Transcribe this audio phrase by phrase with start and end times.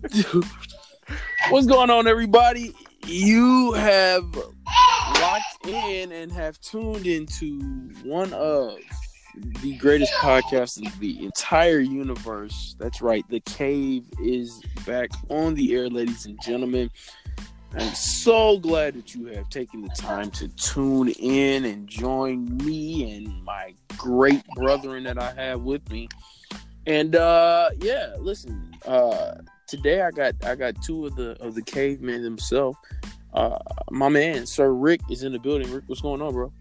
[1.50, 2.74] What's going on, everybody?
[3.06, 7.60] You have locked in and have tuned into
[8.02, 8.78] one of
[9.62, 12.76] the greatest podcasts in the entire universe.
[12.78, 13.28] That's right.
[13.28, 16.90] The Cave is back on the air, ladies and gentlemen.
[17.74, 23.16] I'm so glad that you have taken the time to tune in and join me
[23.16, 26.08] and my great brethren that I have with me.
[26.86, 29.34] And uh yeah, listen, uh
[29.70, 32.76] today I got I got two of the of the cavemen themselves.
[33.32, 33.56] Uh
[33.90, 35.70] my man, Sir Rick is in the building.
[35.72, 36.52] Rick, what's going on, bro?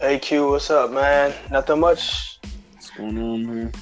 [0.00, 1.32] Hey Q, what's up, man?
[1.50, 2.40] Nothing much.
[2.74, 3.72] What's going on, man?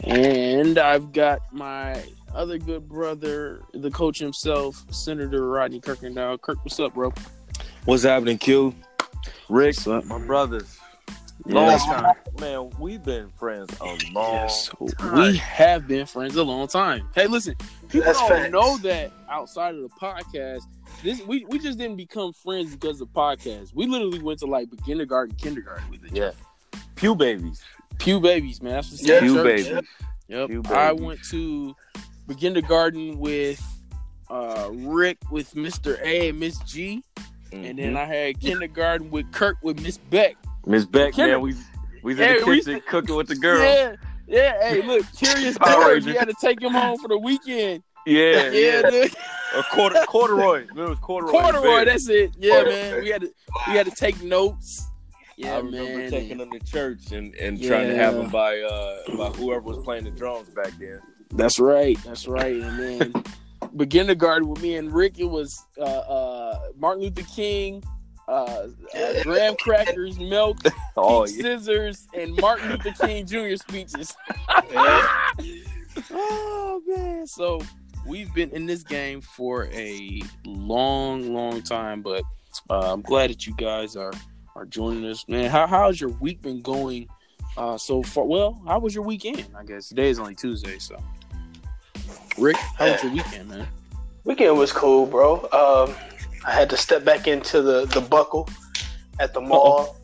[0.00, 2.02] And I've got my
[2.34, 6.40] other good brother, the coach himself, Senator Rodney Kirkendall.
[6.40, 7.12] Kirk, what's up, bro?
[7.84, 8.74] What's happening, Q?
[9.48, 10.26] Rick, What's up, my man?
[10.26, 10.77] brothers.
[11.48, 11.54] Yeah.
[11.54, 12.14] Long time.
[12.40, 15.14] Man, we've been friends a long Yes, time.
[15.30, 17.08] we have been friends a long time.
[17.14, 17.54] Hey, listen,
[17.88, 18.52] people That's don't facts.
[18.52, 20.62] know that outside of the podcast.
[21.02, 23.74] This we, we just didn't become friends because of the podcast.
[23.74, 26.12] We literally went to like kindergarten, kindergarten with it.
[26.14, 26.32] Yeah.
[26.96, 27.62] Pew babies.
[27.98, 28.74] Pew babies, man.
[28.74, 29.20] That's the Yeah.
[29.20, 29.68] same Pew babies.
[30.28, 30.48] Yep.
[30.48, 31.02] Pew I babies.
[31.04, 31.76] went to
[32.38, 33.62] kindergarten with
[34.30, 35.98] uh, Rick with Mr.
[36.02, 37.02] A and Miss G,
[37.52, 37.96] and then Mhm.
[37.96, 40.36] I had kindergarten with Kirk with Miss Beck.
[40.68, 41.54] Miss Beck, Kinder- man, we
[42.02, 43.62] we was Yeah, in the we kitchen cooking with the girls.
[43.62, 44.68] Yeah, yeah.
[44.68, 45.86] Hey, look, curious Power George.
[45.94, 46.06] Rangers.
[46.06, 47.82] We had to take him home for the weekend.
[48.06, 48.90] Yeah, Yeah, yeah.
[48.90, 49.14] dude.
[49.54, 50.60] A quarter, corduroy.
[50.62, 51.30] It was corduroy.
[51.32, 51.84] corduroy.
[51.84, 52.30] That's it.
[52.38, 52.72] Yeah, Corduroy.
[52.74, 53.00] man.
[53.02, 53.32] We had to
[53.66, 54.86] we had to take notes.
[55.36, 56.10] Yeah, I remember man.
[56.10, 59.78] taking them to church and, and trying to have them by uh by whoever was
[59.84, 61.00] playing the drums back then.
[61.34, 61.98] That's right.
[62.02, 62.56] That's right.
[62.62, 67.82] And then garden with me and Rick, it was uh, uh, Martin Luther King,
[68.28, 70.58] uh, uh, graham crackers, milk,
[70.96, 71.42] Oh yeah.
[71.42, 73.56] scissors, and Martin Luther King Jr.
[73.56, 74.14] speeches.
[76.10, 77.26] oh man!
[77.26, 77.60] So
[78.06, 82.22] we've been in this game for a long, long time, but
[82.70, 84.12] uh, I'm glad that you guys are
[84.54, 85.50] are joining us, man.
[85.50, 87.08] How how's your week been going
[87.56, 88.24] uh, so far?
[88.24, 89.46] Well, how was your weekend?
[89.56, 90.96] I guess today is only Tuesday, so.
[92.36, 93.66] Rick, how was your weekend, man?
[94.24, 95.48] Weekend was cool, bro.
[95.50, 95.94] Um,
[96.48, 98.48] I had to step back into the the buckle
[99.20, 99.96] at the mall.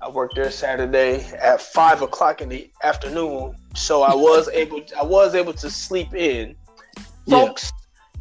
[0.00, 5.04] I worked there Saturday at five o'clock in the afternoon, so I was able I
[5.04, 6.56] was able to sleep in.
[7.26, 7.38] Yeah.
[7.46, 7.70] Folks,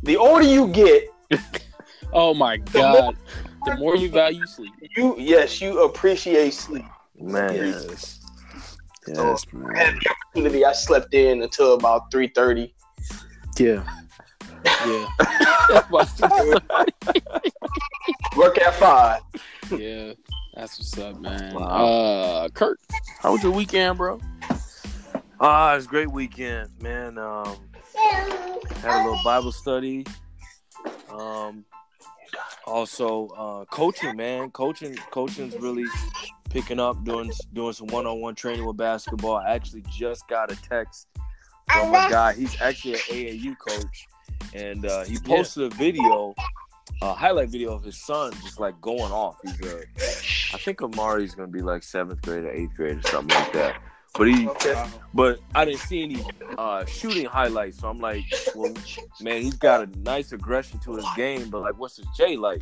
[0.04, 1.04] the older you get,
[2.14, 3.16] Oh my God!
[3.66, 6.86] The more you value sleep, you yes, you appreciate sleep.
[7.18, 7.56] Man.
[7.56, 8.20] yes,
[9.08, 9.38] So,
[9.74, 10.66] I had the opportunity.
[10.66, 12.76] I slept in until about three thirty.
[13.58, 13.84] yeah,
[14.66, 15.08] yeah.
[18.38, 19.22] Work at five.
[19.72, 20.14] Yeah,
[20.54, 21.56] that's what's up, man.
[21.56, 21.68] Wow.
[21.68, 22.80] Uh, Kirk,
[23.20, 24.20] how was your weekend, bro?
[25.40, 27.18] Ah, it's a great weekend, man.
[27.18, 27.58] Um,
[27.96, 30.06] had a little Bible study.
[31.10, 31.66] Um,
[32.66, 34.52] also uh, coaching, man.
[34.52, 35.86] Coaching, coaching's really
[36.50, 37.04] picking up.
[37.04, 39.38] Doing doing some one on one training with basketball.
[39.38, 41.08] I actually just got a text
[41.72, 42.34] from a guy.
[42.34, 44.08] He's actually an AAU coach,
[44.54, 46.36] and uh, he posted a video,
[47.02, 49.38] a highlight video of his son just like going off.
[49.44, 49.84] He's a,
[50.54, 53.76] I think Amari's gonna be like seventh grade or eighth grade or something like that.
[54.16, 54.76] But he Okay.
[55.14, 56.24] but I didn't see any
[56.58, 57.80] uh, shooting highlights.
[57.80, 58.72] So I'm like, well,
[59.22, 62.62] man, he's got a nice aggression to his game, but like, what's his Jay like?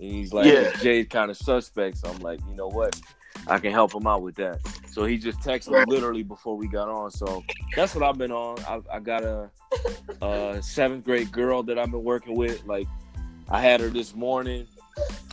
[0.00, 0.70] And he's like, Yeah.
[0.80, 1.98] Jay's kind of suspect.
[1.98, 3.00] So I'm like, you know what?
[3.46, 4.60] I can help him out with that.
[4.90, 7.10] So he just texted me literally before we got on.
[7.10, 8.58] So that's what I've been on.
[8.66, 9.50] I, I got a,
[10.22, 12.64] a seventh grade girl that I've been working with.
[12.66, 12.86] Like,
[13.48, 14.66] I had her this morning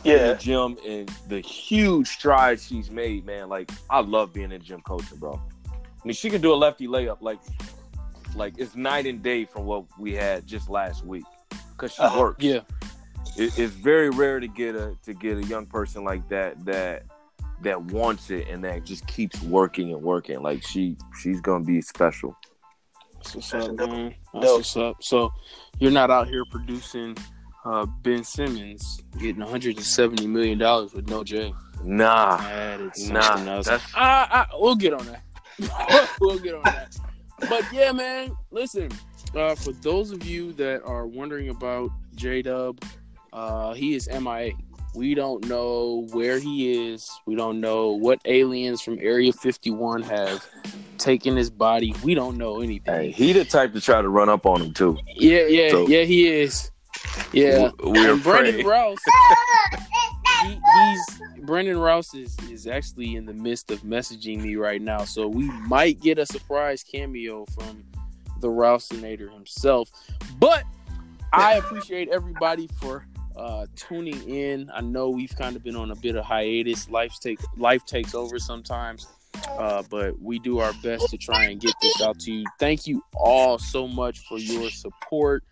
[0.04, 0.14] yeah.
[0.16, 3.48] in the gym and the huge strides she's made, man.
[3.48, 5.40] Like I love being in gym coaching, bro.
[5.70, 7.38] I mean, she can do a lefty layup like
[8.34, 11.24] like it's night and day from what we had just last week
[11.72, 12.18] because she Uh-huh.
[12.20, 12.44] works.
[12.44, 12.60] Yeah,
[13.36, 17.04] It, it's very rare to get a to get a young person like that that
[17.62, 20.40] that wants it and that just keeps working and working.
[20.42, 22.36] Like she she's gonna be special.
[23.16, 24.14] that's what's up, man.
[24.32, 24.58] That's Dope.
[24.58, 24.96] what's up.
[25.02, 25.32] So
[25.78, 27.16] you're not out here producing
[27.64, 31.52] uh, Ben Simmons getting 170 million dollars with no J.
[31.84, 33.36] Nah, That is nah.
[33.46, 33.66] else.
[33.66, 36.10] That's I, I, we'll get on that.
[36.20, 36.96] we'll get on that.
[37.48, 38.90] But yeah, man, listen.
[39.34, 42.82] Uh, for those of you that are wondering about J Dub,
[43.32, 44.52] uh, he is MIA.
[44.94, 47.10] We don't know where he is.
[47.26, 50.44] We don't know what aliens from Area 51 have
[50.96, 51.94] taken his body.
[52.02, 52.92] We don't know anything.
[52.94, 54.98] hey, he the type to try to run up on him too.
[55.06, 56.70] Yeah, yeah, So- yeah, he is.
[57.32, 57.70] Yeah.
[57.82, 58.66] we're and Brandon afraid.
[58.66, 58.98] Rouse,
[60.42, 65.04] he, he's Brandon Rouse is, is actually in the midst of messaging me right now,
[65.04, 67.84] so we might get a surprise cameo from
[68.40, 69.90] the Rousinator himself.
[70.38, 70.64] But
[71.32, 73.06] I appreciate everybody for
[73.38, 74.70] uh, tuning in.
[74.74, 76.88] I know we've kind of been on a bit of hiatus.
[76.90, 79.06] Life take life takes over sometimes,
[79.50, 82.44] uh, but we do our best to try and get this out to you.
[82.58, 85.44] Thank you all so much for your support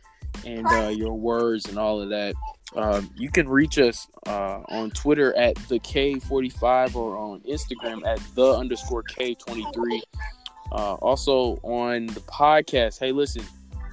[0.45, 2.35] and uh, your words and all of that.
[2.75, 8.21] Um, you can reach us uh, on Twitter at the K45 or on Instagram at
[8.35, 10.01] the underscore K23.
[10.73, 12.99] Uh, also on the podcast.
[12.99, 13.45] Hey, listen,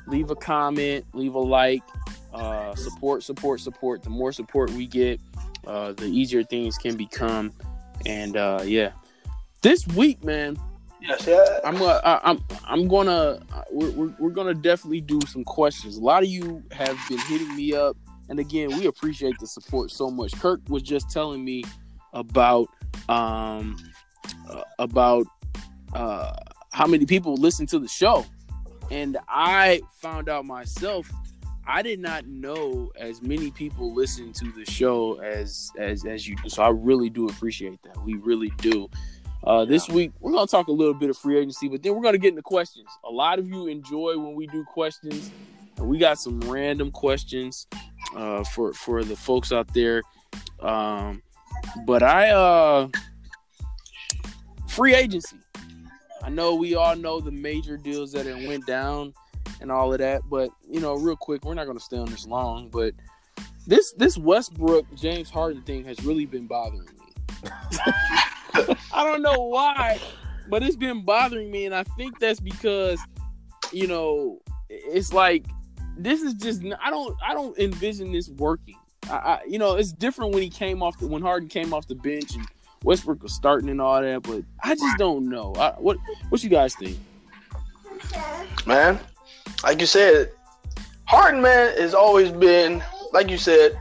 [0.08, 1.84] leave a comment, leave a like,
[2.34, 4.04] uh, support, support, support.
[4.04, 5.22] The more support we get,
[5.68, 7.54] uh, the easier things can become.
[8.06, 8.92] And uh, yeah,
[9.62, 10.58] this week, man.
[11.02, 11.60] Yes, yeah.
[11.66, 13.42] I'm uh, I, I'm I'm gonna
[13.72, 15.98] we're, we're, we're gonna definitely do some questions.
[15.98, 17.98] A lot of you have been hitting me up,
[18.30, 20.34] and again, we appreciate the support so much.
[20.40, 21.64] Kirk was just telling me
[22.14, 22.70] about
[23.10, 23.76] um
[24.50, 25.26] uh, about
[25.94, 26.34] uh
[26.72, 28.26] how many people listen to the show,
[28.90, 31.12] and I found out myself
[31.66, 36.36] I did not know as many people listen to the show as as as you
[36.36, 36.50] do.
[36.50, 38.04] So I really do appreciate that.
[38.04, 38.90] We really do.
[39.44, 42.02] Uh, this week we're gonna talk a little bit of free agency, but then we're
[42.02, 42.88] gonna get into questions.
[43.06, 45.32] A lot of you enjoy when we do questions,
[45.78, 47.68] and we got some random questions
[48.16, 50.02] uh, for for the folks out there.
[50.60, 51.22] Um,
[51.86, 52.90] but I uh,
[54.68, 55.38] free agency.
[56.22, 59.14] I know we all know the major deals that it went down
[59.64, 62.28] and all of that, but you know, real quick, we're not gonna stay on this
[62.28, 62.94] long, but
[63.66, 67.50] this this Westbrook James Harden thing has really been bothering me.
[68.94, 70.00] I don't know why,
[70.50, 73.00] but it's been bothering me, and I think that's because,
[73.72, 75.46] you know, it's like
[75.98, 78.78] this is just I don't I don't envision this working.
[79.10, 81.88] I, I you know it's different when he came off the, when Harden came off
[81.88, 82.46] the bench and
[82.84, 85.54] Westbrook was starting and all that, but I just don't know.
[85.56, 86.98] I, what what you guys think?
[88.66, 89.00] Man,
[89.64, 90.32] like you said,
[91.06, 93.78] Harden man has always been like you said.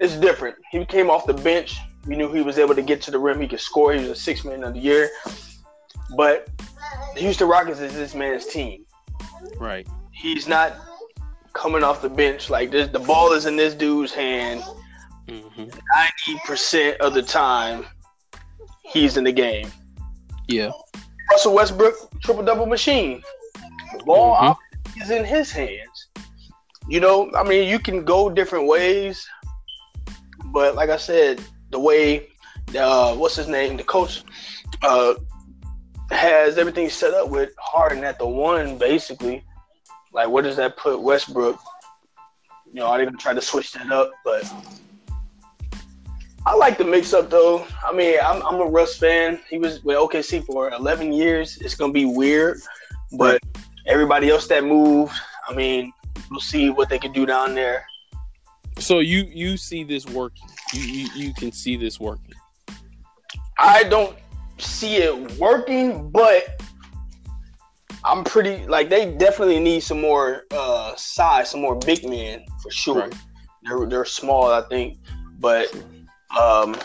[0.00, 0.56] It's different.
[0.72, 3.40] He came off the bench we knew he was able to get to the rim.
[3.40, 3.92] He could score.
[3.92, 5.10] He was a six man of the year.
[6.16, 6.48] But
[7.14, 8.84] the Houston Rockets is this man's team.
[9.58, 9.86] Right.
[10.10, 10.74] He's not
[11.52, 12.88] coming off the bench like this.
[12.88, 14.62] The ball is in this dude's hand.
[15.28, 15.64] Mm-hmm.
[15.64, 17.86] 90 percent of the time,
[18.82, 19.70] he's in the game.
[20.48, 20.70] Yeah.
[21.30, 23.22] Russell Westbrook, triple double machine.
[23.96, 24.71] The ball mm-hmm.
[25.02, 26.08] Is in his hands.
[26.88, 29.26] You know, I mean, you can go different ways,
[30.46, 31.40] but like I said,
[31.70, 32.28] the way
[32.66, 34.24] the uh, what's his name, the coach,
[34.82, 35.14] uh,
[36.10, 39.44] has everything set up with Harden at the one, basically.
[40.12, 41.58] Like, where does that put Westbrook?
[42.66, 44.50] You know, I didn't try to switch that up, but
[46.44, 47.66] I like the mix up though.
[47.86, 49.40] I mean, I'm, I'm a Russ fan.
[49.48, 51.58] He was with OKC for 11 years.
[51.60, 52.60] It's gonna be weird,
[53.12, 53.40] but
[53.86, 55.12] everybody else that moved,
[55.48, 55.92] I mean,
[56.30, 57.84] we'll see what they can do down there.
[58.78, 60.48] So you you see this working?
[60.72, 62.34] You, you you can see this working?
[63.58, 64.16] I don't
[64.58, 66.60] see it working, but
[68.04, 72.70] I'm pretty like they definitely need some more uh size, some more big men for
[72.70, 73.00] sure.
[73.02, 73.14] Right.
[73.64, 74.98] They're they're small, I think,
[75.38, 75.72] but
[76.38, 76.76] um,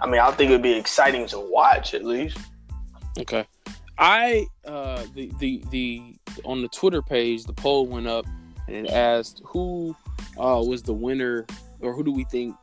[0.00, 2.38] I mean, I think it'd be exciting to watch at least.
[3.18, 3.46] Okay,
[3.98, 8.26] I uh the the the on the Twitter page, the poll went up
[8.68, 9.94] and it asked who
[10.38, 11.46] uh was the winner
[11.80, 12.56] or who do we think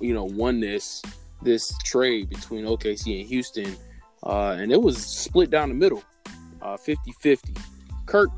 [0.00, 1.02] you know won this
[1.42, 3.76] this trade between OKC and Houston,
[4.24, 6.02] uh, and it was split down the middle,
[6.62, 7.58] uh, 50-50.
[8.06, 8.30] Kirk,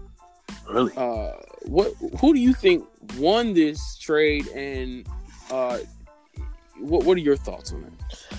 [0.69, 0.93] really?
[0.97, 1.93] Uh, what?
[2.21, 2.85] Who do you think
[3.17, 5.07] won this trade, and
[5.51, 5.79] uh,
[6.79, 7.05] what?
[7.05, 8.39] What are your thoughts on it?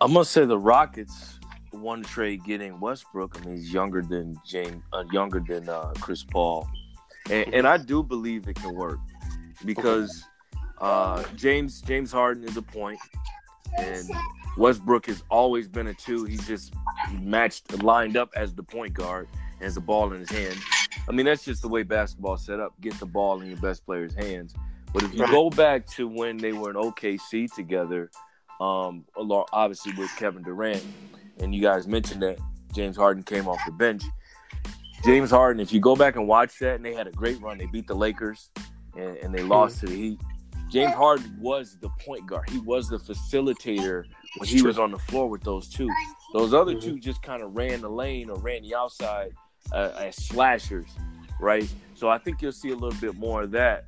[0.00, 1.38] I'm gonna say the Rockets
[1.82, 3.36] won the trade getting Westbrook.
[3.36, 6.68] I mean, he's younger than James, uh, younger than uh, Chris Paul,
[7.30, 8.98] and, and I do believe it can work
[9.64, 10.24] because
[10.80, 12.98] uh, James James Harden is a point,
[13.78, 14.08] and
[14.56, 16.24] Westbrook has always been a two.
[16.24, 16.74] He's just
[17.20, 20.58] matched, lined up as the point guard, and has the ball in his hand.
[21.08, 22.74] I mean, that's just the way basketball's set up.
[22.80, 24.54] Get the ball in your best player's hands.
[24.92, 28.10] But if you go back to when they were in OKC together,
[28.60, 30.84] um, along obviously with Kevin Durant,
[31.40, 32.38] and you guys mentioned that
[32.72, 34.02] James Harden came off the bench.
[35.04, 37.58] James Harden, if you go back and watch that, and they had a great run.
[37.58, 38.50] They beat the Lakers,
[38.96, 40.20] and, and they lost to the Heat.
[40.70, 42.48] James Harden was the point guard.
[42.48, 44.04] He was the facilitator
[44.38, 45.90] when he was on the floor with those two.
[46.32, 49.32] Those other two just kind of ran the lane or ran the outside
[49.72, 50.88] uh, as slashers,
[51.38, 51.68] right?
[51.94, 53.84] So I think you'll see a little bit more of that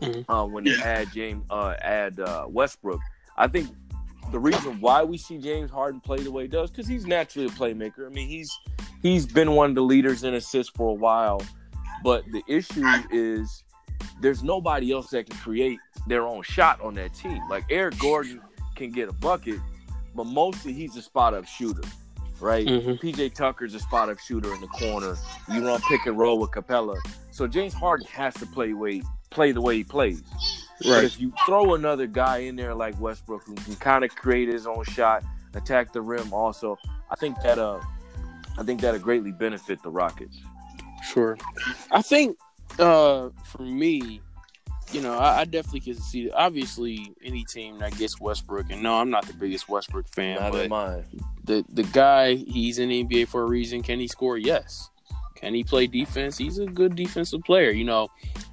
[0.00, 0.30] mm-hmm.
[0.30, 3.00] uh, when they add James, uh, add uh, Westbrook.
[3.36, 3.68] I think
[4.32, 7.46] the reason why we see James Harden play the way he does because he's naturally
[7.46, 8.06] a playmaker.
[8.06, 8.56] I mean, he's
[9.02, 11.42] he's been one of the leaders in assists for a while,
[12.02, 13.64] but the issue is
[14.20, 17.40] there's nobody else that can create their own shot on that team.
[17.48, 18.40] Like Eric Gordon
[18.74, 19.60] can get a bucket,
[20.14, 21.82] but mostly he's a spot up shooter,
[22.40, 22.66] right?
[22.66, 23.00] Mhm.
[23.00, 25.16] PJ Tucker's a spot up shooter in the corner.
[25.52, 26.96] You run pick and roll with Capela.
[27.30, 30.22] So James Harden has to play way play the way he plays.
[30.82, 34.48] But if you throw another guy in there like Westbrook who can kind of create
[34.48, 36.78] his own shot, attack the rim also,
[37.10, 37.80] I think that uh
[38.58, 40.38] I think that'll greatly benefit the Rockets.
[41.12, 41.36] Sure.
[41.90, 42.36] I think
[42.78, 44.20] uh for me,
[44.92, 48.94] you know, I, I definitely can see obviously any team that gets Westbrook, and no,
[48.96, 51.04] I'm not the biggest Westbrook fan, Not but mine.
[51.44, 53.82] the the guy he's in the NBA for a reason.
[53.82, 54.36] Can he score?
[54.36, 54.90] Yes.
[55.36, 56.38] Can he play defense?
[56.38, 57.70] He's a good defensive player.
[57.70, 58.08] You know,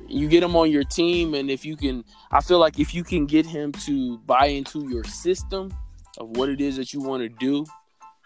[0.08, 3.04] you get him on your team, and if you can, I feel like if you
[3.04, 5.74] can get him to buy into your system
[6.18, 7.66] of what it is that you want to do,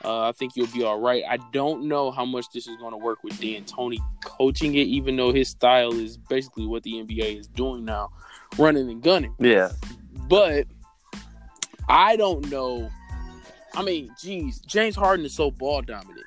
[0.03, 1.23] uh, I think you'll be all right.
[1.27, 5.15] I don't know how much this is going to work with D'Antoni coaching it, even
[5.15, 8.09] though his style is basically what the NBA is doing now,
[8.57, 9.35] running and gunning.
[9.39, 9.71] Yeah.
[10.27, 10.67] But
[11.87, 12.89] I don't know.
[13.75, 16.25] I mean, geez, James Harden is so ball dominant.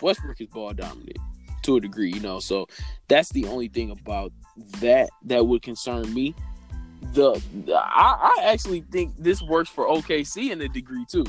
[0.00, 1.18] Westbrook is ball dominant
[1.64, 2.40] to a degree, you know.
[2.40, 2.66] So
[3.08, 4.32] that's the only thing about
[4.80, 6.34] that that would concern me.
[7.12, 11.26] The, the- I, I actually think this works for OKC in a degree too,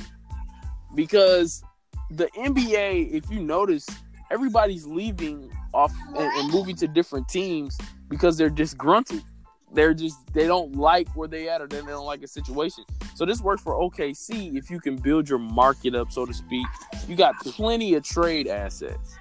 [0.96, 1.64] because
[2.12, 3.88] the NBA, if you notice,
[4.32, 7.78] everybody's leaving off and, and moving to different teams
[8.10, 9.24] because they're disgruntled
[9.76, 12.84] they're just they don't like where they at or they don't like a situation.
[13.16, 16.66] So this works for OKC if you can build your market up, so to speak.
[17.08, 19.16] You got plenty of trade assets.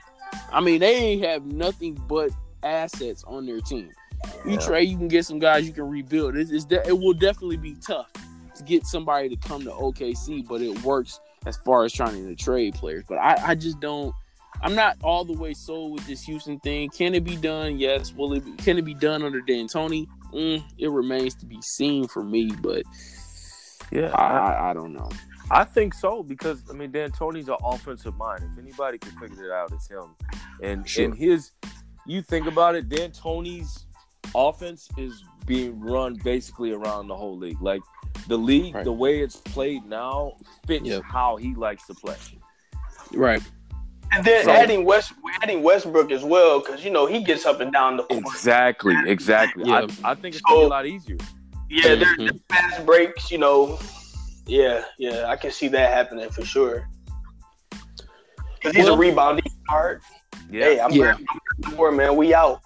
[0.52, 2.30] I mean, they have nothing but
[2.62, 3.90] assets on their team.
[4.46, 6.36] You trade, you can get some guys you can rebuild.
[6.36, 8.10] It's, it's de- it will definitely be tough
[8.56, 12.34] to get somebody to come to OKC, but it works as far as trying to
[12.34, 13.04] trade players.
[13.08, 14.14] But I, I just don't.
[14.62, 16.88] I'm not all the way sold with this Houston thing.
[16.88, 17.78] Can it be done?
[17.78, 18.14] Yes.
[18.14, 18.44] Will it?
[18.44, 20.06] Be, can it be done under D'Antoni?
[20.32, 22.84] Mm, it remains to be seen for me, but
[23.90, 24.10] Yeah.
[24.14, 25.10] I, I, I don't know.
[25.50, 28.42] I think so because I mean D'Antoni's an offensive mind.
[28.52, 30.14] If anybody can figure it out, it's him.
[30.62, 31.04] And Sure.
[31.04, 31.50] and his
[32.06, 33.86] you think about it, D'Antoni's
[34.34, 37.60] offense is being run basically around the whole league.
[37.60, 37.82] Like
[38.28, 38.84] the league, Right.
[38.84, 40.36] the way it's played now
[40.66, 41.02] fits Yep.
[41.04, 42.16] how he likes to play.
[43.12, 43.42] Right.
[44.12, 47.60] And then So- adding West, adding Westbrook as well, because you know he gets up
[47.60, 48.20] and down the court.
[48.20, 49.64] Exactly, exactly.
[49.66, 49.86] Yeah.
[50.04, 51.16] I, I think it's gonna be a lot easier.
[51.68, 52.30] Yeah, they're, Mhm.
[52.48, 53.30] they're fast breaks.
[53.30, 53.78] You know,
[54.46, 56.88] yeah, yeah, I can see that happening for sure.
[58.54, 60.02] Because he's Well- a rebounding guard.
[60.50, 60.64] Yeah.
[60.64, 60.98] Hey, I'm Yeah.
[61.14, 61.26] grabbing
[61.58, 62.16] the board, man.
[62.16, 62.60] We out.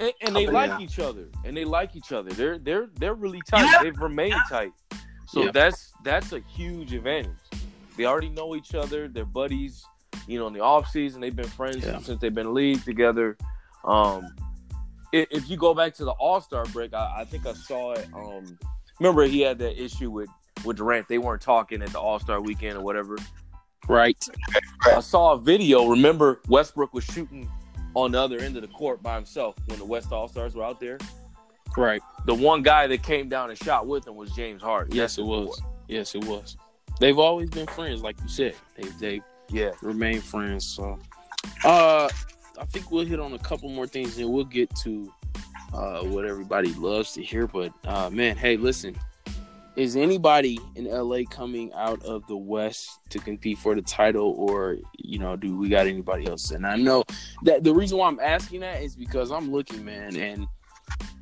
[0.00, 0.50] and, and they Yeah.
[0.50, 3.82] like each other and they like each other they're they're they're really tight Yeah.
[3.82, 4.72] they've remained tight
[5.28, 5.50] so Yeah.
[5.52, 7.36] that's that's a huge advantage
[7.98, 9.84] they already know each other they're buddies
[10.26, 11.98] you know in the off season they've been friends Yeah.
[11.98, 13.36] since they've been league together
[13.84, 14.26] um
[15.12, 18.08] i- if you go back to the all-star break i, I think i saw it
[18.14, 18.58] um
[19.00, 20.30] remember he had that issue with
[20.64, 23.16] with durant they weren't talking at the all-star weekend or whatever
[23.88, 24.22] Right.
[24.84, 25.86] I saw a video.
[25.88, 27.50] Remember, Westbrook was shooting
[27.94, 30.62] on the other end of the court by himself when the West All Stars were
[30.62, 30.98] out there.
[31.76, 32.00] Right.
[32.26, 34.94] The one guy that came down and shot with him was James Harden.
[34.94, 35.60] Yes, it was.
[35.88, 36.56] Yes, it was.
[37.00, 38.54] They've always been friends, like you said.
[38.76, 39.70] They they Yeah.
[39.82, 40.66] remain friends.
[40.66, 40.98] So,
[41.64, 42.08] uh,
[42.60, 45.12] I think we'll hit on a couple more things, and we'll get to
[45.72, 47.46] uh, what everybody loves to hear.
[47.48, 48.94] But uh, man, hey, listen,
[49.76, 54.78] is anybody in LA coming out of the West to compete for the title, or
[54.98, 56.50] you know, do we got anybody else?
[56.50, 57.04] And I know
[57.44, 60.46] that the reason why I'm asking that is because I'm looking, man, and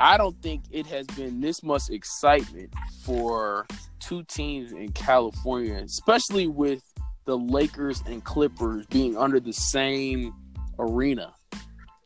[0.00, 2.72] I don't think it has been this much excitement
[3.04, 3.66] for
[4.00, 6.82] two teams in California, especially with
[7.26, 10.34] the Lakers and Clippers being under the same
[10.78, 11.34] arena.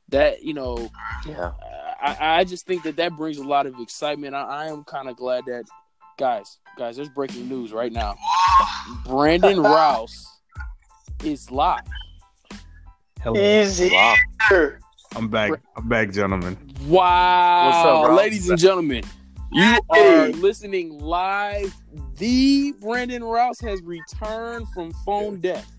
[0.09, 0.91] That you know,
[1.27, 1.53] Yeah.
[2.03, 4.35] I, I just think that that brings a lot of excitement.
[4.35, 5.65] I, I am kind of glad that,
[6.19, 8.17] guys, guys, there's breaking news right now.
[9.07, 10.27] Brandon Rouse
[11.25, 11.83] is live.
[13.23, 13.35] Hello.
[13.41, 14.17] He's Wow.
[14.49, 14.81] here.
[15.15, 15.53] I'm back.
[15.77, 16.57] I'm back, gentlemen.
[16.87, 18.19] Wow, What's up, Rouse?
[18.19, 19.05] ladies and gentlemen,
[19.53, 21.73] you are listening live.
[22.17, 25.71] The Brandon Rouse has returned from phone death.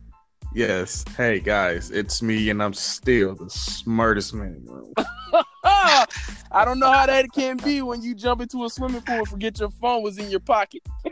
[0.56, 1.04] Yes.
[1.18, 4.94] Hey guys, it's me, and I'm still the smartest man in the room.
[5.64, 9.28] I don't know how that can be when you jump into a swimming pool and
[9.28, 10.84] forget your phone was in your pocket.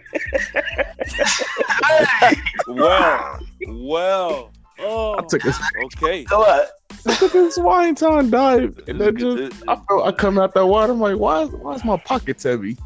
[2.67, 4.51] Well, well.
[4.79, 5.53] Oh, I took a,
[5.85, 6.25] Okay.
[6.25, 6.71] So what?
[7.07, 10.65] I took a swine time dive, and then just I felt I come out that
[10.65, 10.93] water.
[10.93, 11.45] I'm like, why?
[11.45, 12.77] Why is my pockets heavy?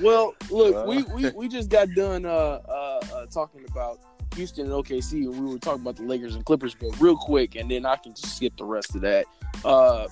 [0.00, 2.28] Well, look, we, we, we just got done uh,
[2.68, 3.98] uh, uh, talking about
[4.36, 7.56] Houston and OKC, and we were talking about the Lakers and Clippers, but real quick,
[7.56, 9.26] and then I can just skip the rest of that.
[9.64, 10.06] Uh,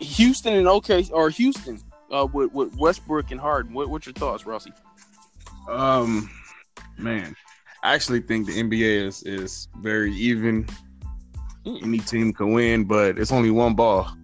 [0.00, 3.74] Houston and OK or Houston uh, with, with Westbrook and Harden.
[3.74, 4.72] What, what's your thoughts, Rossi?
[5.68, 6.30] Um,
[6.96, 7.34] man,
[7.82, 10.66] I actually think the NBA is is very even.
[11.66, 11.82] Mm.
[11.82, 14.16] Any team can win, but it's only one ball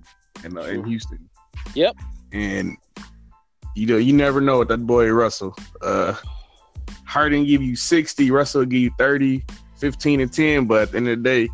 [0.44, 1.28] in, uh, in Houston.
[1.74, 1.96] Yep.
[2.32, 2.76] And
[3.74, 5.56] you know, you never know with that boy Russell.
[5.82, 6.14] Uh,
[7.04, 9.44] Harden give you sixty, Russell give you 30,
[9.78, 11.48] 15 and ten, but at the end of the day,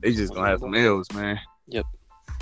[0.00, 1.38] they just gonna have some L's, man.
[1.68, 1.86] Yep.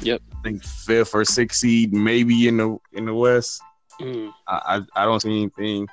[0.02, 0.20] Yep.
[0.32, 3.60] I think fifth or sixth seed, maybe in the in the West.
[4.00, 4.32] Mm.
[4.48, 5.88] I, I I don't see anything.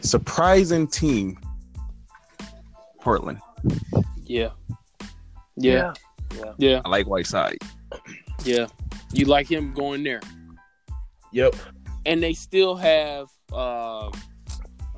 [0.00, 1.38] Surprising team,
[3.00, 3.40] Portland.
[4.24, 4.50] Yeah.
[5.56, 5.92] Yeah.
[6.36, 6.52] yeah.
[6.58, 6.80] Yeah.
[6.84, 7.58] I like Whiteside.
[8.44, 8.66] Yeah.
[9.12, 10.20] You like him going there.
[11.32, 11.54] Yep.
[12.06, 14.10] And they still have uh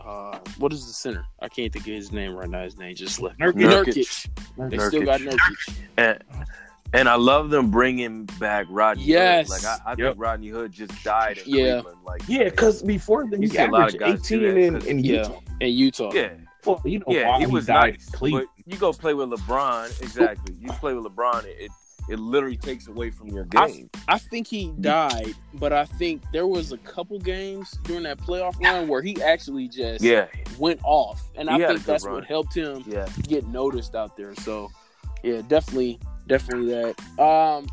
[0.05, 1.25] uh what is the center?
[1.41, 2.65] I can't think of his name right now.
[2.65, 3.39] His name just left.
[3.39, 3.55] Nurkic.
[3.55, 4.71] Nurkic.
[4.71, 5.75] They still got Nurkic.
[5.97, 6.23] And
[6.95, 9.05] and I love them bringing back Rodney.
[9.05, 9.51] Yes.
[9.51, 9.65] Hood.
[9.65, 9.99] like I, I Yep.
[9.99, 11.73] think Rodney Hood just died in Yeah.
[11.81, 11.99] Cleveland.
[12.05, 14.87] Like Yeah, because before then You he a lot of averaged guys eighteen that, in,
[14.87, 15.13] in Yeah.
[15.23, 15.41] Utah.
[15.61, 16.11] In Utah.
[16.13, 16.31] yeah,
[16.67, 18.11] Well, you know yeah, why he was died nice.
[18.11, 18.49] Cleveland.
[18.57, 20.55] But you go play with LeBron, exactly.
[20.61, 21.71] You play with LeBron, it it
[22.09, 23.89] literally takes away from your game.
[24.09, 28.61] I think he died, but I think there was a couple games during that playoff
[28.61, 30.27] run where he actually just yeah,
[30.59, 31.23] went off.
[31.37, 32.15] And I He had a think that's run.
[32.15, 33.09] what helped him yeah.
[33.29, 34.35] get noticed out there.
[34.37, 34.71] So
[35.23, 37.21] yeah, definitely definitely that.
[37.23, 37.67] Um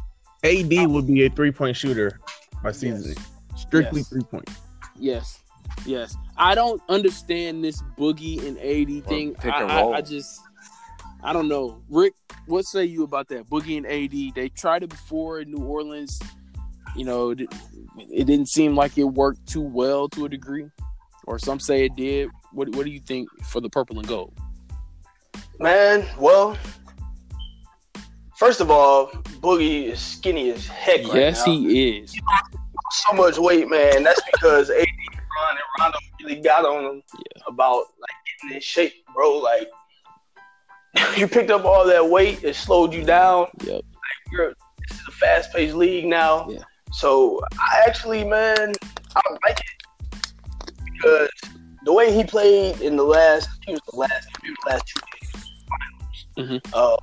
[0.43, 2.19] AD would be a three point shooter
[2.63, 3.15] by season.
[3.55, 4.09] Strictly Yes.
[4.09, 4.49] three point.
[4.95, 5.39] Yes,
[5.85, 6.15] yes.
[6.37, 9.33] I don't understand this boogie and AD thing.
[9.35, 9.93] pick I, and I, roll.
[9.95, 10.39] I just,
[11.23, 11.81] I don't know.
[11.89, 12.13] Rick,
[12.45, 14.35] what say you about that boogie and AD?
[14.35, 16.19] They tried it before in New Orleans.
[16.95, 17.41] You know, it,
[17.97, 20.69] it didn't seem like it worked too well to a degree,
[21.25, 22.29] or some say it did.
[22.51, 24.33] What What do you think for the purple and gold?
[25.59, 26.57] Man, well,
[28.37, 29.07] first of all,
[29.41, 31.53] Boogie is skinny as heck right yes, now.
[31.53, 32.15] he is.
[32.91, 34.03] so much weight, man.
[34.03, 37.03] That's because AD, Ron, and Rondo really got on him
[37.47, 39.37] about like getting in shape, bro.
[39.37, 39.67] Like
[41.17, 43.47] you picked up all that weight, it slowed you down.
[43.63, 43.81] Yep.
[44.31, 44.53] You're,
[44.87, 46.49] this is a fast paced league now.
[46.49, 46.63] Yeah.
[46.93, 48.73] So I actually, man,
[49.15, 50.31] I like it
[50.93, 51.29] because
[51.85, 54.87] the way he played in the last, he was the last, he was the last
[54.87, 56.61] two games.
[56.63, 56.73] Mhm.
[56.73, 56.97] Uh,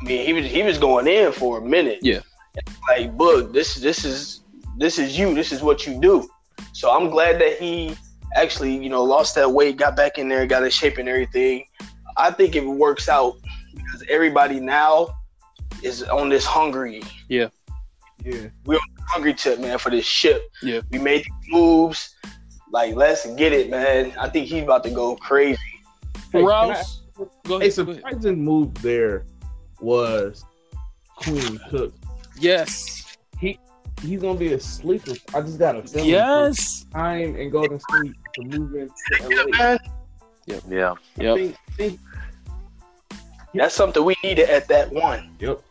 [0.00, 1.98] I mean, he was he was going in for a minute.
[2.02, 2.20] Yeah.
[2.88, 4.42] Like, Boog, this this is
[4.76, 5.34] this is you.
[5.34, 6.28] This is what you do.
[6.72, 7.96] So I'm glad that he
[8.34, 11.64] actually, you know, lost that weight, got back in there, got in shape and everything.
[12.20, 13.36] I think it works out
[13.74, 15.08] because everybody now
[15.82, 17.48] is on this hungry, Yeah.
[18.24, 18.48] Yeah.
[18.66, 20.42] We're on the hungry tip, man, for this ship.
[20.62, 20.80] Yeah.
[20.90, 22.14] We made these moves.
[22.70, 24.12] Like, let's get it, man.
[24.18, 25.58] I think he's about to go crazy.
[26.30, 27.32] Hey, can Rouse, go A ahead.
[27.46, 27.72] go ahead.
[27.72, 29.24] surprising move there
[29.80, 30.44] was
[31.16, 31.94] Quinn Cook.
[32.38, 33.58] Yes, He
[34.02, 35.12] He's gonna be a sleeper.
[35.34, 36.08] I just got a feeling.
[36.08, 36.84] yes.
[36.84, 38.92] for Time and Golden State to move into
[39.28, 39.58] Yeah, LA.
[39.58, 39.78] man.
[40.46, 40.94] Yeah.
[41.16, 41.36] Yep.
[41.36, 42.00] Think- think-
[43.54, 45.34] That's something we needed at that one.
[45.40, 45.62] Yep.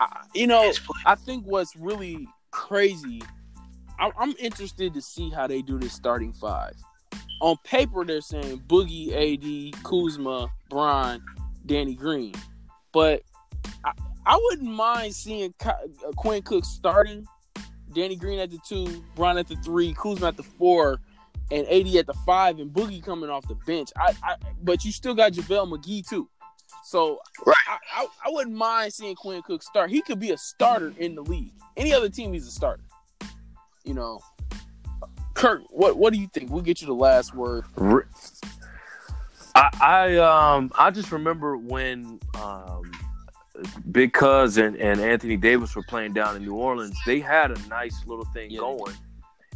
[0.00, 0.80] I- you know, His.
[1.06, 3.22] I think what's really crazy,
[3.98, 6.74] I- I'm interested to see how they do this starting five.
[7.40, 11.22] On paper, they're saying Boogie, AD, Kuzma, Brian,
[11.66, 12.34] Danny Green,
[12.92, 13.22] but
[13.84, 13.92] I,
[14.26, 17.26] I wouldn't mind seeing Ki- uh, Quinn Cook starting,
[17.94, 21.00] Danny Green at the two, Brian at the three, Kuzma at the four,
[21.50, 23.90] and AD at the five, and Boogie coming off the bench.
[23.96, 26.28] I, I but you still got JaVale McGee too.
[26.84, 27.54] So Right.
[27.68, 29.90] I, I, I wouldn't mind seeing Quinn Cook start.
[29.90, 31.52] He could be a starter in the league.
[31.76, 32.82] Any other team, he's a starter.
[33.84, 34.20] You know,
[35.34, 36.50] Kirk, what what do you think?
[36.50, 37.64] We'll get you the last word.
[39.54, 42.90] I, I um I just remember when um
[43.90, 46.96] Big Cuz and, and Anthony Davis were playing down in New Orleans.
[47.06, 48.60] They had a nice little thing Yeah.
[48.60, 48.94] going,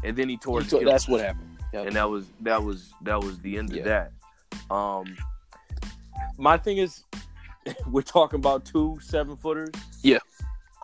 [0.04, 1.48] and then he tore He his that's what happened.
[1.72, 1.86] Yep.
[1.86, 3.78] and that was that was that was the end Yeah.
[3.78, 4.74] of that.
[4.74, 5.16] Um,
[6.42, 7.04] my thing is,
[7.86, 9.70] we're talking about two seven footers.
[10.02, 10.18] Yeah.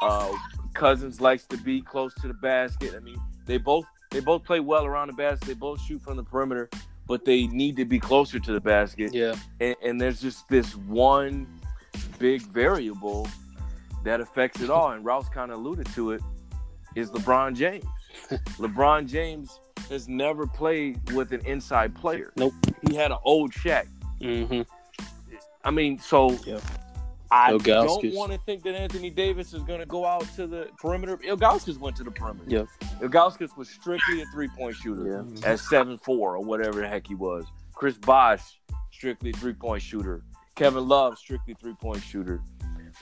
[0.00, 0.32] Uh,
[0.74, 2.94] Cousins likes to be close to the basket.
[2.96, 5.48] I mean, they both they both play well around the basket.
[5.48, 6.70] They both shoot from the perimeter,
[7.08, 9.12] but they need to be closer to the basket.
[9.12, 11.46] Yeah, And, and there's just this one
[12.18, 13.28] big variable
[14.04, 14.92] that affects it all.
[14.92, 16.22] And Rouse kind of alluded to it.
[16.94, 17.84] Is LeBron James?
[18.30, 22.32] LeBron James has never played with an inside player.
[22.36, 22.54] Nope.
[22.88, 23.86] He had an old Shaq.
[24.20, 24.62] mm-hmm.
[25.64, 26.62] I mean, so Yep.
[27.30, 28.02] I Ilgauskas.
[28.02, 31.18] don't want to think that Anthony Davis is going to go out to the perimeter.
[31.18, 32.46] Ilgauskas went to the perimeter.
[32.48, 32.66] Yep.
[33.02, 35.50] Ilgauskas was strictly a three point shooter Yeah.
[35.52, 37.44] at seven four or whatever the heck he was.
[37.74, 38.42] Chris Bosh
[38.90, 40.22] strictly three point shooter.
[40.54, 42.40] Kevin Love, strictly three point shooter.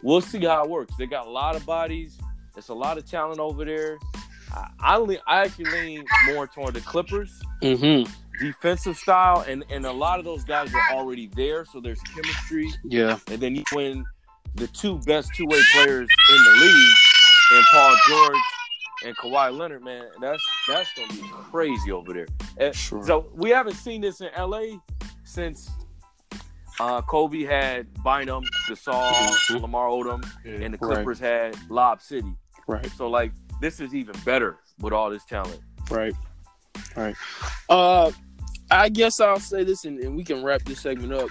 [0.02, 0.94] We'll see how it works.
[0.98, 2.18] They got a lot of bodies.
[2.56, 3.96] It's a lot of talent over there.
[4.52, 8.10] I, I, le- I actually lean more toward the Clippers Mm-hmm.
[8.40, 12.70] Defensive style, and and a lot of those guys are already there, so there's chemistry.
[12.84, 13.18] Yeah.
[13.30, 14.04] And then you win
[14.54, 16.96] the two best two way players in the league,
[17.52, 18.40] and Paul George
[19.04, 19.84] and Kawhi Leonard.
[19.84, 22.26] Man, that's that's gonna be crazy over there.
[22.58, 23.04] And Sure.
[23.04, 24.78] So we haven't seen this in LA
[25.24, 25.70] since
[26.80, 29.62] uh, Kobe had Bynum, Gasol, Mhm.
[29.62, 30.94] Lamar Odom, and the Right.
[30.96, 32.34] Clippers had Lob City.
[32.66, 32.86] Right.
[32.96, 35.60] So like this is even better with all this talent.
[35.90, 36.14] Right.
[36.94, 37.16] Right.
[37.68, 38.10] Uh,
[38.70, 41.28] I guess I'll say this, and, and we can wrap this segment up.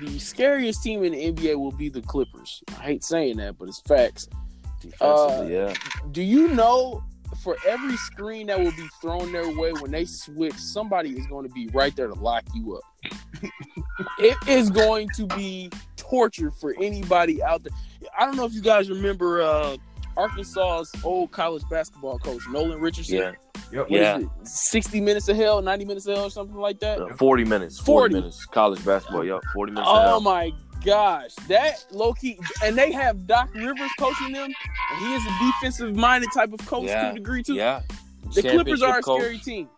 [0.00, 2.62] The scariest team in the NBA will be the Clippers.
[2.78, 4.28] I hate saying that, but it's facts.
[4.80, 5.72] Defensively, yeah.
[6.12, 7.02] Do you know
[7.42, 11.46] for every screen that will be thrown their way when they switch, somebody is going
[11.46, 13.12] to be right there to lock you up.
[14.18, 17.72] it is going to be torture for anybody out there.
[18.18, 19.76] I don't know if you guys remember uh,
[20.16, 23.16] Arkansas's old college basketball coach, Nolan Richardson.
[23.16, 23.32] Yeah.
[23.72, 23.86] Yep.
[23.90, 24.20] Yeah.
[24.44, 27.00] 60 minutes of hell, 90 minutes of hell, or something like that?
[27.00, 27.78] Uh, 40 minutes.
[27.78, 28.14] 40, 40.
[28.14, 28.46] minutes.
[28.46, 29.24] College basketball.
[29.24, 29.40] Yep.
[29.54, 29.88] 40 minutes.
[29.90, 30.52] Oh Oh, my
[30.84, 31.32] gosh.
[31.48, 35.94] That low key, and they have Doc Rivers coaching them, and he is a defensive
[35.96, 37.10] minded type of coach to Yeah.
[37.10, 37.54] a degree, too.
[37.54, 37.80] Yeah.
[38.34, 39.20] the Clippers are a coach.
[39.20, 39.68] scary team.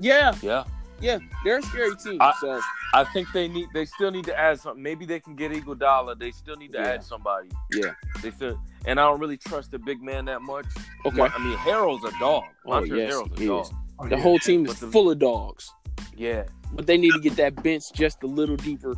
[0.00, 0.64] Yeah, Yeah.
[1.00, 2.20] Yeah, they're a scary team.
[2.20, 2.60] I- so,
[2.94, 3.68] I think they need.
[3.74, 4.82] They still need to add something.
[4.82, 6.18] Maybe they can get Iguodala.
[6.18, 6.88] They still need to Yeah.
[6.88, 7.48] add somebody.
[7.72, 7.92] Yeah.
[8.22, 8.60] They still.
[8.86, 10.66] And I don't really trust the big man that much.
[11.06, 11.22] okay.
[11.22, 12.44] I mean, Harrell's a dog.
[12.66, 13.64] Oh, Montrezl yes, Harrell's he a dog.
[13.66, 13.72] is.
[14.00, 14.22] Oh, The yeah.
[14.22, 15.72] whole team is the- full of dogs,
[16.16, 16.44] Yeah.
[16.72, 18.94] but they need to get that bench just a little deeper.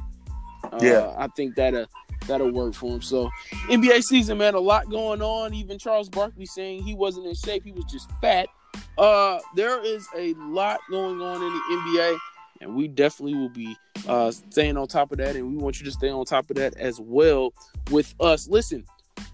[0.65, 1.15] Uh, Yeah.
[1.19, 1.87] I think that'll
[2.27, 3.01] that'll work for him.
[3.03, 3.31] So,
[3.71, 5.55] NBA season, man, a lot going on.
[5.55, 8.47] Even Charles Barkley saying he wasn't in shape; he was just fat.
[8.99, 12.19] Uh, there is a lot going on in the NBA,
[12.61, 15.87] and we definitely will be uh, staying on top of that, and we want you
[15.87, 17.53] to stay on top of that as well
[17.91, 18.49] with us.
[18.49, 18.85] Listen,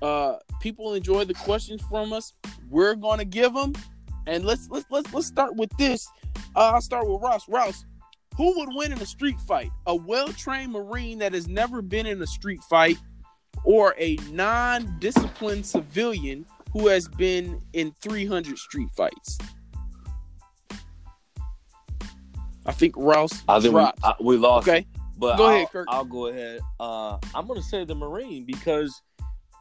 [0.02, 2.32] uh, people enjoy the questions from us.
[2.70, 3.72] We're gonna give them,
[4.26, 6.08] and let's let's let's let's start with this.
[6.54, 7.48] Uh, I'll start with Ross.
[7.48, 7.84] Ross,
[8.36, 9.70] who would win in a street fight?
[9.86, 12.98] A well-trained Marine that has never been in a street fight,
[13.64, 19.38] or a non-disciplined civilian who has been in 300 street fights?
[22.66, 23.80] I think Ross I think we.
[23.80, 24.68] I, we lost.
[24.68, 24.86] okay,
[25.16, 25.86] But Go I'll, ahead, Kirk.
[25.88, 26.60] I'll go ahead.
[26.80, 29.00] Uh, I'm going to say the Marine because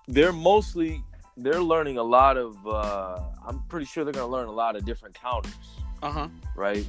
[0.08, 1.02] they're mostly
[1.38, 2.56] they're learning a lot of.
[2.68, 5.54] Uh, I'm pretty sure they're going to learn a lot of different counters,
[6.02, 6.28] uh huh.
[6.56, 6.86] right?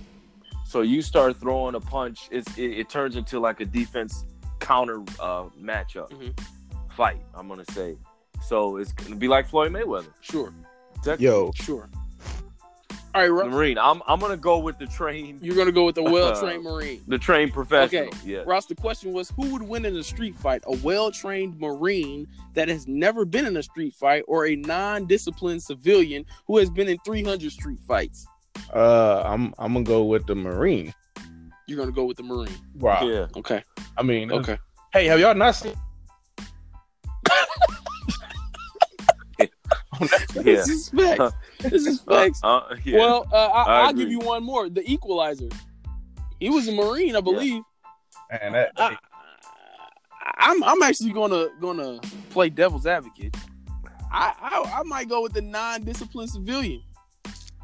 [0.64, 4.24] So you start throwing a punch, it's, it, it turns into like a defense
[4.58, 6.36] counter uh, matchup Mhm.
[6.96, 7.20] fight.
[7.34, 7.96] I'm going to say.
[8.44, 10.06] So it's going to be like Floyd Mayweather.
[10.20, 10.52] Sure,
[11.18, 11.88] Yo, sure.
[13.14, 13.78] All right, The Marine.
[13.78, 17.02] I'm I'm going to go with the train, you're gonna go with the well-trained Marine.
[17.08, 18.02] the trained professional.
[18.08, 18.16] Okay.
[18.26, 18.42] Yeah.
[18.46, 20.62] Ross, the question was who would win in a street fight?
[20.66, 25.06] A well trained Marine that has never been in a street fight or a non
[25.06, 28.26] disciplined civilian who has been in 300 street fights?
[28.74, 30.92] uh, I'm I'm gonna go with the Marine.
[31.66, 32.52] You're going to go with the Marine.
[32.74, 33.00] Wow.
[33.08, 33.26] Yeah.
[33.36, 33.62] Okay.
[33.96, 34.56] I mean, Okay.
[34.92, 35.74] hey, have y'all not seen?
[40.34, 40.42] Yeah.
[40.42, 41.34] This is facts.
[41.60, 42.40] This is Uh, facts.
[42.42, 42.98] uh, yeah.
[42.98, 44.68] Well, uh, I, I I'll give you one more.
[44.68, 45.48] The Equalizer.
[46.40, 47.62] He was a Marine, I believe.
[48.30, 48.96] Man, that, I,
[50.38, 51.98] I'm I'm actually gonna gonna
[52.30, 53.34] play devil's advocate.
[54.12, 56.82] I I, I might go with the non-disciplined civilian.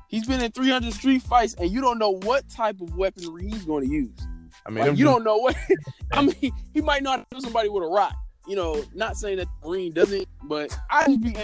[0.08, 3.64] He's been in 300 street fights, and you don't know what type of weaponry he's
[3.64, 4.10] going to use.
[4.66, 5.56] I mean, Like, you don't know what.
[6.12, 8.14] I mean, he might not kill somebody with a rock.
[8.46, 11.34] You know, not saying that the Marine doesn't, but I just be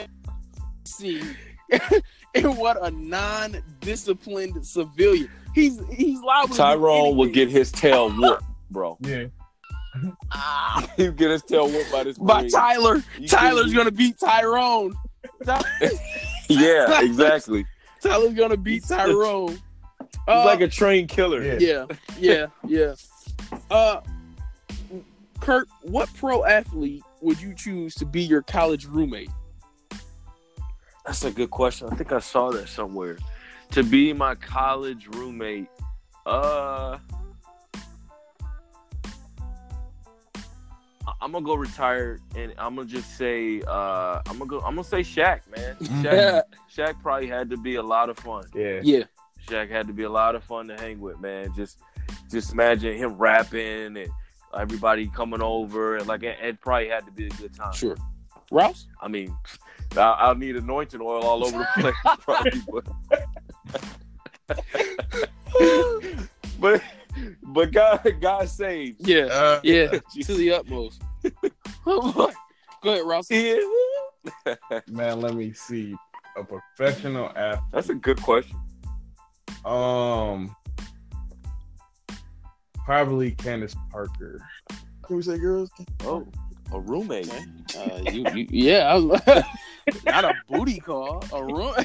[0.88, 1.22] see
[2.34, 5.30] and what a non-disciplined civilian.
[5.54, 6.54] He's he's liable.
[6.54, 8.96] to Tyrone will get his tail whooped, bro.
[9.00, 9.26] Yeah.
[10.96, 12.18] He'll get his tail whooped by this.
[12.18, 12.50] by Marine.
[12.50, 13.02] Tyler.
[13.18, 14.94] You Tyler's gonna beat Tyrone.
[15.44, 15.62] Ty-
[16.48, 17.66] Yeah, exactly.
[18.02, 19.58] Tyler's gonna beat Tyrone.
[20.00, 21.42] He's Uh, like a trained killer.
[21.42, 21.56] Yeah.
[21.58, 21.86] yeah,
[22.18, 22.94] yeah, yeah.
[23.70, 24.00] Uh,
[25.40, 29.30] Kirk, what pro athlete would you choose to be your college roommate?
[31.08, 31.88] That's a good question.
[31.90, 33.16] I think I saw that somewhere.
[33.70, 35.68] To be my college roommate,
[36.26, 36.98] uh,
[41.06, 44.58] I- I'm gonna go retired, and I'm gonna just say, uh, I'm gonna go.
[44.58, 45.76] I'm gonna say Shaq, man.
[46.04, 48.44] Shaq, Shaq probably had to be a lot of fun.
[48.54, 48.80] Yeah.
[48.82, 49.04] Yeah,
[49.48, 51.54] Shaq had to be a lot of fun to hang with, man.
[51.56, 51.78] Just,
[52.30, 54.08] just imagine him rapping and
[54.54, 57.72] everybody coming over, and like it, it probably had to be a good time.
[57.72, 57.96] sure.
[58.50, 58.86] Rouse?
[59.00, 59.36] I mean,
[59.96, 62.62] I, I'll need anointing oil all over the place, probably.
[62.70, 62.86] But,
[66.60, 66.82] but,
[67.42, 68.96] but God, God saves.
[69.00, 71.02] Yeah, Uh, yeah, to the utmost.
[71.84, 72.32] Go
[72.84, 73.30] ahead, Ross.
[73.30, 73.58] Yeah.
[74.88, 75.94] man, let me see.
[76.36, 77.64] A professional athlete.
[77.72, 78.56] That's a good question.
[79.64, 80.54] Um,
[82.84, 84.40] probably Candace Parker.
[85.04, 85.70] Can we say girls?
[86.04, 86.26] Oh,
[86.72, 87.30] a roommate.
[87.76, 89.20] Uh, you, you, yeah, I was,
[90.04, 91.74] not a booty call, a room.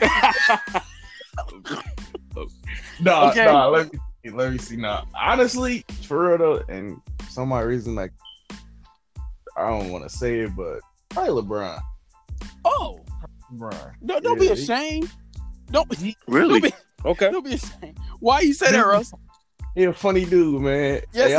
[3.00, 3.46] No, Okay.
[3.46, 3.70] no.
[3.72, 4.76] Let me see, let me see.
[4.78, 8.12] Now, honestly, for real though, and some my reason, like
[9.58, 11.80] I don't want to say it, but probably LeBron.
[12.66, 13.00] oh,
[13.52, 13.92] LeBron.
[14.06, 15.12] don't, don't be Yeah, he- ashamed.
[15.72, 16.60] Don't, don't Really?
[16.62, 16.72] be,
[17.06, 17.32] Okay.
[17.32, 17.98] don't be ashamed.
[18.20, 19.12] Why you say that, Russ?
[19.76, 21.02] He a funny dude, man.
[21.14, 21.32] Yes,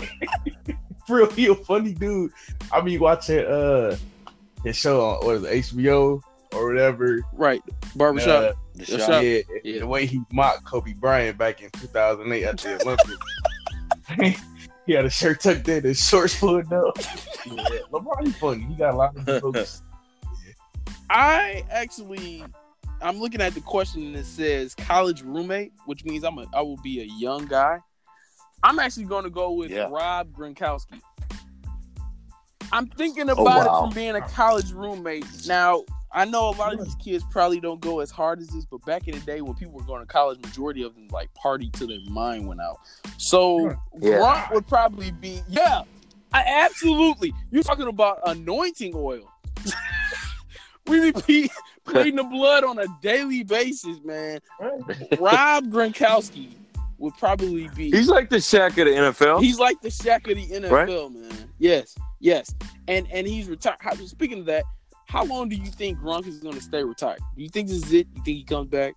[0.00, 0.08] Hey,
[1.16, 2.32] real, he a funny dude.
[2.72, 3.96] I be watching uh
[4.64, 6.20] his show on what is it, HBO
[6.54, 7.20] or whatever.
[7.32, 7.62] Right,
[7.96, 8.28] barbershop.
[8.28, 9.00] Uh, The The shot.
[9.06, 9.24] shot.
[9.24, 9.78] yeah, Yeah.
[9.80, 14.40] the way he mocked Kobe Bryant back in 2008 at the Olympics.
[14.86, 16.96] he had a shirt tucked in, his shorts pulled up.
[17.46, 18.64] Yeah, LeBron, he funny.
[18.64, 19.82] He got a lot of jokes.
[21.10, 22.44] I actually,
[23.00, 26.76] I'm looking at the question that says college roommate, which means I'm a, I will
[26.78, 27.78] be a young guy.
[28.62, 29.88] I'm actually going to go with Yeah.
[29.90, 31.00] Rob Gronkowski.
[32.72, 33.78] I'm thinking Oh, about wow.
[33.78, 35.24] it from being a college roommate.
[35.46, 38.64] Now, I know a lot of these kids probably don't go as hard as this,
[38.66, 41.32] but back in the day when people were going to college, majority of them like
[41.34, 42.78] party till their mind went out.
[43.18, 43.74] So hmm.
[44.04, 44.18] Yeah.
[44.18, 45.82] Gronk would probably be, yeah,
[46.32, 47.32] I, absolutely.
[47.50, 49.30] You're talking about anointing oil.
[50.86, 51.50] we be
[51.84, 54.40] putting the blood on a daily basis, man.
[55.18, 56.50] Rob Gronkowski
[56.98, 57.90] would probably be.
[57.90, 59.40] He's like the Shaq of the NFL.
[59.40, 61.50] He's like the Shaq of the NFL, man.
[61.58, 62.54] Yes, yes,
[62.86, 63.78] and and he's retired.
[64.06, 64.64] Speaking of that,
[65.06, 67.20] how long do you think Gronk is going to stay retired?
[67.36, 68.06] Do you think this is it?
[68.14, 68.94] You think he comes back?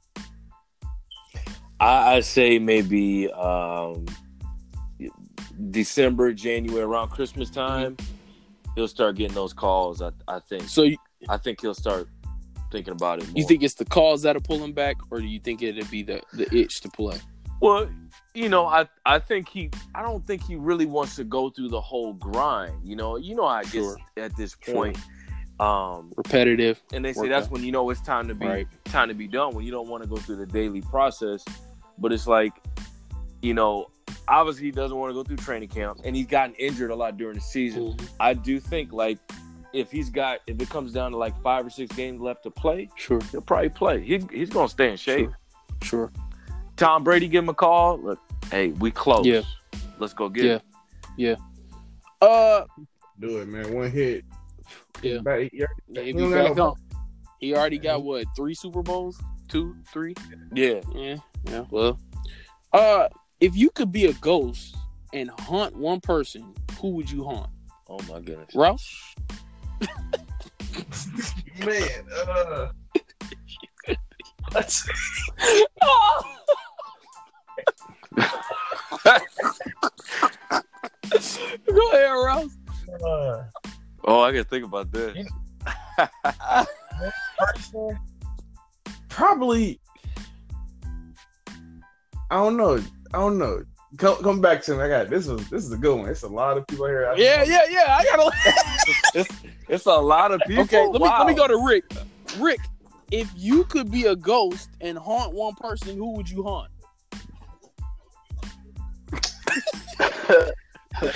[1.80, 4.06] I, I say maybe um,
[5.72, 7.98] December, January, around Christmas time.
[8.76, 10.02] He'll start getting those calls.
[10.02, 10.64] I, I think.
[10.64, 10.98] So you,
[11.30, 12.08] I think he'll start
[12.72, 13.28] thinking about it.
[13.28, 13.34] More.
[13.38, 16.04] you think it's the calls that'll pull him back, or do you think it'll be
[16.04, 17.18] the the itch to play?
[17.62, 17.88] Well,
[18.34, 19.70] you know, I I think he.
[19.96, 22.74] I don't think he really wants to go through the whole grind.
[22.84, 23.98] You know, you know I it gets Sure.
[24.18, 24.74] at this Sure.
[24.76, 24.98] point.
[25.60, 27.52] Um, Repetitive, and they say that's out.
[27.52, 28.68] when you know it's time to be right?
[28.86, 31.46] time to be done when you don't want to go through the daily process.
[32.00, 32.54] But it's like,
[33.44, 33.92] you know,
[34.28, 37.16] obviously he doesn't want to go through training camp, and he's gotten injured a lot
[37.18, 37.94] during the season.
[37.94, 38.10] Mhm.
[38.20, 39.20] I do think like
[39.72, 42.50] if he's got if it comes down to like five or six games left to
[42.50, 44.02] play, Sure, he'll probably play.
[44.02, 45.30] He, he's gonna stay in shape.
[45.84, 46.12] sure.
[46.82, 48.00] Tom Brady give him a call.
[48.00, 49.24] Look, hey, we close.
[49.24, 49.42] Yeah.
[50.00, 50.56] Let's go get Yeah.
[50.56, 50.62] it.
[51.16, 51.36] Yeah.
[52.28, 52.66] Uh,
[53.20, 53.72] Do it, man.
[53.76, 54.26] One hit.
[55.04, 55.20] Yeah.
[55.20, 56.76] Back- he already- yeah, he he, don't be got back no-
[57.40, 59.22] he already got what three Super Bowls?
[59.48, 60.16] Two, three?
[60.56, 60.82] Yeah.
[60.96, 61.66] Yeah, yeah.
[61.70, 62.00] Well,
[62.74, 64.76] uh, if you could be a ghost
[65.14, 67.52] and hunt one person, who would you haunt?
[67.90, 68.56] Oh my goodness.
[68.56, 69.14] Rouse?
[71.64, 72.70] Man, uh,
[74.54, 74.88] let's
[81.74, 82.58] Go ahead, Rouse.
[83.06, 83.44] uh,
[84.04, 85.16] Oh, I gotta think about this.
[87.38, 88.00] person,
[89.10, 89.80] probably.
[92.32, 92.78] I don't know.
[93.14, 93.64] I don't know.
[93.98, 94.82] Come, come back to me.
[94.82, 95.28] I got this.
[95.28, 96.10] Is this is a good one.
[96.10, 97.08] It's a lot of people here.
[97.10, 97.98] I- Yeah, yeah, yeah.
[98.00, 98.32] I gotta.
[99.14, 99.30] it's,
[99.68, 100.64] it's a lot of people.
[100.64, 101.20] okay, let me Wow.
[101.20, 101.84] let me go to Rick.
[102.40, 102.62] Rick,
[103.12, 106.72] if you could be a ghost and haunt one person, who would you haunt?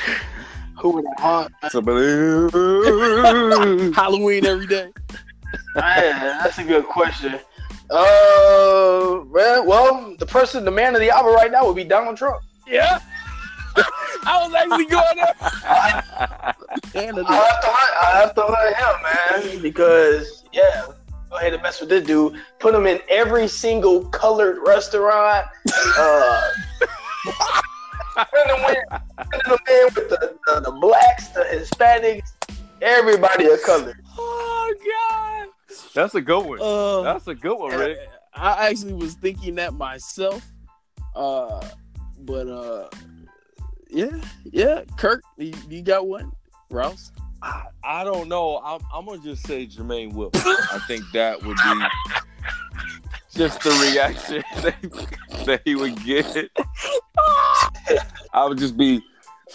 [0.82, 1.54] Who would I haunt?
[1.70, 2.06] Somebody.
[3.94, 4.92] Halloween every day.
[5.76, 7.40] Man, that's a good question.
[7.90, 12.18] Uh, man, well, the person, the man of the hour right now would be Donald
[12.18, 12.44] Trump.
[12.68, 13.00] Yeah.
[14.26, 15.34] I was actually going there.
[16.96, 17.94] And I have to hunt.
[18.02, 20.86] I have to hunt him, man, because yeah,
[21.30, 22.42] go ahead and mess with this dude.
[22.60, 25.46] Put him in every single colored restaurant.
[25.98, 26.50] Uh,
[28.16, 28.76] send him in,
[29.32, 32.34] send him in with the, the, the blacks, the Hispanics,
[32.82, 33.98] everybody of color.
[34.18, 35.48] Oh God.
[35.94, 36.60] That's a good one.
[36.62, 37.98] Uh, That's a good one, Rick.
[38.34, 40.46] I actually was thinking that myself.
[41.16, 41.66] Uh,
[42.20, 42.90] but uh,
[43.90, 44.84] yeah, yeah.
[44.98, 46.32] Kirk, you, you got one,
[46.70, 47.12] Rouse?
[47.42, 48.58] I, I don't know.
[48.58, 50.42] I'm, I'm gonna just say Jermaine Wilson.
[50.46, 51.86] I think that would be
[53.36, 56.50] just the reaction that, that he would get.
[58.34, 59.04] I would just be,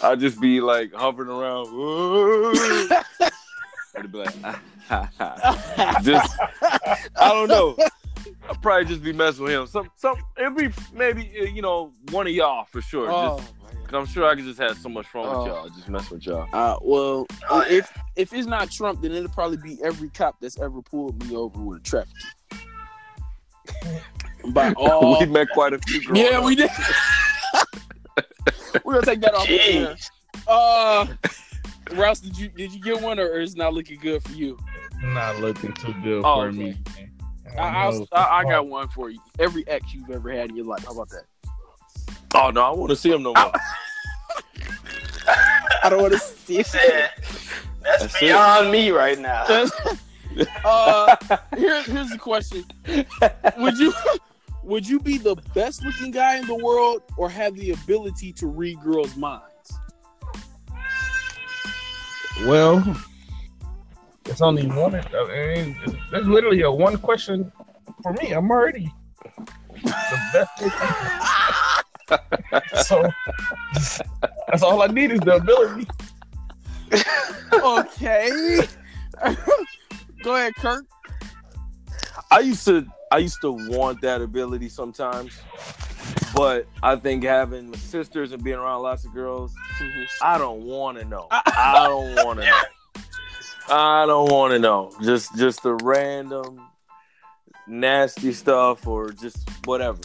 [0.03, 1.67] I'd just be like hovering around.
[1.67, 2.51] "Whoa."
[3.97, 4.33] I'd be like,
[6.03, 6.37] just,
[7.19, 7.75] I don't know.
[8.49, 9.67] I'll probably just be messing with him.
[9.67, 13.09] Some, some, it'd be maybe uh, you know one of y'all for sure.
[13.11, 13.53] Oh, Just,
[13.85, 15.39] 'cause I'm sure I could just have so much fun Oh.
[15.43, 16.47] with y'all, just mess with y'all.
[16.53, 20.59] uh, well, Oh, if if it's not Trump, then it'll probably be every cop that's
[20.59, 22.13] ever pulled me over with a traffic.
[24.41, 24.53] Ticket.
[24.53, 26.03] By all, we met quite a few.
[26.03, 26.69] growing yeah, we did.
[28.83, 29.47] We're gonna take that off.
[29.47, 29.57] the.
[29.57, 30.09] Jeez.
[30.47, 31.05] Uh,
[31.95, 34.57] Rouse, did you did you get one, or is it not looking good for you?
[35.03, 36.57] Not looking too good Oh, for okay.
[36.57, 36.77] me.
[37.57, 39.19] I, I'll, I, I got one for you.
[39.39, 40.85] Every ex you've ever had in your life.
[40.85, 41.23] How about that?
[42.33, 43.51] Oh no, I want to see him no more.
[45.83, 46.65] I don't want to see He it.
[46.67, 47.09] said,
[47.81, 48.19] "That's, That's it.
[48.21, 49.43] beyond me right now."
[50.63, 51.15] uh,
[51.57, 52.63] here, here's the question:
[53.57, 53.93] Would you
[54.63, 58.47] would you be the best looking guy in the world, or have the ability to
[58.47, 59.47] read girls' minds?
[62.45, 62.97] Well,
[64.25, 64.95] it's only one.
[64.95, 65.77] I mean,
[66.11, 67.51] there's literally a one question
[68.01, 68.31] for me.
[68.31, 68.91] I'm already
[69.83, 70.61] the best.
[72.87, 73.09] so
[74.47, 75.87] that's all I need is the ability.
[77.53, 78.61] Okay.
[80.23, 80.85] Go ahead, Kirk.
[82.29, 85.37] I used to I used to want that ability sometimes,
[86.33, 89.53] but I think having sisters and being around lots of girls,
[90.21, 91.27] I don't want to know.
[91.29, 92.61] I don't want to know.
[93.69, 94.91] I don't want to know.
[95.01, 96.61] Just just the random
[97.67, 99.99] nasty stuff or just whatever.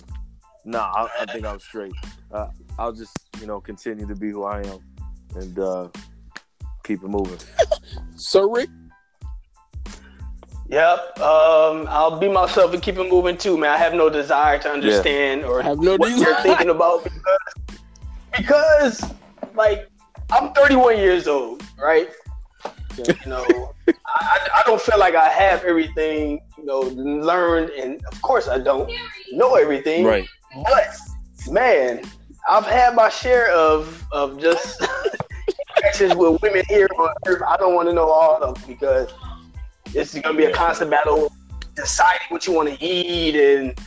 [0.64, 1.92] Nah, I, I think I'm straight.
[2.32, 4.78] Uh, I'll just you know continue to be who I am
[5.36, 5.88] and uh,
[6.82, 7.38] keep it moving.
[8.16, 8.68] Sir Rick.
[10.68, 11.20] Yep.
[11.20, 13.70] Um, I'll be myself and keep it moving too, man.
[13.70, 17.80] I have no desire to understand or have no what you're thinking about because,
[18.36, 19.14] because,
[19.54, 19.88] like,
[20.30, 22.08] I'm 31 years old, right?
[22.98, 23.14] Okay.
[23.24, 23.74] You know,
[24.06, 28.58] I, I don't feel like I have everything, you know, learned, and of course I
[28.58, 28.90] don't
[29.32, 30.04] know everything.
[30.04, 30.26] Right.
[30.64, 30.96] But
[31.50, 32.02] man,
[32.48, 34.80] I've had my share of of just
[35.76, 37.42] interactions with women here on Earth.
[37.46, 39.12] I don't want to know all of them because
[39.96, 41.32] it's gonna be a constant battle
[41.74, 43.78] deciding what you want to eat and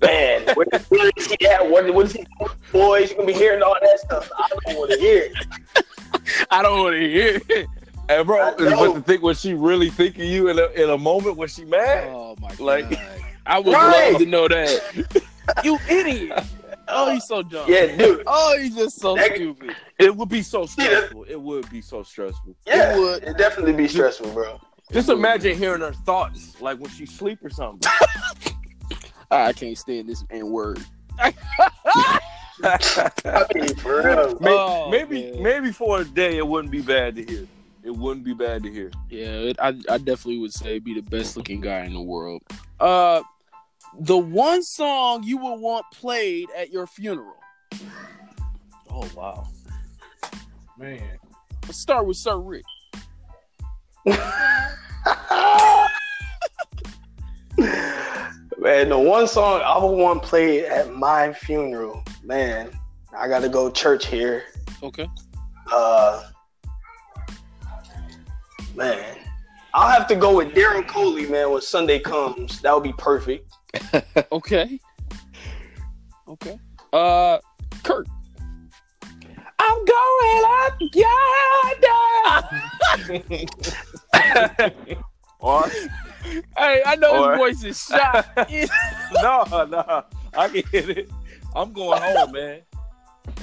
[0.00, 1.68] man, where, where is he at?
[1.68, 2.50] What, what is he doing?
[2.72, 4.30] Boys, you're gonna be hearing all that stuff.
[4.38, 6.46] I don't want to hear it.
[6.50, 7.66] I don't want to hear it.
[8.08, 8.76] And bro, I know.
[8.92, 11.48] but to think what she really think of you in a, in a moment when
[11.48, 12.08] she mad.
[12.08, 12.60] Oh my god!
[12.60, 12.98] Like-
[13.46, 14.12] I would Right.
[14.12, 15.22] love to know that.
[15.62, 16.42] you idiot!
[16.88, 17.64] Oh, he's so dumb.
[17.68, 18.22] Yeah, dude.
[18.26, 19.74] Oh, he's just so That- stupid.
[19.98, 21.24] It would be so stressful.
[21.28, 22.54] It would be so stressful.
[22.66, 23.22] Yeah, It would.
[23.22, 24.60] it'd definitely be stressful, bro.
[24.92, 27.90] Just imagine hearing her thoughts, like when she sleep or something.
[29.30, 30.84] I can't stand this N word.
[32.62, 34.38] I mean, for real.
[34.40, 37.46] May- Oh, maybe, maybe for a day, it wouldn't be bad to hear.
[37.82, 38.90] It wouldn't be bad to hear.
[39.10, 42.42] Yeah, it, I I definitely would say be the best looking guy in the world.
[42.80, 43.22] Uh,
[43.98, 47.36] the one song you would want played at your funeral.
[48.90, 49.48] Oh wow.
[50.78, 51.02] Man,
[51.64, 52.64] Let's start with Sir Rick.
[54.06, 54.18] Man,
[58.88, 62.70] the one song I would want played at my funeral, man,
[63.16, 64.44] I gotta go church here.
[64.82, 65.08] Okay.
[65.72, 66.28] Uh,
[68.74, 69.16] man,
[69.72, 71.50] I'll have to go with Daryl Coley, man.
[71.50, 73.50] When Sunday comes, that would be perfect.
[74.32, 74.78] Okay.
[76.28, 76.58] Okay.
[76.92, 77.38] Uh,
[77.82, 78.06] Kirk.
[79.66, 80.74] I'm going up
[81.80, 82.04] yonder.
[85.40, 85.68] or
[86.56, 88.26] Hey, I know Or- his voice is shot.
[89.22, 90.04] no, no,
[90.36, 91.10] I can hit it.
[91.54, 92.60] I'm going home, man.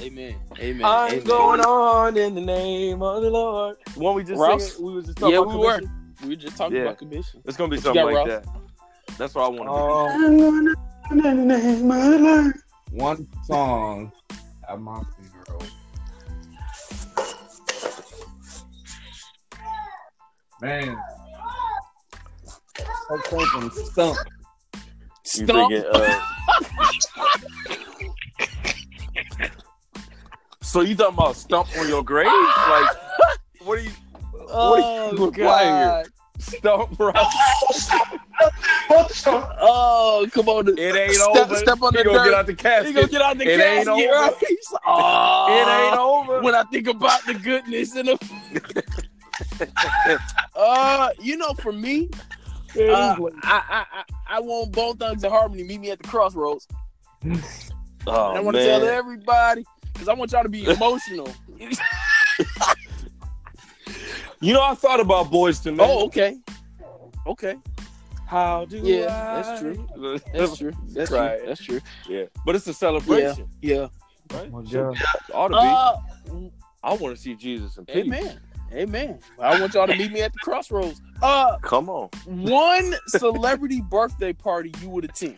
[0.00, 0.34] Amen.
[0.58, 0.84] Amen.
[0.84, 1.24] I'm Amen.
[1.24, 3.76] going on in the name of the Lord.
[3.94, 4.72] When we just Ross?
[4.74, 5.72] sing we was just talking Yeah, about we were.
[5.78, 6.14] commission?
[6.22, 6.82] We were just talking Yeah.
[6.82, 7.42] about commission.
[7.44, 8.28] It's gonna be What something got, like Ross?
[8.46, 9.16] that.
[9.18, 10.74] That's what I want to um,
[11.10, 12.54] I'm gonna in the name of the Lord.
[12.90, 14.12] one song
[14.68, 15.62] at my funeral.
[20.62, 20.96] Man,
[23.08, 24.16] Hulk Hogan stump.
[24.72, 24.80] be.
[25.40, 25.72] You Stump.
[25.72, 26.20] thinking, uh...
[30.62, 32.26] so you talking about stump on your grave?
[32.28, 32.90] Like,
[33.64, 33.90] what are you?
[34.48, 35.84] Oh, what are you implying here?
[35.86, 36.06] God.
[36.38, 37.90] Stump, Ross?
[38.88, 39.52] Both the song.
[39.60, 40.68] Oh, come on.
[40.68, 41.56] It ain't step, over.
[41.56, 42.24] Step on He the gonna dirt.
[42.24, 42.94] get out the He casket.
[42.94, 44.00] gonna get out the It ain't over.
[44.00, 44.32] Right?
[44.72, 46.40] Like, oh, It ain't over.
[46.42, 48.92] When I think about the goodness and the.
[50.54, 52.08] uh, you know, for me,
[52.78, 56.66] uh, I, I I I want Bone Thugs-n-Harmony meet me at the crossroads.
[58.06, 61.28] Oh, I want to tell everybody because I want y'all to be emotional.
[64.40, 65.86] You know, I thought about Boyz II Men.
[65.88, 66.36] oh, okay,
[67.28, 67.54] okay.
[68.26, 69.36] How do Yeah, I?
[69.36, 69.88] that's true.
[70.32, 70.72] That's true.
[70.94, 71.38] That's Right.
[71.38, 71.46] true.
[71.46, 71.80] That's true.
[72.08, 73.86] Yeah, but it's a celebration, Yeah.
[74.32, 74.50] right?
[74.52, 74.98] Oh my So, God.
[75.32, 75.60] ought to be.
[75.60, 75.96] Uh,
[76.82, 77.96] I want to see Jesus in peace.
[77.98, 78.40] amen.
[78.72, 79.18] Amen.
[79.38, 81.00] I want y'all to meet me at the crossroads.
[81.22, 82.08] Uh, Come on.
[82.26, 85.36] one celebrity birthday party you would attend.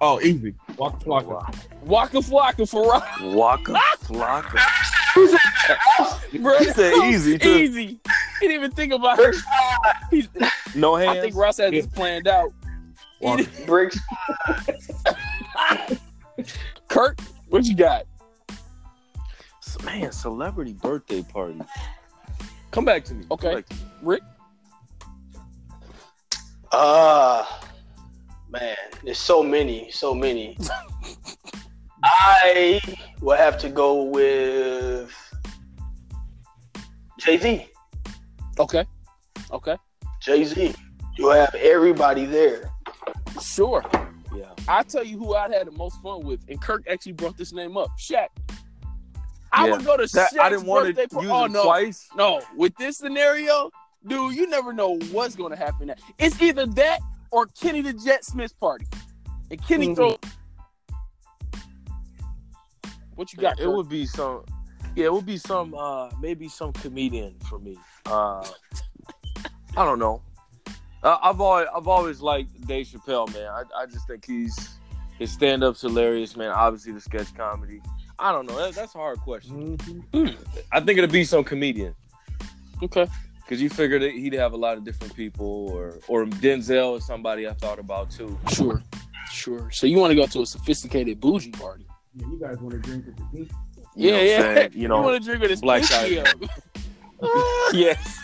[0.00, 0.54] Oh, easy.
[0.78, 1.26] Waka Flocka.
[1.26, 1.50] Wow.
[1.82, 3.06] Waka Flocka for rock.
[3.22, 3.72] Waka
[4.04, 4.58] Flocka.
[6.40, 7.48] Bro, He said easy, too.
[7.50, 7.86] Easy.
[7.86, 8.00] He
[8.48, 9.34] didn't even think about it.
[10.10, 10.28] He's,
[10.74, 11.18] No hands.
[11.18, 12.50] I think Ross has this planned out.
[13.20, 13.98] He Bricks.
[16.88, 18.04] Kirk, what you got?
[19.84, 21.60] Man, celebrity birthday party.
[22.70, 23.24] Come back to me.
[23.30, 23.62] Okay.
[23.62, 23.80] to me.
[24.02, 24.22] Rick?
[26.72, 27.44] Uh
[28.48, 30.56] man, there's so many, so many.
[32.02, 32.80] I
[33.20, 35.14] will have to go with
[37.18, 37.66] Jay Z.
[38.58, 38.84] Okay.
[39.52, 39.76] Okay.
[40.20, 40.74] Jay Z.
[41.16, 42.70] You'll have everybody there.
[43.42, 43.84] Sure.
[44.34, 44.44] Yeah.
[44.68, 47.52] I'll tell you who I'd had the most fun with, and Kirk actually brought this
[47.52, 47.90] name up.
[47.98, 48.28] Shaq.
[49.52, 49.72] I Yeah.
[49.72, 51.26] would go to That, Shaq's I didn't want birthday to party.
[51.26, 52.08] use Oh it no, twice.
[52.16, 52.40] no!
[52.56, 53.70] With this scenario,
[54.06, 55.92] dude, you never know what's going to happen.
[56.18, 57.00] It's either that
[57.32, 58.86] or Kenny the Jet Smith's party,
[59.50, 59.96] and Kenny Mhm.
[59.96, 60.16] throw.
[63.16, 63.58] What you got?
[63.58, 63.76] It Kirk?
[63.76, 64.44] would be some.
[64.96, 65.74] Yeah, it would be some.
[65.74, 67.78] uh Maybe some comedian for me.
[68.06, 68.46] Uh
[69.76, 70.22] I don't know.
[71.02, 73.48] Uh, I've always I've always liked Dave Chappelle, man.
[73.48, 74.78] I, I just think he's
[75.18, 76.50] his stand up's hilarious, man.
[76.50, 77.80] Obviously the sketch comedy.
[78.20, 78.56] I don't know.
[78.58, 79.78] That, that's a hard question.
[80.70, 81.94] I think it'd be some comedian
[82.82, 83.06] okay.
[83.40, 87.06] because you figured that he'd have a lot of different people, or or Denzel is
[87.06, 88.38] somebody I thought about too.
[88.52, 88.82] Sure,
[89.30, 89.70] sure.
[89.70, 91.86] So you want to go to a sophisticated bougie party?
[92.14, 93.50] Yeah, you guys want to drink at the beach?
[93.96, 94.54] You know yeah, what I'm yeah.
[94.54, 94.70] saying?
[94.74, 96.30] You know, want to drink with his black pinky tie.
[96.30, 97.72] up.
[97.72, 98.20] yes.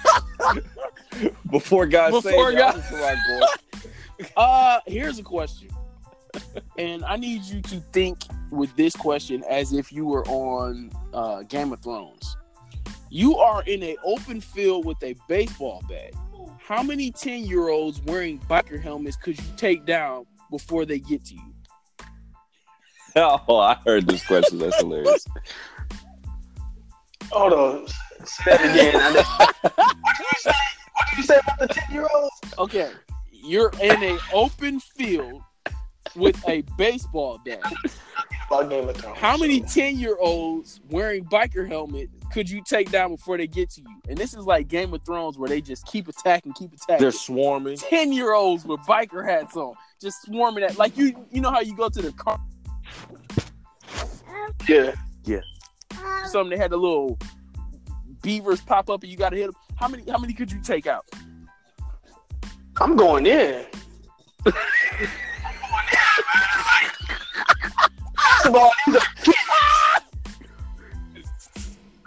[1.50, 3.16] Before God Before saved God- God.
[3.40, 3.46] Boy.
[4.34, 5.68] Uh, here's a question,
[6.78, 8.18] and I need you to think
[8.50, 12.36] with this question as if you were on uh, Game of Thrones.
[13.10, 16.12] You are in an open field with a baseball bat.
[16.58, 21.24] How many ten year olds wearing biker helmets could you take down before they get
[21.26, 21.40] to you?
[23.18, 24.58] Oh, I heard this question.
[24.58, 25.24] That's hilarious.
[27.32, 27.86] Hold on.
[28.26, 28.92] Say that again.
[29.74, 30.52] What did you say?
[30.92, 32.36] What did you say about the 10 year olds?
[32.58, 32.90] Okay,
[33.32, 35.40] you're in an open field
[36.14, 37.60] with a baseball bat.
[38.48, 39.18] About Game of Thrones.
[39.18, 43.70] How many 10 year olds wearing biker helmet could you take down before they get
[43.70, 44.00] to you?
[44.08, 47.02] And this is like Game of Thrones where they just keep attacking, keep attacking.
[47.02, 47.76] They're swarming.
[47.76, 51.60] 10 year olds with biker hats on, just swarming at like you you know how
[51.60, 52.38] you go to the car
[54.68, 54.94] Yeah.
[55.24, 55.40] Yeah.
[56.26, 57.18] something they had the little
[58.22, 59.54] beavers pop up and you gotta hit them.
[59.76, 61.04] How many how many could you take out?
[62.80, 63.64] I'm going in.
[68.26, 69.36] First of all, these are kids.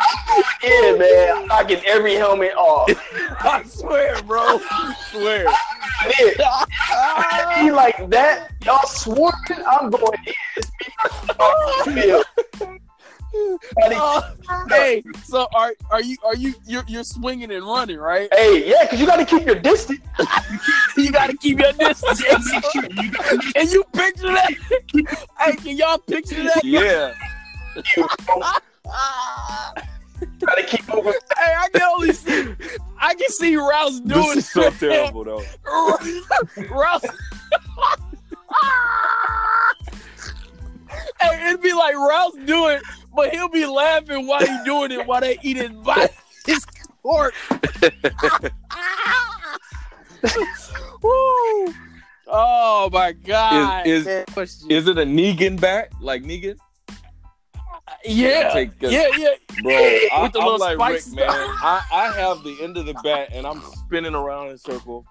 [0.01, 1.37] I'm going in, man.
[1.37, 2.89] I'm knocking every helmet off.
[3.41, 4.59] I swear, bro.
[4.69, 5.45] I swear.
[6.19, 7.63] Yeah.
[7.63, 9.65] Be like that, y'all swarming.
[9.69, 10.33] I'm going in.
[10.55, 10.87] It's me
[11.37, 12.25] versus the field.
[13.75, 14.21] Buddy, Uh,
[14.69, 18.27] hey, so are are you are you you're, you're swinging and running, right?
[18.33, 19.99] Hey, yeah, because you got to keep your distance.
[21.41, 22.21] You keep your distance.
[23.53, 24.53] Can you picture that?
[25.39, 26.63] hey, can y'all picture that?
[26.63, 27.13] Yeah.
[27.95, 28.07] You
[28.91, 29.73] Ah.
[30.41, 31.13] got to keep moving.
[31.37, 32.53] Hey, I can only see,
[32.99, 35.45] I can see Rouse doing This is so terrible, though.
[36.69, 37.05] Rouse.
[41.21, 42.83] hey, it'd be like Rouse doing, it,
[43.15, 46.11] but he'll be laughing while he doing it while they eat his bite,
[46.45, 46.65] his
[47.03, 47.33] cork.
[51.01, 51.73] Woo.
[52.31, 53.87] Oh my god!
[53.87, 54.69] Is- question.
[54.71, 55.89] Is it a Negan bat?
[56.01, 56.57] Like Negan?
[58.05, 59.29] yeah, Take yeah, yeah.
[59.63, 61.27] Bro, I, With the I'm like Rick, spice man.
[61.29, 65.05] I, I have the end of the bat and I'm spinning around in a circle.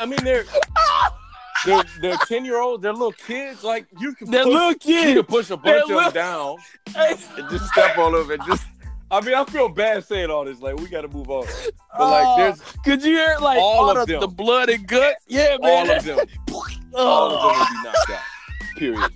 [0.00, 0.44] I mean, they're
[1.66, 2.82] they're they're ten year olds.
[2.82, 3.64] They're little kids.
[3.64, 5.08] Like you can That push, little kids.
[5.08, 6.56] you can push a bunch of little- them down
[6.96, 7.18] and
[7.50, 8.34] just step all over.
[8.34, 8.64] And just
[9.12, 10.60] I mean, I feel bad saying all this.
[10.60, 11.44] Like we got to move on.
[11.44, 14.20] But oh, like, there's could you hear like all all, of the, them.
[14.20, 15.22] the blood and guts?
[15.28, 15.90] Yeah, man.
[15.90, 16.18] all of them.
[16.94, 18.14] All of them will be knocked oh.
[18.14, 18.78] out.
[18.78, 19.12] Period.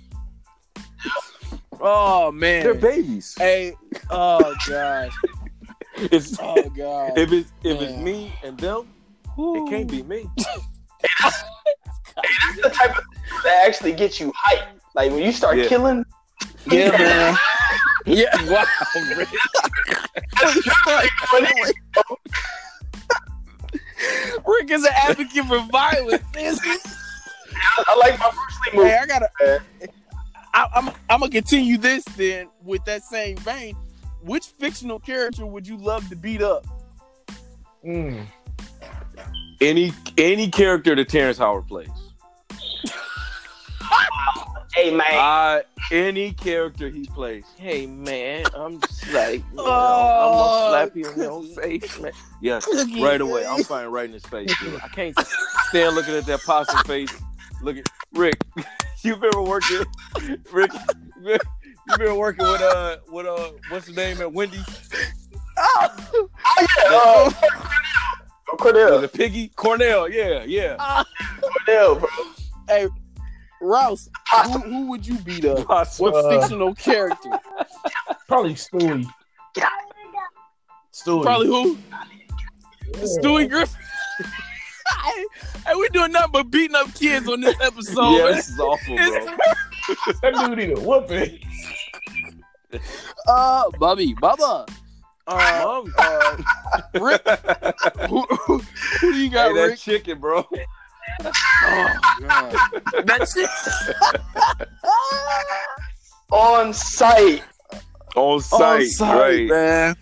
[1.81, 2.63] Oh man.
[2.63, 3.35] They're babies.
[3.37, 3.73] Hey,
[4.11, 5.15] oh gosh.
[5.95, 7.13] It's Oh god.
[7.17, 8.87] if it's if it's me and them,
[9.37, 10.27] it can't be me.
[10.37, 10.57] hey,
[11.21, 13.03] That's the type of
[13.43, 14.79] that actually gets you hyped.
[14.93, 15.67] Like when you start Yeah.
[15.67, 16.05] killing,
[16.71, 17.37] Yeah, man.
[18.05, 18.25] Yeah.
[18.49, 18.65] Wow,
[19.17, 19.27] Rick.
[20.45, 21.75] Rick
[24.47, 26.23] Rick is an advocate for violence.
[26.35, 28.89] I like my Bruce Lee movie.
[28.89, 29.29] hey, I gotta.
[30.53, 33.75] I, I'm I'm gonna continue this then with that same vein.
[34.21, 36.65] Which fictional character would you love to beat up?
[37.85, 38.25] Mm.
[39.59, 41.89] Any any character that Terrence Howard plays.
[44.77, 47.45] Hey man, I any character he plays.
[47.57, 51.99] Hey man, I'm just like, you know, Oh, I'm gonna slap you in your face,
[51.99, 52.11] man.
[52.43, 52.67] Yes,
[53.01, 53.43] right away.
[53.43, 54.53] I'm fighting right in his face.
[54.59, 54.79] Dude.
[54.83, 55.17] I can't
[55.69, 57.11] stand looking at that possum face.
[57.63, 58.35] Look at Rick.
[59.01, 59.87] You've ever worked with
[60.53, 60.71] Rick?
[61.23, 64.63] You've been working with uh, with uh, what's the name at Wendy's?
[65.57, 67.31] oh yeah, uh,
[68.57, 70.07] Cordell, The piggy Cornell.
[70.07, 71.03] Yeah, yeah.
[71.65, 72.09] Cornell, bro.
[72.67, 72.87] Hey,
[73.61, 74.09] Rouse,
[74.45, 75.65] who, who would you beat up?
[75.65, 76.11] Possum.
[76.11, 77.29] What fictional character?
[78.27, 79.05] Probably Stewie.
[79.55, 79.71] Get out.
[80.93, 81.23] Stewie.
[81.23, 81.77] Probably who?
[82.93, 83.01] Yeah.
[83.21, 83.81] Stewie Griffin.
[85.05, 85.25] hey,
[85.65, 88.11] hey, we doing nothing but beating up kids on this episode.
[88.17, 89.05] yeah, this is awful, bro.
[90.21, 91.39] That dude need a whooping.
[93.27, 94.67] Uh, Bubby, Bubba.
[95.25, 95.93] Uh, Mom.
[95.97, 96.37] uh,
[96.99, 97.21] Rick,
[98.09, 99.79] who, who, who do you got, Hey, that Rick?
[99.79, 100.45] chicken, bro.
[101.23, 102.55] Oh, God.
[103.05, 103.49] That's it.
[106.31, 107.43] On site.
[108.15, 109.47] On site, On site, right?
[109.47, 109.95] man.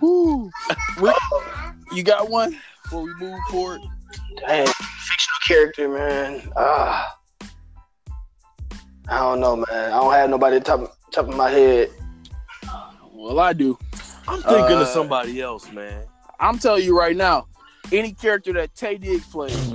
[0.00, 0.50] Woo.
[0.98, 1.14] Rick,
[1.92, 3.80] you got one before we move forward?
[4.40, 6.52] Dang, fictional character, man.
[6.56, 7.16] Ah,
[9.08, 9.66] I don't know, man.
[9.70, 11.90] I don't have nobody top top of my head.
[13.12, 13.78] Well, I do.
[14.26, 16.04] I'm thinking Uh, of somebody else, man.
[16.40, 17.46] I'm telling you right now,
[17.92, 19.72] any character that Taye Diggs plays,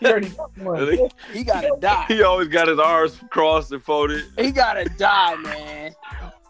[0.00, 1.10] He already got one.
[1.32, 2.04] he gotta die.
[2.08, 4.24] He always got his arms crossed and folded.
[4.38, 5.92] He gotta die, man.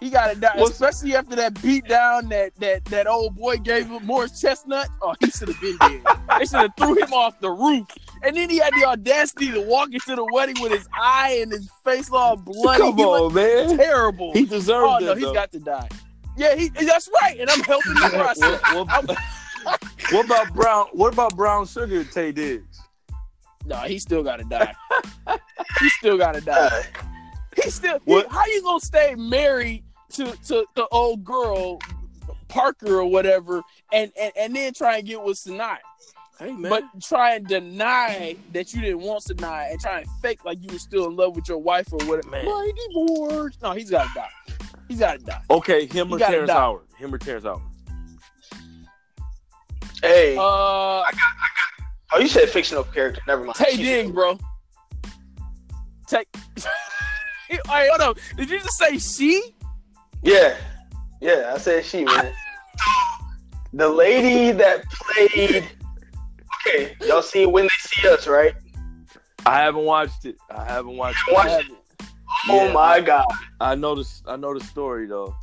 [0.01, 3.87] He gotta die, What's- especially after that beat down that that that old boy gave
[3.89, 4.89] him Morris Chestnut.
[5.03, 6.03] Oh, he should have been dead.
[6.39, 7.87] they should have threw him off the roof,
[8.23, 11.53] and then he had the audacity to walk into the wedding with his eye and
[11.53, 12.81] his face all bloody.
[12.81, 13.77] Come He on, man.
[13.77, 14.33] terrible.
[14.33, 15.03] He deserved oh it.
[15.05, 15.89] no, he's got to die.
[16.37, 16.71] Yeah, he.
[16.71, 18.61] That's right, and I'm helping the process.
[18.73, 19.19] what, what-
[20.13, 20.87] what about Brown?
[20.93, 22.03] What about Brown Sugar?
[22.05, 22.81] Taye Diggs.
[23.67, 24.75] No, he still gotta die.
[25.81, 26.83] he still gotta die.
[27.63, 27.99] He still.
[28.05, 29.83] What- How you gonna stay married
[30.13, 31.79] to to the old girl
[32.49, 33.61] Parker or whatever,
[33.93, 35.77] and and, and then try and get with Sinai,
[36.39, 36.71] Hey man.
[36.71, 40.69] but try and deny that you didn't want Sinai, and try and fake like you
[40.73, 42.31] were still in love with your wife or whatever.
[42.31, 42.45] Man.
[42.45, 43.59] My divorce.
[43.63, 44.29] No, he's gotta die.
[44.89, 45.43] He's gotta die.
[45.51, 46.55] okay, him He or Terrence die.
[46.55, 46.83] Howard?
[46.99, 47.63] Him or Terrence Howard?
[50.03, 51.03] hey, Uh,
[52.13, 53.21] oh, you said fictional character.
[53.27, 53.57] Never mind.
[53.57, 54.39] Taye Diggs, bro.
[56.09, 56.25] Taye.
[57.49, 58.15] hey, hold on.
[58.37, 59.55] Did you just say she?
[60.23, 60.57] Yeah,
[61.21, 61.53] yeah.
[61.55, 62.33] I said she, man.
[63.73, 65.65] the lady that played.
[66.67, 68.55] Okay, y'all see when they see us, right?
[69.47, 70.37] I haven't watched it.
[70.51, 71.35] I haven't watched it.
[71.35, 71.73] Watch it.
[72.49, 73.25] Oh Yeah, my god.
[73.61, 74.23] I know this.
[74.27, 75.35] I know the story though.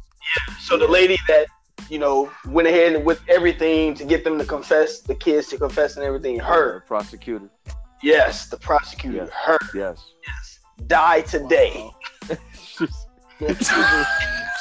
[0.47, 0.55] Yeah.
[0.57, 1.47] So the lady that
[1.89, 5.95] you know went ahead with everything to get them to confess, the kids to confess
[5.97, 6.39] and everything.
[6.39, 7.49] Her, prosecutor.
[8.03, 9.17] yes, the prosecutor.
[9.17, 9.27] Yeah.
[9.45, 10.11] Her Yes.
[10.25, 10.59] Yes.
[10.85, 11.89] Die today.
[12.53, 13.07] she's,
[13.39, 14.07] she's, a,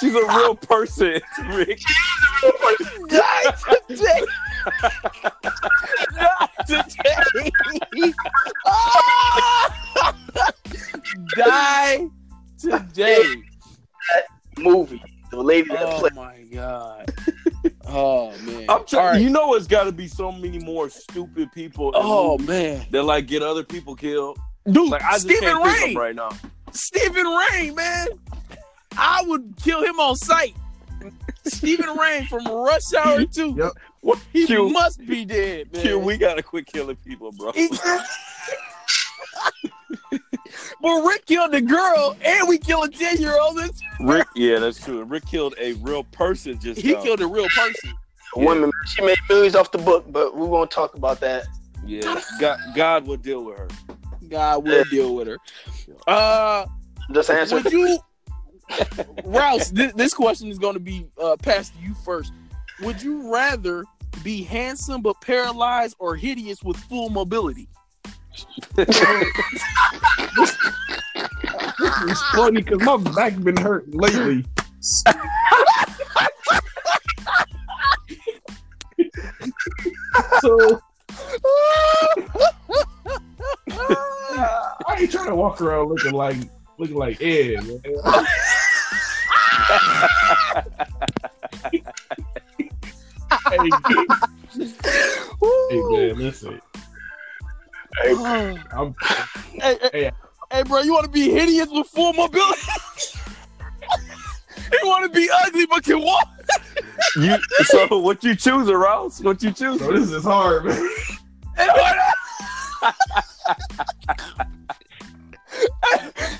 [0.00, 1.20] she's a real person,
[1.50, 1.80] Rick.
[3.08, 3.54] Die
[3.88, 4.22] today.
[6.14, 8.12] Die today.
[11.36, 12.08] Die
[12.58, 13.42] today.
[14.58, 15.02] Movie.
[15.36, 16.14] The lady that Oh played.
[16.14, 17.12] my god.
[17.86, 18.66] Oh man.
[18.68, 19.00] I'm trying.
[19.06, 19.20] All right.
[19.20, 21.92] You know, it's got to be so many more stupid people.
[21.94, 22.86] Oh movies man.
[22.90, 24.38] that like get other people killed.
[24.70, 25.94] Dude, Like I just Stephen can't Rain.
[25.94, 26.30] them right now.
[26.72, 28.08] Steven Reign, man.
[28.96, 30.54] I would kill him on sight.
[31.44, 33.54] Stephen Rain from Rush Hour 2.
[33.58, 33.72] Yep.
[34.00, 34.18] What?
[34.32, 35.82] He Q, must be dead, man.
[35.82, 37.52] Q, we gotta quit killing people, bro.
[40.94, 43.58] He- but Rick killed the girl, and we killed a 10 year old.
[44.00, 45.02] Rick, yeah, that's true.
[45.04, 47.02] Rick killed a real person just He now.
[47.02, 47.92] killed a real person.
[48.36, 51.46] Woman, she made millions off the book, but we won't talk about that.
[51.84, 53.68] Yeah, God, God will deal with her.
[54.28, 55.38] God will deal with her.
[56.06, 56.66] Uh,
[57.12, 57.54] Just answer.
[57.56, 57.98] would you,
[59.24, 59.70] Rouse?
[59.70, 62.32] This, this question is going to be uh, passed to you first.
[62.80, 63.84] Would you rather
[64.24, 67.68] be handsome but paralyzed, or hideous with full mobility?
[72.08, 74.44] It's funny because my back been hurting lately.
[80.40, 80.80] so
[83.70, 86.36] I ain't trying to walk around looking like
[86.78, 87.64] looking like Ed.
[93.48, 93.58] Hey,
[95.70, 96.60] hey man, listen.
[98.04, 100.10] I'm, hey, hey, Hey.
[100.52, 102.60] hey, bro, you want to be hideous with full mobility?
[104.72, 106.28] you want to be ugly but can walk?
[107.16, 109.22] You so what you choose, Rouse?
[109.22, 109.78] What you choose?
[109.78, 110.88] bro, this is hard, man.
[111.56, 111.68] Hey,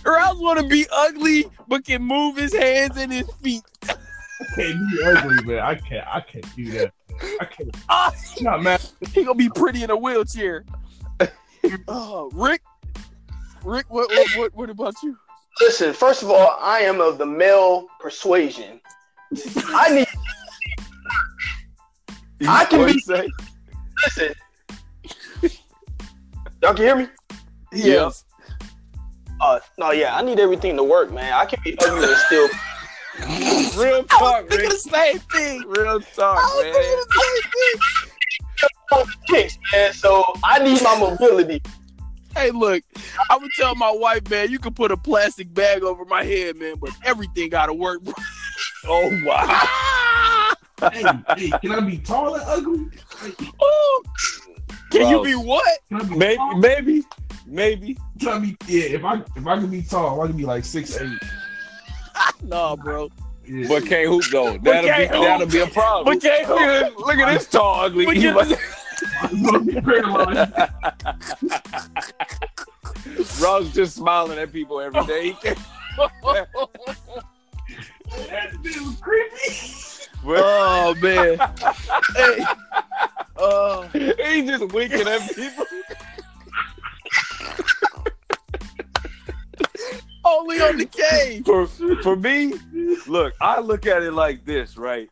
[0.04, 3.62] Rouse want to be ugly but can move his hands and his feet.
[4.54, 5.60] can't be ugly, man.
[5.60, 6.06] I can't.
[6.06, 6.92] I can't do that.
[7.40, 7.74] I can't.
[7.88, 8.82] Ah, Not mad.
[9.12, 10.64] he gonna be pretty in a wheelchair.
[11.88, 12.62] Oh, Rick,
[13.64, 15.16] Rick, what, what, what, what about you?
[15.60, 18.80] Listen, first of all, I am of the male persuasion.
[19.68, 20.06] I need
[22.48, 23.28] I can be- you say?
[24.04, 24.34] listen.
[26.62, 27.08] Y'all can hear me?
[27.72, 28.24] Yes.
[29.40, 31.32] Uh, no, yeah, I need everything to work, man.
[31.32, 32.48] I can be ugly and still.
[33.82, 34.68] Real I was talk, thinking man.
[34.68, 35.62] the same thing.
[35.66, 36.74] Real talk, I was man.
[36.74, 38.15] thinking the same thing.
[39.28, 39.92] Kicks, man.
[39.92, 41.62] So I need my mobility.
[42.36, 42.82] Hey, look,
[43.30, 46.56] I would tell my wife, man, you can put a plastic bag over my head,
[46.56, 48.12] man, but everything gotta work, bro.
[48.88, 50.52] Oh wow.
[50.92, 51.02] hey,
[51.36, 52.86] hey, can I be tall and ugly?
[53.60, 54.02] Oh,
[54.92, 55.78] can you be what?
[55.90, 56.56] Be Maybe, tall?
[56.58, 57.02] maybe,
[57.46, 57.96] maybe.
[58.20, 58.56] Can I be?
[58.68, 61.18] Yeah, if I if I can be tall, I can be like six eight.
[62.42, 63.10] No, bro.
[63.48, 63.68] Yeah.
[63.68, 64.58] But can't hoop though.
[64.58, 65.22] That'll be hoop.
[65.24, 66.14] that'll be a problem.
[66.16, 68.06] But can't look, at this, look at this tall ugly.
[68.06, 68.54] But He can't- must-
[69.22, 70.52] I'm gonna be paralyzed.
[73.42, 75.36] Ross just smiling at people every day.
[75.42, 76.46] that
[78.62, 80.08] dude was creepy.
[80.26, 81.38] oh man.
[82.16, 82.44] hey.
[83.38, 85.66] Uh, He just winking at people.
[90.24, 91.44] only on the cave.
[91.44, 91.66] For
[92.02, 92.54] for me,
[93.08, 95.08] look, I look at it like this, right?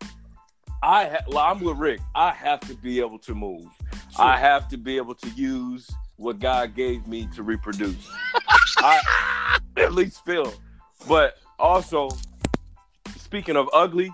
[0.82, 2.00] I ha- well, I'm with Rick.
[2.14, 3.66] I have to be able to move.
[4.18, 8.08] I have to be able to use what God gave me to reproduce.
[8.78, 10.52] I at least feel.
[11.08, 12.10] But also,
[13.16, 14.12] speaking of ugly,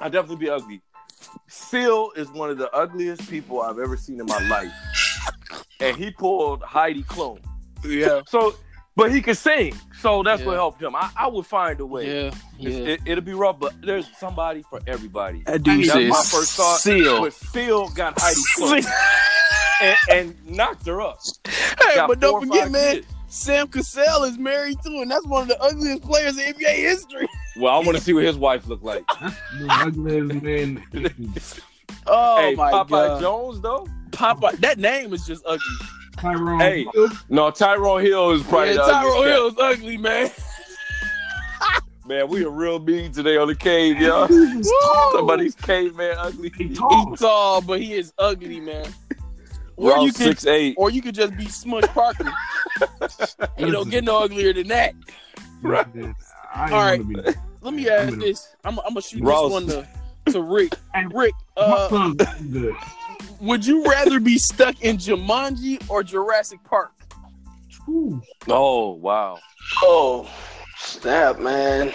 [0.00, 0.82] I definitely be ugly.
[1.48, 4.72] Seal is one of the ugliest people I've ever seen in my life,
[5.80, 7.38] and he pulled Heidi Klum.
[7.84, 8.22] Yeah.
[8.28, 8.56] So,
[8.96, 10.96] but he could sing, so that's what helped him.
[10.96, 12.06] I, I would find a way.
[12.06, 12.30] Yeah.
[12.58, 15.42] It's- It, will be rough, but there's somebody for everybody.
[15.46, 16.80] That dude That's my first thought.
[16.80, 17.20] seal.
[17.20, 18.86] But Seal got Heidi Klum
[19.82, 21.18] and, and knocked her up.
[21.46, 23.06] Hey, Got but don't forget, five man, kids.
[23.28, 27.28] Sam Cassell is married too, and that's one of the ugliest players in NBA history.
[27.58, 29.04] Well, I want to see what his wife looked like.
[29.58, 30.82] The ugliest man.
[32.06, 33.86] Oh hey, my Popeye god, Jones though.
[34.10, 35.60] Popeye, that name is just ugly.
[36.18, 36.60] Tyrone.
[36.60, 36.86] Hey.
[37.28, 40.30] No, Tyrone Hill is probably yeah, the Tyrone ugliest Hill is ugly, man.
[42.06, 44.28] Man, we are real mean today on the cave, y'all.
[44.28, 46.52] Talking about these caveman ugly.
[46.56, 47.16] He He's tall.
[47.16, 48.94] tall, but he is ugly, man.
[49.74, 50.76] Or Ross you could, six eight.
[50.78, 52.32] or you could just be Smush Parker.
[53.58, 54.94] you don't get no uglier than that.
[56.54, 57.20] I ain't be-
[57.60, 58.54] Let me ask I'm this.
[58.64, 59.42] I'm, I'm gonna shoot Ross.
[59.42, 60.74] this one to, to Rick.
[60.94, 61.88] And- Rick, My uh,
[62.52, 62.74] good.
[63.40, 66.92] Would you rather be stuck in Jumanji or Jurassic Park?
[67.88, 68.20] Ooh.
[68.48, 69.38] Oh wow,
[69.82, 70.28] Oh,
[70.78, 71.92] snap, man.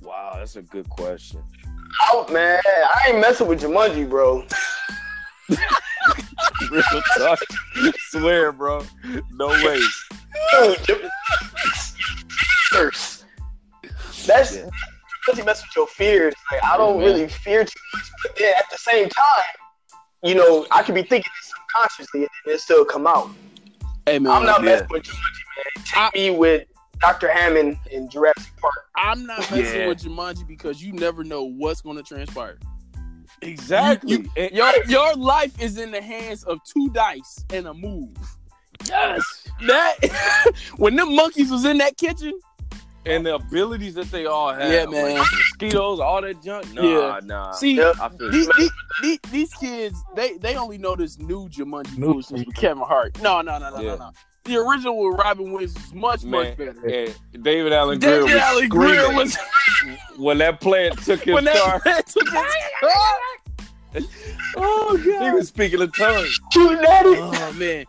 [0.00, 1.42] wow, that's a good question.
[2.12, 2.60] Out, man.
[2.66, 4.44] I ain't messing with Jumanji, bro.
[6.70, 6.82] Real
[7.18, 7.38] talk.
[8.10, 8.84] Swear, bro.
[9.32, 9.80] No way.
[12.70, 13.24] First.
[14.26, 14.68] That's Yeah.
[15.28, 16.34] Jumanji mess with your fears.
[16.50, 17.42] Like I don't really mm-hmm.
[17.42, 21.30] fear too much, but then at the same time, you know, I could be thinking
[21.30, 23.30] it subconsciously and it still come out.
[24.06, 24.66] Hey man, I'm not Yeah.
[24.66, 25.84] messing with Jumanji, man.
[26.12, 26.66] Take me with
[27.00, 27.30] Dr.
[27.30, 28.74] Hammond in Jurassic Park.
[28.96, 29.86] I'm not messing Yeah.
[29.88, 32.58] with Jumanji because you never know what's going to transpire.
[33.42, 34.12] Exactly.
[34.12, 38.16] You- And- Your your life is in the hands of two dice and a move.
[38.86, 39.22] yes.
[39.66, 39.96] That
[40.76, 42.32] when them monkeys was in that kitchen,
[43.06, 44.70] And the abilities that they all have.
[44.70, 45.18] Yeah, man.
[45.18, 46.72] Like mosquitoes, all that junk.
[46.74, 47.20] Nah, Yeah.
[47.24, 47.52] nah.
[47.52, 47.96] see Yep.
[48.00, 48.70] I feel these, these,
[49.02, 53.20] these, these kids they they only know this new Jumanji foolishness with Kevin Hart.
[53.22, 53.90] No, no, no, no, Yeah.
[53.92, 54.10] no, no.
[54.44, 57.14] The original with Robin Williams was much Man, much better.
[57.34, 59.38] and David Alan Grier was Alan Grier was
[60.16, 61.80] when that plant took his when that car.
[61.84, 62.32] man took his
[62.80, 64.02] car.
[64.56, 66.38] Oh god, He was speaking in tongues.
[66.52, 67.18] Shooting at it.
[67.18, 67.84] Oh man.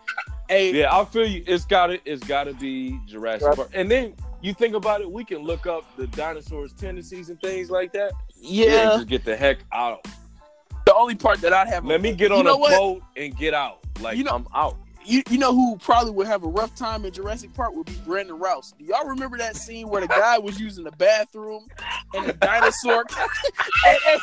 [0.49, 1.43] Hey, Yeah, I feel you.
[1.47, 3.55] It's got to It's got to be Jurassic Right.
[3.57, 3.69] Park.
[3.73, 7.69] And then you think about it, we can look up the dinosaurs' tendencies and things
[7.69, 8.11] like that.
[8.35, 8.91] yeah.
[8.91, 10.05] And just get the heck out.
[10.85, 12.71] The only part that I'd have Let me get on know a what?
[12.71, 13.79] boat and get out.
[13.99, 14.77] Like You know- I'm out.
[15.05, 17.93] you, you know who probably would have a rough time in Jurassic Park would be
[18.05, 18.73] Brandon Rouse.
[18.77, 21.67] Do y'all remember that scene where the guy was using the bathroom
[22.15, 23.05] and the dinosaur?
[23.87, 24.21] and, and-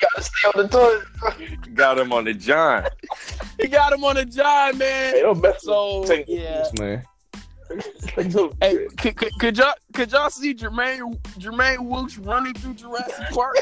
[0.00, 1.74] Gotta stay on the toilet.
[1.74, 2.86] Got him on the John.
[3.60, 5.14] he got him on the jive, man.
[5.14, 6.62] Hey, don't mess So with yeah.
[6.62, 7.04] this, man.
[8.16, 12.74] Like, no- Hey, could, could, could y'all could y'all see Jermaine Jermaine Wilkes running through
[12.74, 13.56] Jurassic Park?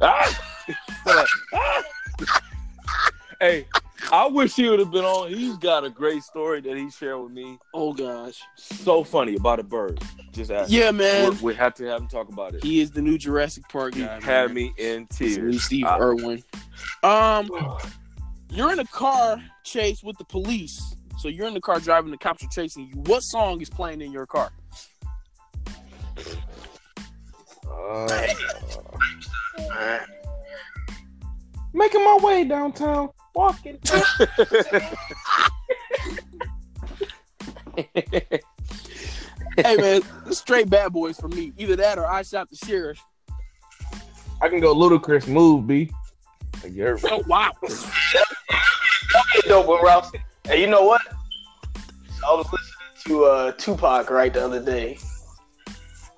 [3.40, 3.66] hey,
[4.12, 5.28] I wish he would have been on.
[5.32, 7.58] He's got a great story that he shared with me.
[7.74, 8.40] oh gosh.
[8.56, 10.00] So funny about a bird.
[10.32, 10.70] Just ask.
[10.70, 11.30] Yeah, man.
[11.36, 12.62] We, we have to have him talk about it.
[12.64, 14.20] He is the new Jurassic Park He guy.
[14.20, 14.54] had man.
[14.54, 15.64] me in He's tears.
[15.64, 16.42] Steve I- Irwin.
[17.02, 17.50] Um,
[18.50, 20.96] you're in a car chase with the police.
[21.18, 22.10] So you're in the car driving.
[22.10, 22.94] The cops are chasing you.
[23.02, 24.50] What song is playing in your car?
[27.66, 28.24] Uh,
[31.72, 33.78] making my way downtown, walking.
[39.56, 41.52] hey man, straight bad boys for me.
[41.56, 43.00] Either that or I shot the sheriff.
[44.40, 45.90] I can go Ludacris move, B.
[46.62, 47.52] Like, you're- Oh wow.
[49.46, 50.12] dope one, Ralph.
[50.46, 51.00] Hey, you know what?
[52.26, 54.98] I was listening to uh, Tupac right the other day.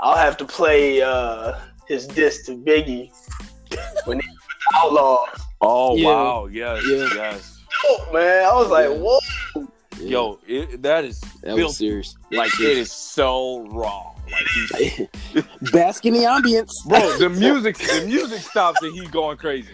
[0.01, 1.59] I'll have to play uh,
[1.89, 3.11] his diss to Biggie
[4.05, 5.41] when he was the Outlawz.
[5.61, 6.07] oh Yeah.
[6.07, 6.47] wow!
[6.47, 7.09] Yes, Yeah.
[7.15, 7.61] yes.
[7.85, 8.97] Oh man, I was like, Yeah.
[8.97, 9.69] whoa.
[9.99, 12.17] Yo, it, that is that was serious.
[12.31, 14.13] like it is so raw.
[14.31, 15.07] Like he's,
[15.73, 19.69] Bask in the ambience, bro, the music, the music stops and he's going crazy.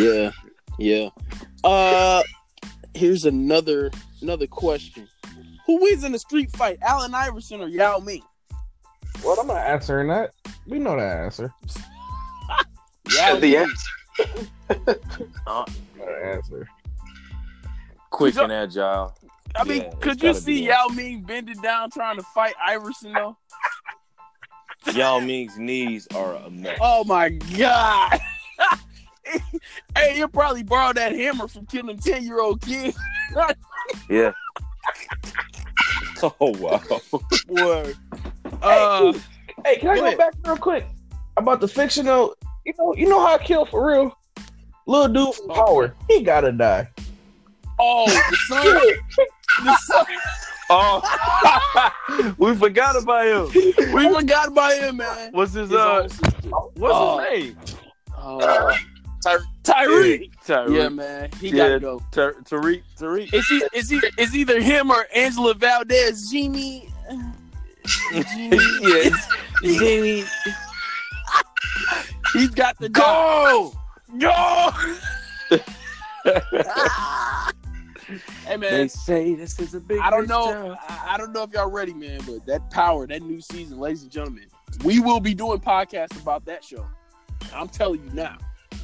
[0.00, 0.30] Yeah,
[0.78, 1.08] yeah.
[1.62, 2.22] Uh,
[2.94, 3.90] here's another
[4.20, 5.08] another question:
[5.66, 8.22] Who wins in a street fight, Allen Iverson or Yao Ming?
[9.24, 10.32] Well, I'm not answering that.
[10.66, 11.52] We know that answer.
[13.14, 13.90] yeah, the answer.
[15.46, 15.64] Uh,
[15.98, 16.66] not answer.
[18.10, 19.14] Quick Could and agile.
[19.54, 20.88] I mean, Yeah, could you see that.
[20.88, 23.36] Yao Ming bending down trying to fight Iverson though?
[24.94, 26.78] Yao Ming's knees are a mess.
[26.80, 28.18] Oh my god!
[29.96, 32.98] hey, you probably borrowed that hammer from killing ten year old kids.
[34.08, 34.32] Yeah.
[36.22, 36.80] Oh wow.
[37.48, 37.92] Boy.
[38.62, 39.12] Uh,
[39.64, 40.18] Hey, can I Go go ahead.
[40.18, 40.86] back real quick
[41.36, 42.34] about the fictional?
[42.64, 44.16] You know, you know how I kill for real.
[44.86, 46.88] Little dude from Power, he gotta die.
[47.80, 50.06] oh, the son, the son.
[50.70, 53.62] Oh, we forgot about him.
[53.92, 55.32] We forgot about him, man.
[55.32, 56.08] What's his His uh?
[56.74, 57.18] What's Oh.
[57.18, 57.56] his name?
[58.16, 58.76] Oh,
[59.22, 60.30] Tyree.
[60.44, 60.74] Tariq.
[60.74, 61.68] Yeah, man, he Yeah.
[61.68, 62.02] gotta go.
[62.10, 62.82] Tar- Tariq.
[62.98, 63.32] Tariq.
[63.32, 63.62] Is he?
[63.72, 64.00] Is he?
[64.18, 66.30] Is either him or Angela Valdez?
[66.30, 66.88] Jimmy.
[68.12, 69.28] Yes,
[69.64, 70.24] Jamie.
[72.32, 73.74] He's got the go.
[74.18, 74.70] Go.
[78.46, 79.98] hey man, They say this is a big.
[79.98, 80.76] I don't know.
[80.88, 84.02] I, I don't know if y'all ready, man, but that power, that new season, ladies
[84.02, 84.46] and gentlemen,
[84.84, 86.86] we will be doing podcasts about that show.
[87.52, 88.38] I'm telling you now.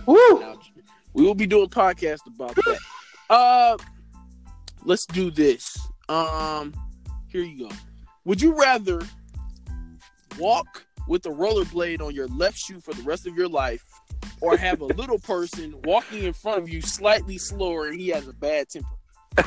[0.07, 0.59] Woo!
[1.13, 2.79] We will be doing podcast about that.
[3.31, 3.77] Uh,
[4.85, 5.79] let's do this.
[6.09, 6.75] Um,
[7.29, 7.75] here you go.
[8.25, 9.01] Would you rather
[10.39, 13.85] walk with a rollerblade on your left shoe for the rest of your life,
[14.41, 18.29] or have a little person walking in front of you slightly slower and he has
[18.29, 18.89] a bad temper?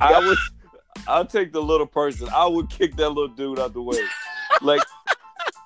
[0.00, 0.38] I would.
[1.06, 2.28] I'll take the little person.
[2.34, 4.00] I would kick that little dude out the way.
[4.60, 4.82] Like,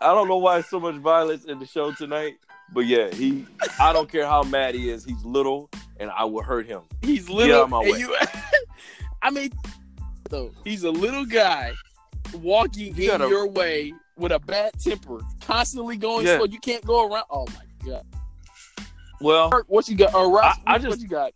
[0.01, 2.35] I don't know why so much violence in the show tonight,
[2.73, 3.47] but yeah, he.
[3.81, 5.05] I don't care how mad he is.
[5.05, 6.83] He's little, and I will hurt him.
[7.03, 7.63] He's Get little.
[7.63, 7.99] out my way.
[7.99, 8.17] you,
[9.23, 9.51] I mean,
[10.31, 11.73] though he's a little guy
[12.35, 16.37] walking You in gotta- your way with a bad temper, constantly going Yeah.
[16.39, 16.47] slow.
[16.47, 17.25] You can't go around.
[17.31, 18.05] Oh my god!
[19.21, 20.15] Well, What you got?
[20.15, 21.33] Uh, Ross, I- I just- what you got?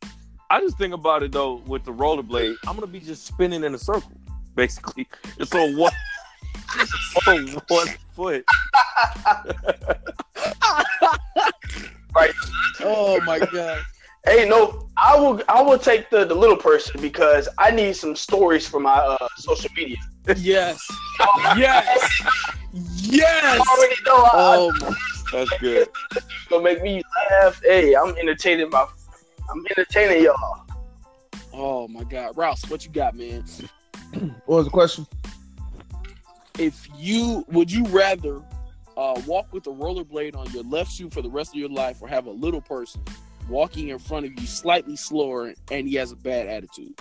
[0.51, 2.55] I just think about it though with the rollerblade.
[2.67, 4.13] I'm gonna be just spinning in a circle,
[4.55, 5.09] basically.
[5.39, 5.77] It's one, it's
[7.27, 8.45] on one foot.
[12.15, 12.33] Right.
[12.81, 13.83] Oh my god!
[14.25, 15.43] Hey, no, I will.
[15.49, 19.29] I will take the, the little person because I need some stories for my uh,
[19.37, 19.99] social media.
[20.37, 20.81] Yes,
[21.57, 22.23] yes,
[22.73, 23.61] yes.
[23.61, 24.97] I already know I, Oh my!
[25.33, 25.89] That's good.
[26.13, 27.61] it's gonna make me laugh.
[27.63, 28.87] Hey, I'm entertaining my.
[29.51, 30.67] I'm entertaining y'all.
[31.53, 33.45] Oh my god, Rouse, what you got, man?
[34.47, 35.07] What was the question?
[36.59, 38.43] If you would you rather
[38.97, 41.99] uh, walk with a rollerblade on your left shoe for the rest of your life,
[42.01, 43.03] or have a little person
[43.49, 46.95] walking in front of you slightly slower and he has a bad attitude?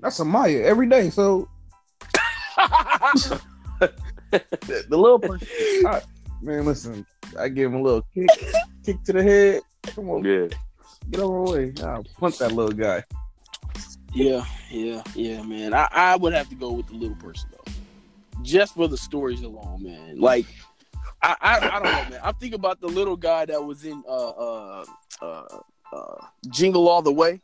[0.00, 1.10] That's a Maya every day.
[1.10, 1.48] So
[2.56, 3.92] the,
[4.60, 5.46] the little person,
[5.86, 6.02] I-
[6.42, 7.06] man, listen,
[7.38, 8.28] I give him a little kick,
[8.84, 9.62] kick to the head.
[9.84, 10.46] Come on, Yeah.
[11.10, 11.72] get over the way.
[11.86, 13.04] I'll punch that little guy.
[14.14, 15.74] Yeah, yeah, yeah, man.
[15.74, 17.57] I, I would have to go with the little person though,
[18.48, 20.18] just for the stories alone, man.
[20.18, 20.46] Like,
[21.22, 22.20] I, I, I don't know, man.
[22.24, 24.84] I'm thinking about the little guy that was in uh uh
[25.22, 25.58] uh
[25.92, 27.40] uh, Jingle All the Way.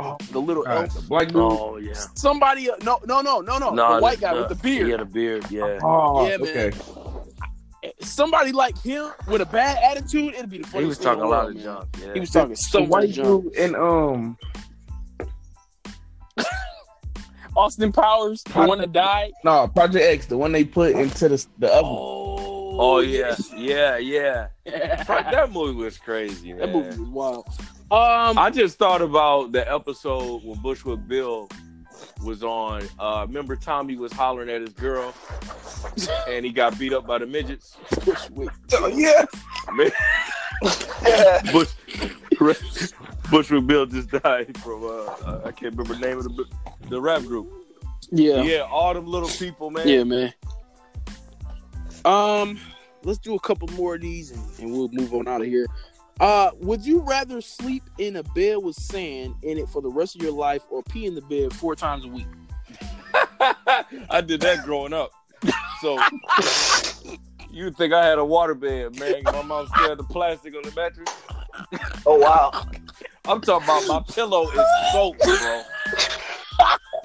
[0.00, 0.94] Oh, the little God, elf.
[0.94, 1.36] the black dude.
[1.36, 1.92] Oh yeah.
[2.14, 4.88] Somebody, uh, no, no, no, no, no, the white guy with the beard.
[4.88, 5.44] Yeah, the beard.
[5.50, 5.78] Yeah.
[5.82, 6.48] Oh, Yeah, man.
[6.48, 6.72] okay.
[8.00, 10.80] Somebody like him with a bad attitude, it'd be the funniest.
[10.82, 11.88] He was talking a lot of junk.
[12.00, 12.14] Yeah.
[12.14, 13.44] He was talking so the much white junk.
[13.44, 14.36] dude and um
[17.58, 19.32] Austin Powers, the one that died.
[19.44, 21.84] no Project X, the one they put into the the oven.
[21.84, 22.48] Oh,
[22.80, 24.48] Oh yeah, yeah, yeah.
[24.64, 25.02] yeah.
[25.02, 26.60] that movie was crazy, man.
[26.60, 27.48] That movie was wild.
[27.90, 31.48] Um, I just thought about the episode when Bushwick Bill
[32.24, 32.84] was on.
[32.98, 35.12] Uh, remember Tommy was hollering at his girl,
[36.28, 37.76] and he got beat up by the midgets.
[38.04, 38.50] Bushwick.
[38.74, 39.24] Oh, yeah.
[39.72, 39.90] Man,
[41.52, 41.72] Bush,
[43.30, 46.44] Bushwick Bill just died from uh, I can't remember the name of the
[46.88, 47.52] the rap group.
[48.10, 48.42] Yeah.
[48.42, 49.86] Yeah, all them little people, man.
[49.86, 50.32] Yeah, man.
[52.04, 52.58] Um,
[53.02, 55.66] let's do a couple more of these and, and we'll move on out of here.
[56.20, 60.16] Uh, would you rather sleep in a bed with sand in it for the rest
[60.16, 62.26] of your life or pee in the bed four times a week?
[64.10, 65.12] I did that growing up.
[65.80, 65.98] So
[67.50, 69.22] you think I had a water bed, man?
[69.24, 71.08] My mom still had the plastic on the mattress.
[72.04, 72.50] Oh wow.
[73.28, 74.60] I'm talking about my pillow is
[74.92, 75.62] soaked, bro.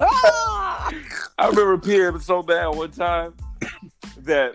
[0.00, 3.34] I remember peeing so bad one time
[4.18, 4.54] that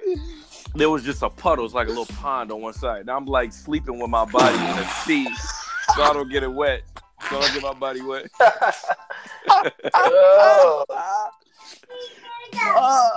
[0.74, 3.02] there was just a puddle, it's like a little pond on one side.
[3.02, 5.28] And I'm like sleeping with my body in the sea,
[5.96, 6.82] so I don't get it wet.
[7.30, 8.32] So I don't get my body wet.
[9.94, 10.86] oh,
[12.62, 13.10] Uh,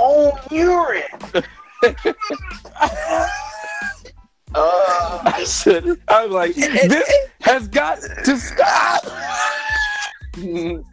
[0.00, 1.02] own urine.
[4.56, 9.04] Uh, I said, I was like, this has got to stop.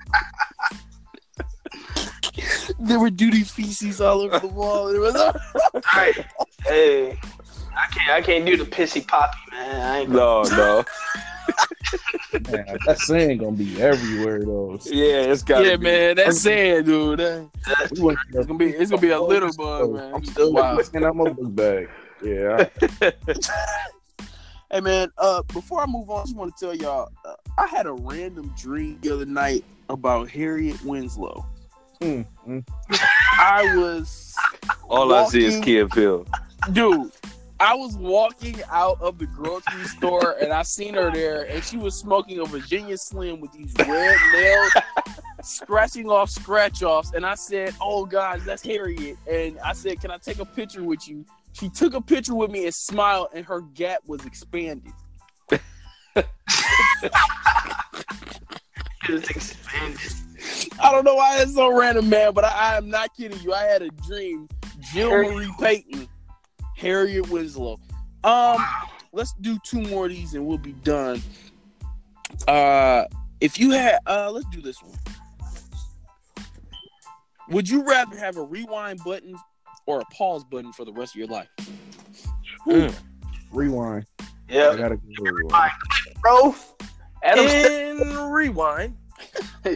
[2.79, 4.91] there were duty feces all over the wall.
[4.91, 5.15] There was
[5.95, 6.25] right.
[6.65, 7.17] Hey,
[7.75, 8.09] I can't.
[8.11, 9.81] I can't do the pissy poppy, man.
[9.81, 10.83] I ain't No, no.
[12.49, 14.79] Man, that sand gonna be everywhere though.
[14.85, 16.15] Yeah, it's got yeah, man.
[16.15, 17.19] That's sad, dude.
[17.19, 17.49] That-
[17.99, 20.13] We It's gonna be it's gonna be a little bug, man.
[20.15, 20.75] I'm still Wow.
[20.75, 21.89] looking at my book bag.
[22.23, 22.69] Yeah.
[24.71, 27.67] Hey man, uh, before I move on, I just want to tell y'all, uh, I
[27.67, 31.45] had a random dream the other night about Harriet Winslow.
[32.01, 32.65] Mm, mm.
[33.39, 34.35] I was,
[34.89, 36.25] All I see is Walking- Kid Phil.
[36.71, 37.11] dude,
[37.59, 41.77] I was walking out of the grocery store and I seen her there, and she
[41.77, 44.71] was smoking a Virginia Slim with these red nails,
[45.43, 47.11] scratching off scratch offs.
[47.13, 50.83] And I said, "Oh God, that's Harriet." And I said, "Can I take a picture
[50.83, 54.91] with you?" She took a picture with me and smiled, and her gap was expanded.
[59.09, 59.99] It's expanded.
[60.81, 63.53] I don't know why it's so random, man, but I, I am not kidding you.
[63.53, 64.47] I had a dream.
[64.79, 66.07] Jill Marie Payton,
[66.75, 67.79] Harriet Winslow.
[68.23, 68.57] Um,
[69.11, 71.21] let's do two more of these and we'll be done.
[72.47, 73.05] Uh,
[73.41, 74.97] if you had, uh, let's do this one.
[77.49, 79.35] Would you rather have a rewind button
[79.85, 81.49] or a pause button for the rest of your life?
[82.67, 82.93] Mm.
[83.51, 84.05] Rewind.
[84.49, 84.69] Yeah.
[84.69, 85.71] I gotta go rewind.
[86.21, 86.55] bro.
[87.23, 87.47] Adam.
[87.47, 88.97] And rewind.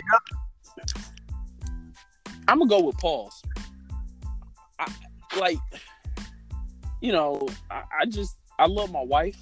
[2.47, 3.41] I'm gonna go with pause.
[4.79, 4.91] I,
[5.37, 5.57] like,
[7.01, 9.37] you know, I, I just I love my wife,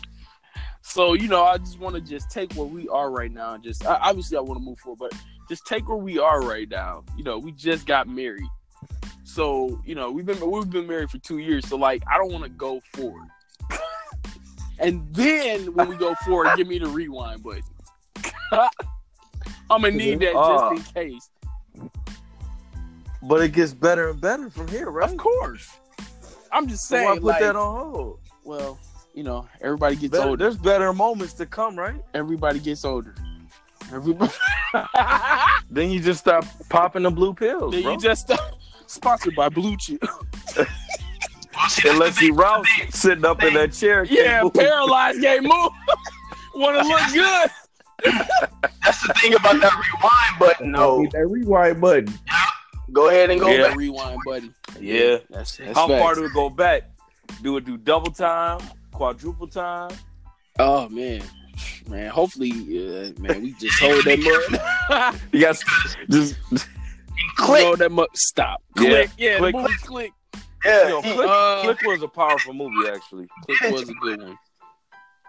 [0.82, 3.64] so you know, I just want to just take where we are right now and
[3.64, 5.12] just I, obviously I want to move forward, but
[5.48, 7.04] just take where we are right now.
[7.16, 8.48] You know, we just got married,
[9.28, 12.32] so you know we've been we've been married for two years, so like I don't
[12.32, 13.28] want to go forward.
[14.78, 17.62] and then when we go forward, give me the rewind button.
[19.70, 20.74] I'm gonna need that Ah.
[20.74, 21.30] just in case.
[23.22, 25.10] But it gets better and better from here, right?
[25.10, 25.68] Of course.
[26.50, 28.20] I'm just So saying, why put like, that on hold?
[28.44, 28.78] well,
[29.14, 30.44] you know, everybody gets Better- older.
[30.44, 32.00] there's better moments to come, right?
[32.14, 33.14] Everybody gets older.
[33.92, 34.32] Everybody.
[35.70, 37.92] Then you just stop popping the blue pills, then bro.
[37.92, 38.30] you just
[38.88, 40.02] sponsored by Blue Chip.
[41.84, 44.04] Unless you Rouse sitting up in that chair.
[44.04, 44.54] yeah, move.
[44.54, 45.70] paralyzed can't move.
[46.54, 47.50] Want to look good?
[48.84, 50.72] That's the thing about that rewind button.
[50.72, 52.12] No, Hit that rewind button.
[52.92, 53.68] go ahead and go Yeah.
[53.68, 53.76] back.
[53.76, 54.54] Rewind button.
[54.80, 55.18] Yeah.
[55.30, 56.82] That's, that's How far do we go back?
[57.42, 58.60] Do it do double time,
[58.92, 59.90] quadruple time?
[60.58, 61.22] Oh man,
[61.88, 62.08] man.
[62.10, 64.18] Hopefully, uh, man, we just hold that
[65.10, 65.20] mud.
[65.32, 65.62] You got
[66.10, 66.36] just
[67.36, 67.64] Click.
[67.64, 68.08] Hold that mud.
[68.14, 68.62] Stop.
[68.76, 68.88] Yeah.
[68.88, 69.10] Click.
[69.18, 69.38] Yeah.
[69.38, 69.54] Click.
[69.54, 70.12] the movie click.
[70.64, 73.28] Yeah, Yo, Click, Uh, Click was a powerful movie, actually.
[73.46, 74.36] Click was a good one.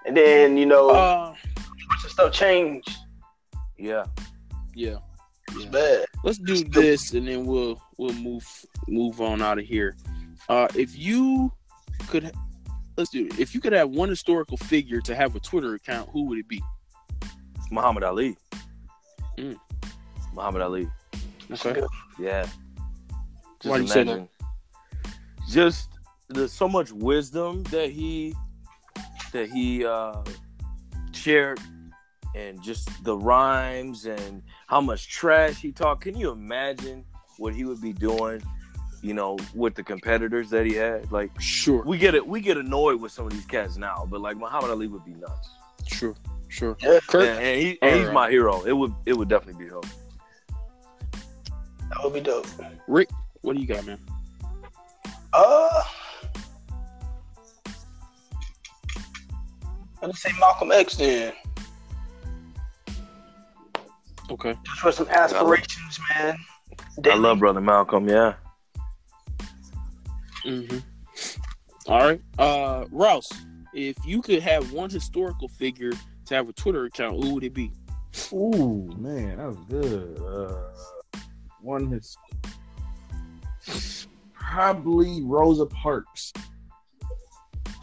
[0.05, 1.35] and then you know, Uh,
[2.07, 2.89] stuff changed.
[3.77, 4.05] Yeah.
[4.75, 4.97] yeah.
[5.49, 5.69] It's Yeah.
[5.69, 6.05] bad.
[6.23, 8.45] let's do this and then we'll we'll move
[8.87, 9.95] move on out of here
[10.47, 11.51] uh if you
[12.07, 12.31] could
[12.97, 13.39] let's do it.
[13.39, 16.47] If you could have one historical figure to have a Twitter account, who would it
[16.47, 16.61] be?
[17.71, 18.35] Muhammad Ali.
[19.37, 19.57] Mm.
[20.33, 20.89] Muhammad Ali.
[21.51, 21.81] Okay.
[22.19, 22.43] Yeah.
[23.61, 24.29] Just Why you say imagine.
[25.49, 25.89] Just
[26.29, 28.33] there's so much wisdom that he
[29.33, 30.21] that he uh
[31.11, 31.59] shared
[32.35, 36.01] and just the rhymes and how much trash he talked.
[36.01, 37.03] Can you imagine
[37.37, 38.41] what he would be doing,
[39.01, 41.11] you know, with the competitors that he had?
[41.11, 41.83] Like Sure.
[41.83, 44.69] we get it we get annoyed with some of these cats now, but like Muhammad
[44.69, 45.49] Ali would be nuts.
[45.87, 46.15] Sure.
[46.47, 46.77] Sure.
[46.81, 47.27] Yeah, Kirk.
[47.27, 48.13] And, and he and he's Alright.
[48.13, 48.63] my hero.
[48.63, 49.81] It would it would definitely be him.
[51.89, 52.47] That would be dope.
[52.87, 53.09] Rick,
[53.41, 53.99] what do you got, man?
[55.33, 55.83] Uh,
[60.01, 61.33] I'm gonna say Malcolm X then.
[64.31, 64.55] Okay.
[64.63, 66.37] Just for some aspirations, man.
[67.03, 68.35] I love brother Malcolm, yeah.
[70.45, 70.77] Mm-hmm.
[71.87, 72.21] All right.
[72.37, 73.31] Uh, Rouse,
[73.73, 75.91] if you could have one historical figure
[76.25, 77.71] to have a Twitter account, who would it be?
[78.31, 80.19] Ooh, man, that was good.
[80.19, 80.98] Uh,
[81.61, 82.17] one is
[84.33, 86.33] probably Rosa Parks.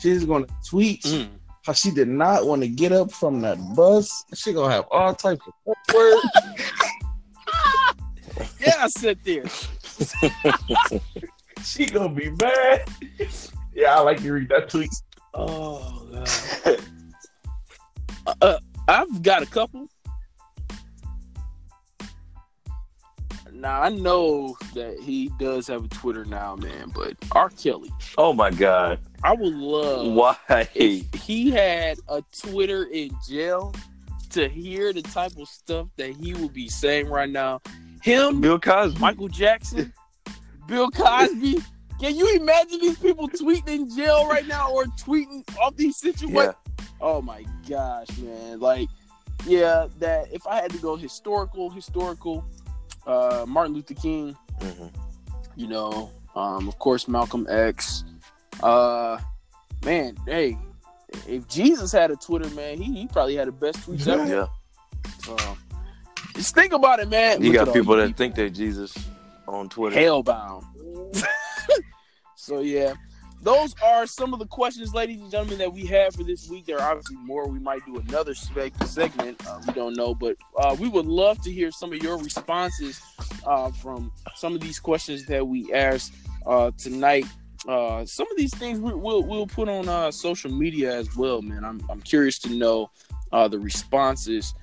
[0.01, 1.29] She's gonna tweet Mm.
[1.65, 4.25] how she did not want to get up from that bus.
[4.35, 6.21] She gonna have all types of words.
[8.61, 9.45] Yeah, I said there.
[11.65, 12.87] she gonna be mad.
[13.73, 14.91] Yeah, I like to read that tweet.
[15.33, 16.81] Oh God.
[18.43, 18.59] uh,
[18.89, 19.89] I've got a couple.
[23.61, 26.93] Now I know that he does have a Twitter now, man.
[26.95, 27.51] But R.
[27.51, 29.01] Kelly, Oh my god.
[29.25, 30.69] I would love Why?
[30.75, 33.75] he had a Twitter in jail
[34.31, 37.61] to hear the type of stuff that he would be saying right now.
[38.03, 39.01] Him, Bill Cosby.
[39.01, 39.93] Michael Jackson,
[40.67, 41.59] Bill Cosby.
[41.99, 46.55] Can you imagine these people tweeting in jail right now or tweeting off these situations?
[46.79, 46.85] Yeah.
[47.01, 48.61] Oh my gosh, man!
[48.61, 48.89] Like,
[49.47, 52.45] yeah, that if I had to go historical, historical,
[53.07, 54.91] uh, Martin Luther King, Mhm.
[55.57, 58.05] you know, um, of course Malcolm X.
[58.63, 59.19] Uh,
[59.85, 60.57] man, hey,
[61.29, 64.27] if Jesus had a Twitter, man, he, he probably had the best tweets ever.
[64.27, 64.47] Yeah.
[65.25, 65.37] So,
[66.35, 67.43] just think about it, man.
[67.43, 68.97] You Look got people that think they're Jesus
[69.47, 69.97] on Twitter.
[69.99, 70.65] hellbound.
[72.35, 72.95] so yeah,
[73.47, 76.67] those are some of the questions, ladies and gentlemen, that we have for this week.
[76.67, 77.47] There are obviously more.
[77.49, 79.41] We might do another spec- segment.
[79.47, 83.01] Uh, we don't know, but uh, we would love to hear some of your responses
[83.47, 86.13] uh, from some of these questions that we asked
[86.45, 87.25] uh, tonight.
[87.69, 91.41] Uh, some of these things we, we'll we'll put on uh, social media as well,
[91.41, 91.65] man.
[91.65, 92.91] I'm I'm curious to know
[93.33, 94.55] the responses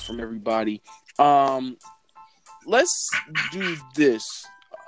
[0.00, 0.82] from everybody.
[1.20, 1.76] Um,
[2.66, 3.08] let's
[3.52, 4.44] do this.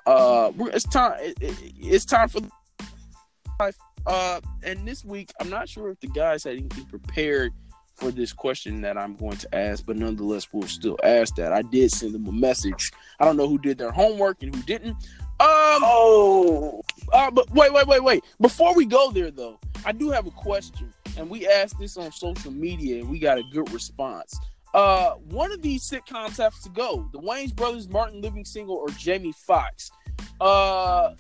[0.09, 1.13] It's time.
[1.21, 2.41] It, it- it's time for
[4.09, 7.53] uh, and this week I'm not sure if the guys had anything prepared
[7.95, 11.53] for this question that I'm going to ask, but nonetheless, we'll still ask that.
[11.53, 12.93] I did send them a message.
[13.19, 14.97] I don't know who did their homework and who didn't.
[15.41, 16.83] Um, Oh,
[17.13, 18.25] uh, but wait, wait, wait, wait.
[18.41, 22.13] Before we go there, though, I do have a question, and we asked this on
[22.13, 24.39] social media, and we got a good response.
[24.75, 28.89] Uh, one of these sitcoms has to go: the Wayans brothers, Martin Living Single, or
[28.91, 29.91] Jamie Foxx.
[30.41, 31.15] Uh,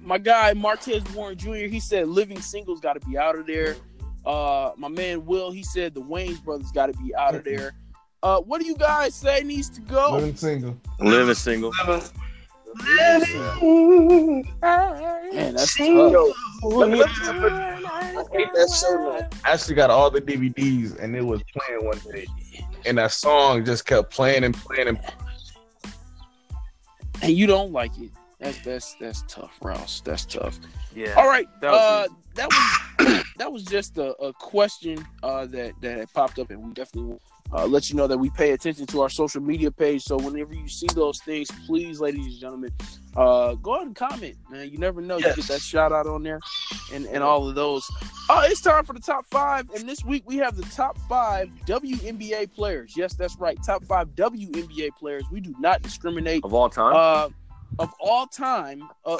[0.00, 1.66] my guy Martez Warren Jr.
[1.66, 3.76] He said Living Single's got to be out of there.
[4.24, 7.74] Uh, my man Will he said the Wayans brothers got to be out of there.
[8.22, 10.12] Uh, what do you guys say needs to go?
[10.14, 10.76] Living single.
[10.98, 11.72] Living single.
[11.86, 12.10] living.
[14.62, 16.32] Man, that's tough.
[16.62, 19.32] Let me, I hate that so much.
[19.44, 22.26] I actually got all the DVDs and it was playing one day.
[22.86, 24.98] And that song just kept playing and playing and
[27.22, 28.10] and you don't like it.
[28.40, 30.02] That's that's that's tough, Rouse.
[30.04, 30.58] That's tough.
[30.94, 31.14] Yeah.
[31.16, 35.72] All right, That was uh, that was that was just a, a question uh, that
[35.80, 37.20] that had popped up, and we definitely will,
[37.52, 40.02] uh, let you know that we pay attention to our social media page.
[40.02, 42.70] So whenever you see those things, please, ladies and gentlemen,
[43.16, 44.36] uh, go ahead and comment.
[44.50, 46.40] Man, you never know, you get that shout out on there,
[46.92, 47.88] and and all of those.
[48.28, 51.48] Uh, it's time for the top five, and this week we have the top five
[51.66, 52.94] WNBA players.
[52.96, 55.24] Yes, that's right, top five WNBA players.
[55.30, 56.94] We do not discriminate Of all time.
[56.96, 57.28] uh,
[57.78, 59.16] of all time, uh,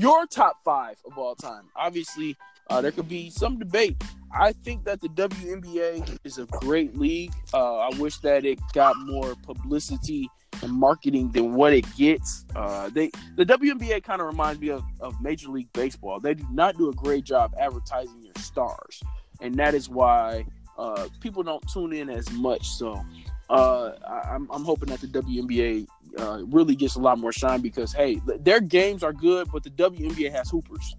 [0.00, 1.64] your top five of all time.
[1.76, 2.36] Obviously,
[2.70, 4.02] uh, there could be some debate.
[4.32, 7.32] I think that the WNBA is a great league.
[7.54, 10.28] Uh, I wish that it got more publicity
[10.62, 12.44] and marketing than what it gets.
[12.54, 16.20] Uh, they the WNBA kind of reminds me of, of Major League Baseball.
[16.20, 19.02] They do not do a great job advertising their stars,
[19.40, 20.44] and that is why
[20.76, 22.66] uh, people don't tune in as much.
[22.68, 23.02] So
[23.50, 25.86] uh, I, I'm, I'm hoping that the WNBA
[26.18, 29.70] uh, really gets a lot more shine because hey, their games are good, but the
[29.70, 30.94] WNBA has hoopers.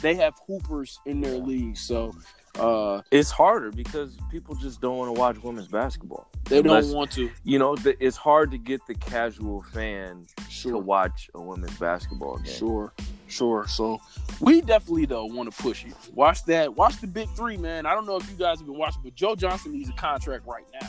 [0.00, 1.76] they have hoopers in their league.
[1.76, 2.14] So
[2.58, 6.28] uh, It's harder because people just don't want to watch women's basketball.
[6.44, 7.30] they Unless- don't want to.
[7.44, 10.26] You know, the, it's hard to get the casual fan
[10.62, 12.52] to watch a women's basketball game.
[12.54, 12.92] sure,
[13.28, 13.66] sure.
[13.68, 14.00] So
[14.40, 15.94] we definitely though want to push it.
[16.14, 16.74] Watch that.
[16.76, 17.86] Watch the big three, man.
[17.86, 20.46] I don't know if you guys have been watching, but Joe Johnson needs a contract
[20.46, 20.88] right now.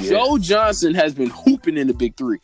[0.00, 0.10] Yeah.
[0.10, 2.38] Joe Johnson has been hooping in the big three.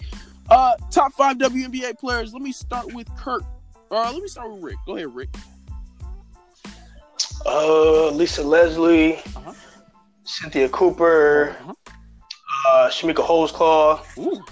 [0.51, 2.33] Uh, top five WNBA players.
[2.33, 3.43] Let me start with Kurt.
[3.91, 4.77] Uh, let me start with Rick.
[4.87, 5.29] Go ahead, Rick.
[7.47, 9.53] Uh, Lisa Leslie, Uh-huh.
[10.25, 11.73] Cynthia Cooper, Uh-huh.
[12.69, 14.01] uh, Shamika Holdsclaw.
[14.19, 14.43] Ooh.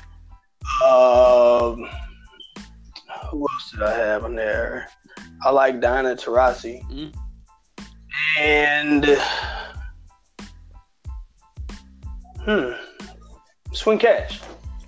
[0.85, 1.89] Um,
[3.31, 4.89] who else did I have on there?
[5.45, 6.83] I like Diana Taurasi.
[6.91, 7.15] Mm.
[8.39, 9.05] And
[12.45, 12.73] hmm,
[13.73, 14.41] Swin Cash.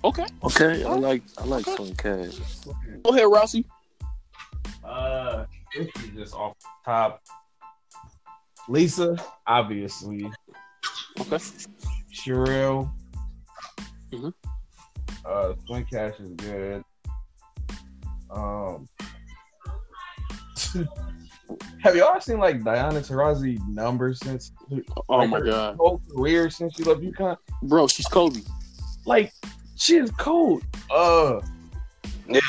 [0.03, 0.25] Okay.
[0.43, 2.35] Okay, I like I like Swin Cash.
[3.03, 3.65] Go ahead, Rossi.
[4.83, 7.21] Uh, this is just off the top.
[8.67, 9.15] Lisa,
[9.47, 10.29] obviously.
[11.19, 11.37] Okay.
[12.13, 12.91] Sherelle.
[14.11, 14.33] Mhm.
[15.25, 16.83] Uh, Swin Cash is good.
[18.29, 18.87] Um,
[21.81, 24.51] have y'all seen like Diana Taurasi numbers since
[25.07, 27.37] Oh like, my her god, whole career since she left UConn?
[27.63, 28.41] bro, she's Kobe.
[29.05, 29.33] Like,
[29.75, 30.63] she is cold.
[30.89, 31.39] Uh,
[32.27, 32.39] Yeah.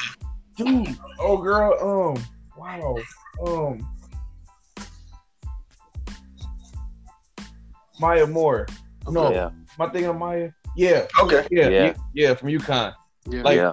[0.56, 0.96] dude.
[1.18, 2.14] Oh, girl.
[2.16, 2.24] Um,
[2.56, 2.96] wow.
[3.46, 3.88] Um,
[8.00, 8.66] Maya Moore.
[9.08, 10.50] No, Yeah, am I thinking of Maya?
[10.76, 11.46] Yeah, Okay.
[11.50, 11.84] yeah, Yeah.
[11.84, 12.94] yeah, yeah, from UConn.
[13.28, 13.42] Yeah.
[13.42, 13.72] Like- yeah.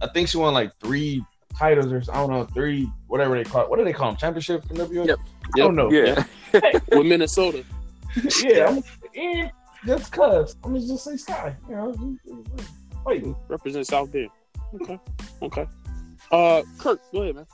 [0.00, 1.24] I think she won like three
[1.58, 3.70] titles or I don't know, three whatever they call it.
[3.70, 4.16] What do they call them?
[4.16, 5.06] Championships in WNBA?
[5.08, 5.18] Yep.
[5.56, 5.90] I don't know.
[5.90, 6.22] Yeah.
[6.52, 7.64] with Minnesota.
[8.44, 8.68] yeah.
[8.68, 8.82] I'm,
[9.16, 9.50] and
[9.86, 11.56] just cause I'm gonna just say Sky.
[11.68, 12.16] You know,
[13.06, 13.24] wait.
[13.48, 14.28] Represent South Bend.
[14.82, 14.98] Okay.
[15.42, 15.66] Okay.
[16.30, 17.46] Uh, Kirk, go ahead, man.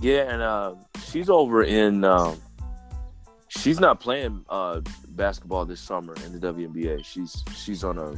[0.00, 2.04] Yeah, and uh, she's over in.
[2.04, 2.40] Um,
[3.48, 7.04] she's not playing uh, basketball this summer in the WNBA.
[7.04, 8.14] She's she's on a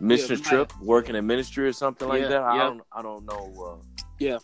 [0.00, 2.42] mission Yeah, trip, working in ministry or something like Yeah, that.
[2.42, 2.62] I yeah.
[2.64, 3.78] don't I don't know.
[3.82, 4.38] Uh, Yeah.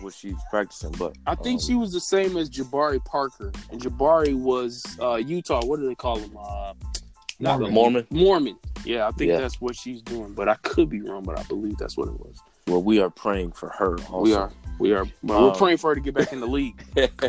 [0.00, 3.80] what she's practicing, but I think um, she was the same as Jabari Parker, and
[3.80, 5.64] Jabari was uh, Utah.
[5.64, 6.36] What do they call him?
[6.38, 6.95] Uh, not
[7.38, 7.72] Mormon.
[7.72, 8.06] Mormon.
[8.10, 8.58] Mormon.
[8.84, 9.38] Yeah, I think Yeah.
[9.40, 11.22] that's what she's doing, but I could be wrong.
[11.22, 12.38] But I believe that's what it was.
[12.68, 13.96] Well, we are praying for her.
[14.10, 14.20] Also.
[14.20, 15.04] We are, we are.
[15.22, 16.82] But Um, we're praying for her to get back in the league.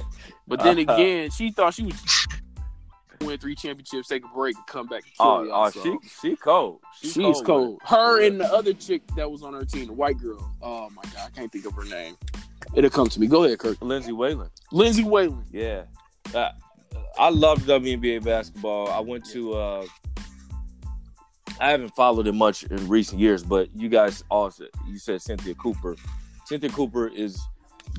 [0.50, 0.94] But then Uh-huh.
[0.94, 2.28] again, she thought she was
[3.22, 5.04] win three championships, take a break, and come back.
[5.04, 5.84] And kill oh, y'all, oh, so.
[5.84, 6.80] she she cold.
[7.02, 7.80] She She's with cold.
[7.84, 8.28] Her Yeah.
[8.28, 10.50] and the other chick that was on her team, the white girl.
[10.62, 12.16] Oh my god, I can't think of her name.
[12.76, 13.28] It'll come to me.
[13.28, 13.78] Go ahead, Kirk.
[13.82, 14.50] Lindsay Whalen.
[14.72, 15.44] Lindsay Whalen.
[15.52, 15.84] Yeah.
[16.34, 16.50] Uh,
[17.20, 18.90] I love WNBA basketball.
[18.90, 19.86] I went to uh
[21.60, 25.56] I haven't followed it much in recent years, but you guys also you said Cynthia
[25.56, 25.96] Cooper.
[26.46, 27.40] Cynthia Cooper is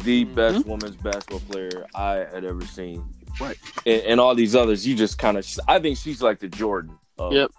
[0.05, 0.35] the Mhm.
[0.35, 3.03] best women's basketball player I had ever seen.
[3.41, 3.57] Right.
[3.87, 6.97] And, and all these others, you just kind of I think she's like the Jordan
[7.19, 7.51] of Yep.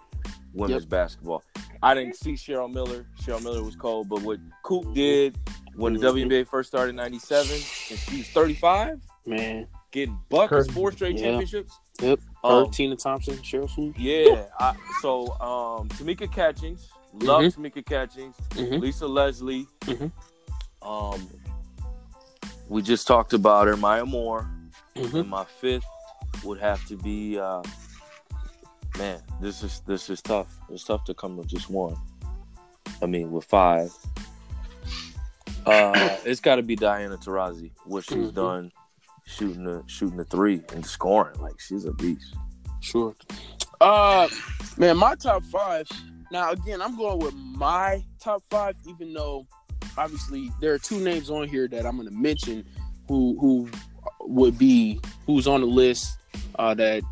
[0.54, 1.42] women's basketball.
[1.82, 3.06] I didn't see Cheryl Miller.
[3.22, 5.36] Cheryl Miller was cold, but what Coop did
[5.74, 6.00] when the.
[6.00, 10.70] WNBA first started in 97 and she was 35 Man, getting buckets, Crazy.
[10.72, 11.24] four straight Yeah.
[11.24, 11.78] championships.
[12.00, 12.20] Yep.
[12.42, 13.98] her, Um, Tina Thompson, Sheryl Swoopes.
[13.98, 14.46] yeah.
[14.58, 18.80] I, so um, Tamika Catchings, love Tamika Catchings, Mhm.
[18.80, 19.66] Lisa Leslie.
[19.82, 20.10] Mhm.
[20.80, 21.28] Um,
[22.68, 24.48] we just talked about her, Maya Moore,
[24.96, 25.20] Mhm.
[25.20, 25.84] and my fifth
[26.44, 27.38] would have to be.
[27.38, 27.62] Uh,
[28.96, 30.48] man, this is this is tough.
[30.70, 31.96] It's tough to come with just one.
[33.02, 33.92] I mean, with five.
[35.66, 37.70] Uh, it's got to be Diana Taurasi.
[37.84, 38.34] What she's Mhm.
[38.34, 38.72] done,
[39.26, 41.38] shooting the shooting the three and scoring.
[41.40, 42.34] Like she's a beast.
[42.80, 43.14] Sure.
[43.80, 44.28] Uh,
[44.78, 45.86] man, my top five.
[46.32, 49.46] Now, again, I'm going with my top five, even though
[49.98, 52.64] obviously there are two names on here that I'm going to mention
[53.08, 53.68] who who
[54.20, 56.16] would be who's on the list
[56.58, 57.02] uh, that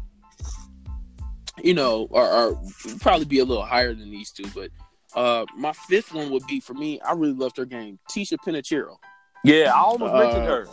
[1.62, 2.52] you know are, are
[3.00, 4.44] probably be a little higher than these two.
[4.54, 4.70] But
[5.14, 7.00] uh, my fifth one would be for me.
[7.00, 8.96] I really loved her game, Ticha Penicheiro,
[9.42, 10.68] Yeah, I almost Uh, mentioned her.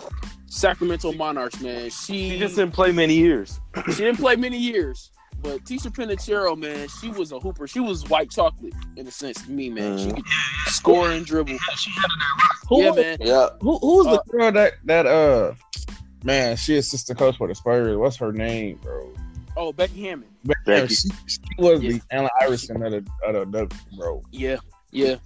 [0.59, 1.59] Sacramento Monarchs.
[1.61, 3.59] Man, she She just didn't play many years.
[3.87, 5.11] she didn't play many years,
[5.41, 7.67] but Ticha Penicheiro, man, she was a hooper.
[7.67, 9.97] She was white chocolate in a sense to me, man.
[9.97, 10.15] She Mhm.
[10.15, 11.57] could score and dribble.
[11.77, 12.09] She had
[12.69, 13.17] Who, Yeah, man.
[13.21, 13.49] Yeah.
[13.61, 15.53] who who's Uh, the girl that that uh
[16.23, 16.55] man?
[16.57, 17.95] She assistant coach for the Spurs.
[17.97, 19.13] What's her name, bro?
[19.57, 20.29] Oh, Becky Hammon.
[20.43, 20.95] Man, Becky.
[20.95, 21.91] she, she was Yeah.
[21.91, 24.21] the Allen Iverson of the of the bro.
[24.31, 24.57] Yeah,
[24.91, 25.17] yeah.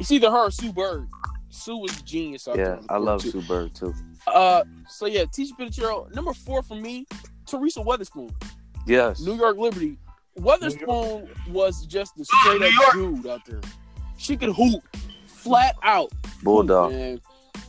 [0.00, 1.08] It's either her or Sue Bird.
[1.52, 2.48] Sue was a genius.
[2.48, 3.30] Out Yeah, on I love too.
[3.30, 3.94] Sue Bird too.
[4.26, 6.12] Uh, so yeah, Ticha Penicheiro.
[6.14, 7.06] Number four for me,
[7.46, 8.32] Teresa Weatherspoon,
[8.86, 9.20] Yes.
[9.20, 9.98] New York Liberty.
[10.38, 13.60] Weatherspoon was just the straight up dude out there.
[14.16, 14.82] She could hoop
[15.26, 16.10] flat out.
[16.42, 16.92] Bulldog.
[16.92, 17.20] Man.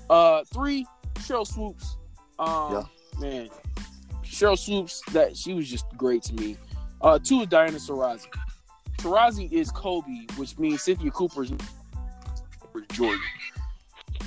[0.10, 0.86] Uh, three,
[1.16, 1.98] Sheryl Swoopes.
[2.40, 2.88] Um,
[3.20, 3.50] man,
[4.24, 6.56] Sheryl Swoopes, that she was just great to me.
[7.02, 8.28] Uh, two is Diana Taurasi.
[8.98, 11.58] Taurasi is Kobe, which means Cynthia Cooper's is
[12.94, 13.20] Jordan.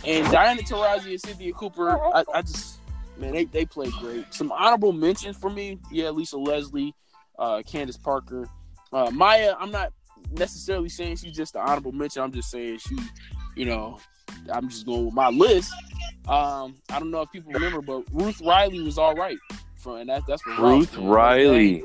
[0.05, 2.79] And Diana Taurasi and Cynthia Cooper, I, I just
[3.19, 4.33] man, they, they played great.
[4.33, 6.95] Some honorable mentions for me, yeah, Lisa Leslie,
[7.39, 8.49] uh, Candace Parker,
[8.93, 9.55] uh, Maya.
[9.59, 9.93] I'm not
[10.33, 12.23] necessarily saying she's just an honorable mention.
[12.23, 12.97] I'm just saying she,
[13.57, 13.99] you know,
[14.53, 15.73] I'm just going with my list.
[16.29, 19.39] Um, I don't know if people remember, but Ruth Riley was all right.
[19.77, 21.85] For, and that, that's for Ruth Riley.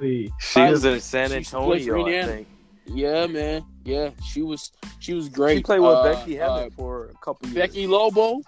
[0.00, 2.32] See, She was in San She played for Antonio, I Indiana.
[2.32, 2.48] think.
[2.86, 3.64] Yeah, man.
[3.84, 5.58] Yeah, she was she was great.
[5.58, 7.54] She played with Uh, Becky uh, for a couple years.
[7.68, 8.40] Becky Lobo.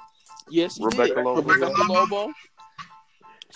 [0.51, 1.25] Yes, she Rebecca did.
[1.25, 1.43] Lobo.
[1.43, 2.33] Rebecca Lobo.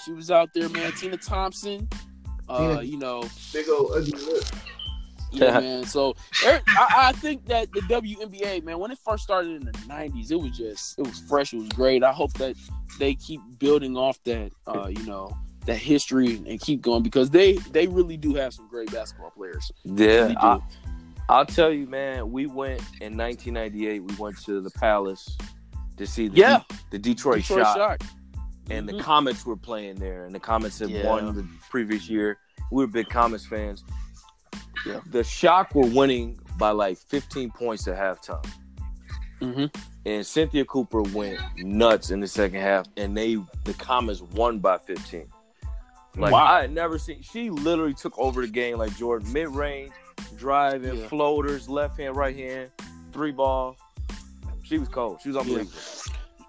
[0.04, 0.92] She was out there, man.
[0.92, 1.88] Tina Thompson.
[2.48, 3.22] Uh, Tina- you know,
[3.52, 4.44] big old ugly lip.
[5.30, 5.84] yeah, man.
[5.84, 6.14] So
[6.44, 10.30] er- I, I think that the WNBA, man, when it first started in the '90s,
[10.30, 11.52] it was just it was fresh.
[11.54, 12.02] It was great.
[12.02, 12.56] I hope that
[12.98, 15.34] they keep building off that, uh, you know,
[15.66, 19.70] that history and keep going because they they really do have some great basketball players.
[19.84, 20.60] Yeah, I,
[21.28, 22.30] I'll tell you, man.
[22.32, 24.00] We went in 1998.
[24.02, 25.36] We went to the Palace
[25.96, 26.60] to see the, Yeah.
[26.90, 28.02] the Detroit, Detroit Shock.
[28.70, 29.00] and the Mhm.
[29.00, 31.08] Comets were playing there, and the Comets had Yeah.
[31.08, 32.38] won the previous year.
[32.70, 33.84] We were big Comets fans.
[34.86, 35.00] Yeah.
[35.10, 38.44] The Shock were winning by like 15 points at halftime.
[39.40, 39.74] Mhm.
[40.06, 43.34] and Cynthia Cooper went nuts in the second half, and they
[43.64, 45.26] the Comets won by 15.
[46.16, 46.44] Like Wow.
[46.44, 47.22] I had never seen.
[47.22, 49.92] She literally took over the game like Jordan, mid range,
[50.36, 51.06] driving, Yeah.
[51.08, 52.70] floaters, left hand, right hand,
[53.12, 53.76] three ball.
[54.62, 55.20] She was cold.
[55.22, 55.72] She was unbelievable.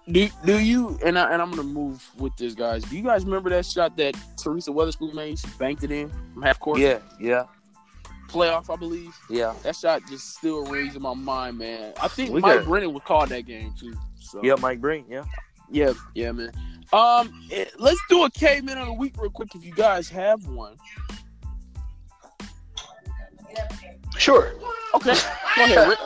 [0.06, 2.82] Do do you and I and I'm gonna move with this guys.
[2.84, 5.38] Do you guys remember that shot that Teresa Weatherspoon made?
[5.38, 6.78] She banked it in from half court.
[6.78, 7.44] Yeah, yeah,
[8.28, 9.16] Playoff, I believe.
[9.30, 9.54] yeah.
[9.62, 11.94] That shot just still rings in my mind, man.
[12.02, 13.94] I think We Mike got- Brennan would call that game too.
[14.20, 15.06] So Yeah, Mike Breen.
[15.08, 15.24] Yeah.
[15.70, 16.50] Yeah, yeah, man.
[16.92, 20.46] Um, eh, let's do a caveman of the week real quick if you guys have
[20.46, 20.76] one.
[24.16, 24.52] Sure.
[24.94, 25.14] Okay,
[25.56, 25.98] go ahead, Rick.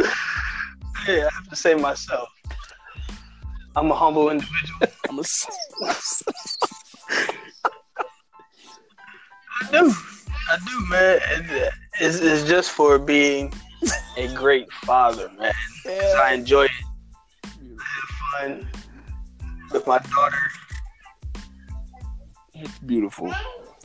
[1.08, 2.28] Yeah, I have to say myself.
[3.74, 4.80] I'm a humble individual.
[5.08, 5.22] I'm a,
[9.62, 9.92] I do.
[10.50, 11.18] I do, man.
[11.30, 11.72] It-
[12.02, 13.52] It's, it's just for being
[14.16, 15.52] a great father, man.
[15.86, 16.70] I enjoy it.
[18.38, 18.66] Have
[19.72, 20.36] with my daughter.
[22.54, 23.32] It's beautiful.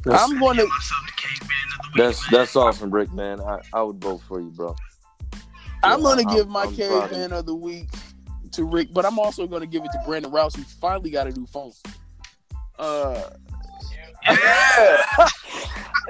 [0.04, 0.66] That's, I'm going to.
[0.66, 1.50] Myself the caveman
[1.80, 2.06] of the week.
[2.06, 3.12] that's that's awesome, Rick.
[3.14, 4.76] Man, I, I would vote for you, bro.
[5.84, 7.88] I'm gonna I'm- give my I'm of caveman of the week
[8.52, 11.32] to Rick, but I'm also gonna give it to Brandon Rouse, who finally got a
[11.32, 11.72] new phone.
[12.78, 13.30] Uh,
[14.28, 15.28] Yeah.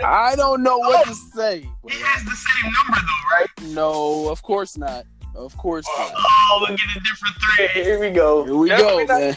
[0.03, 1.61] I don't know what to say.
[1.61, 3.73] He has the same number though, right?
[3.73, 5.05] No, of course not.
[5.35, 6.11] Of course not.
[6.15, 7.69] Oh, we get a different thread.
[7.71, 8.43] Here we go.
[8.45, 9.35] Here we Definitely go, not- man.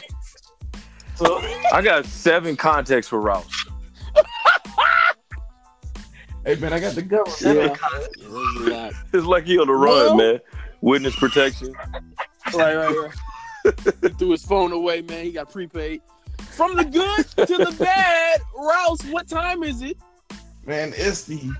[1.15, 1.41] So,
[1.73, 3.65] I got seven contacts for Rouse.
[6.45, 7.41] Hey man, I got the government.
[7.41, 8.17] Yeah, seven yeah, concepts.
[8.17, 8.93] there's a lot.
[9.13, 10.39] It's like he on the run, Well- man.
[10.81, 11.73] Witness protection.
[12.53, 13.13] Right, right, right.
[14.01, 15.25] he threw his phone away, man.
[15.25, 16.01] He got prepaid.
[16.51, 19.01] From the good to the bad, Rouse.
[19.11, 19.97] What time is it?
[20.65, 21.51] Man, it's the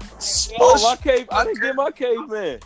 [0.60, 1.28] Oh, my cave!
[1.32, 2.60] I didn't get my caveman.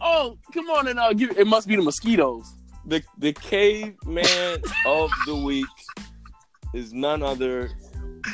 [0.00, 2.52] Oh, come on and uh, give it must be the mosquitoes.
[2.86, 5.66] The the caveman of the week
[6.74, 7.70] is none other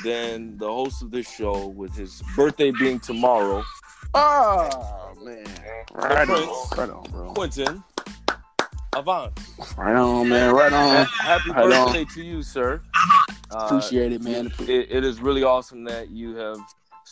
[0.05, 3.63] than the host of this show, with his birthday being tomorrow,
[4.15, 5.45] Oh man,
[5.93, 6.47] right Prince.
[6.73, 7.33] on, right on, bro.
[7.35, 7.83] Quentin
[8.95, 9.33] Avant.
[9.77, 10.55] Right on, man.
[10.55, 11.05] Right on.
[11.07, 11.87] Happy Right on.
[11.93, 12.81] birthday to you, sir.
[13.51, 14.53] Uh, Appreciate it, man.
[14.61, 16.59] it, it is really awesome that you have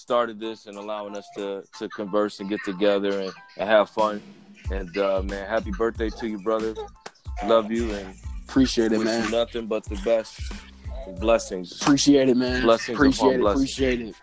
[0.06, 4.22] started this and allowing us to to converse and get together and, and have fun.
[4.70, 6.76] And uh, man, happy birthday to you, brother.
[7.44, 8.14] Love you and
[8.48, 9.28] Appreciate it, man.
[9.32, 10.40] nothing but the best
[11.18, 11.82] blessings.
[11.82, 12.62] Appreciate it, man.
[12.62, 13.38] Blessings Appreciate upon it.
[13.40, 13.72] blessings.
[13.72, 14.14] Appreciate it.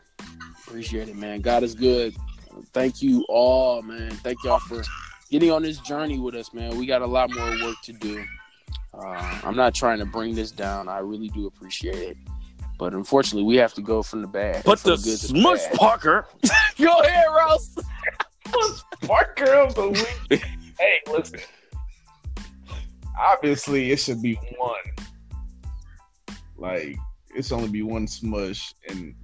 [0.65, 1.41] Appreciate it, man.
[1.41, 2.15] God is good.
[2.71, 4.11] Thank you all, man.
[4.11, 4.83] Thank y'all for
[5.29, 6.77] getting on this journey with us, man.
[6.77, 8.23] We got a lot more work to do.
[8.93, 10.87] Uh, I'm not trying to bring this down.
[10.87, 12.17] I really do appreciate it.
[12.83, 14.65] But unfortunately, we have to go from the bad.
[14.65, 15.77] But from the good to smush bad.
[15.77, 16.27] Parker.
[16.77, 17.77] Go ahead, Rouse.
[19.03, 19.87] Parker of the
[20.29, 20.43] week.
[20.77, 21.39] hey, listen.
[23.17, 24.75] Obviously, it should be one.
[26.57, 26.97] Like,
[27.33, 29.15] it's only be one smush, and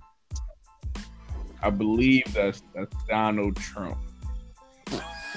[1.61, 3.97] I believe that's that's Donald Trump.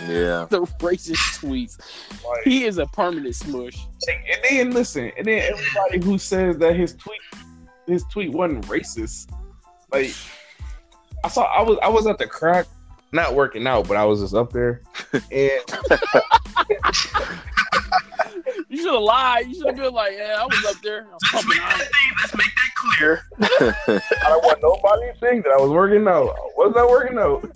[0.07, 0.47] Yeah.
[0.49, 1.77] The racist tweets.
[2.25, 3.85] Like, He is a permanent smush.
[4.09, 7.19] and then listen, and then everybody who says that his tweet
[7.87, 9.33] his tweet wasn't racist.
[9.91, 10.15] Like
[11.25, 12.67] I saw I was I was at the crack,
[13.13, 14.83] not working out, but I was just up there.
[15.31, 15.61] And
[18.69, 19.47] you should have lied.
[19.49, 21.07] You should have been like, "Yeah, I was up there.
[21.09, 21.89] I was pumping iron."
[22.21, 23.23] Let's make that clear.
[23.41, 26.31] I don't want nobody to think that I was working out.
[26.31, 27.51] I was not working out.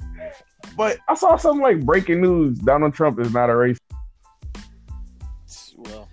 [0.76, 3.80] But I saw something like breaking news: Donald Trump is not a racist.
[5.76, 6.08] Well,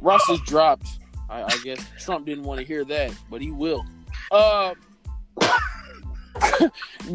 [0.00, 0.97] Russ just dropped.
[1.28, 3.84] I, I guess Trump didn't want to hear that, but he will.
[4.30, 4.74] Uh,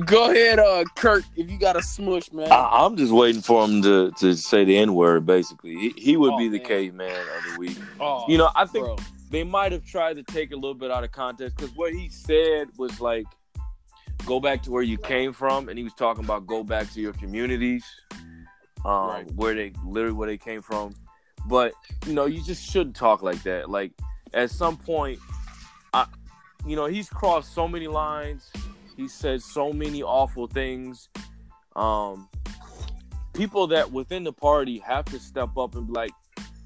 [0.05, 1.23] go ahead, uh, Kirk.
[1.35, 2.51] If you got a smush, man.
[2.51, 5.25] I, I'm just waiting for him to, to say the N word.
[5.25, 6.67] Basically, he, he would Oh, be the man.
[6.67, 7.77] caveman of the week.
[7.99, 8.95] Oh, You know, I think bro.
[9.31, 12.09] they might have tried to take a little bit out of context because what he
[12.09, 13.25] said was like,
[14.25, 17.01] "Go back to where you came from," and he was talking about go back to
[17.01, 17.83] your communities,
[18.85, 19.31] um, Right.
[19.35, 20.93] where they literally where they came from.
[21.45, 21.73] But
[22.05, 23.69] you know, you just shouldn't talk like that.
[23.69, 23.91] Like
[24.33, 25.19] at some point,
[25.93, 26.05] I,
[26.65, 28.49] you know, he's crossed so many lines.
[28.95, 31.09] He said so many awful things.
[31.75, 32.29] Um,
[33.33, 36.11] people that within the party have to step up and be like,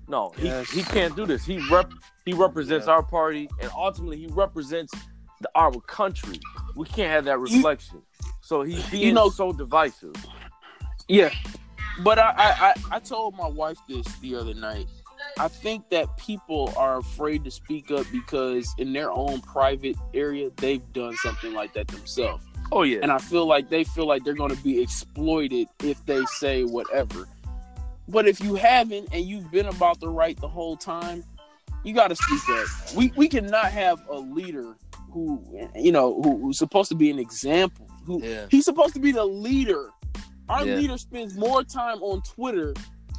[0.09, 0.69] no, he, Yes.
[0.69, 1.45] he can't do this.
[1.45, 1.91] He rep
[2.25, 2.93] he represents Yeah.
[2.93, 4.93] our party, and ultimately he represents
[5.41, 6.39] the, our country.
[6.75, 8.01] We can't have that You- reflection.
[8.41, 10.13] so he's being know- so divisive.
[11.07, 11.29] Yeah,
[12.03, 14.87] but I, I I I told my wife this the other night.
[15.39, 20.49] I think that people are afraid to speak up because in their own private area
[20.57, 22.43] they've done something like that themselves.
[22.71, 26.05] Oh yeah, and I feel like they feel like they're going to be exploited if
[26.05, 27.27] they say whatever.
[28.07, 31.23] But if you haven't and you've been about the right the whole time,
[31.83, 32.95] you got to speak up.
[32.95, 34.75] We we cannot have a leader
[35.11, 35.43] who
[35.75, 37.89] you know who, who's supposed to be an example.
[38.05, 39.89] Who yeah, he's supposed to be the leader.
[40.49, 40.75] Our Yeah.
[40.75, 42.73] leader spends more time on Twitter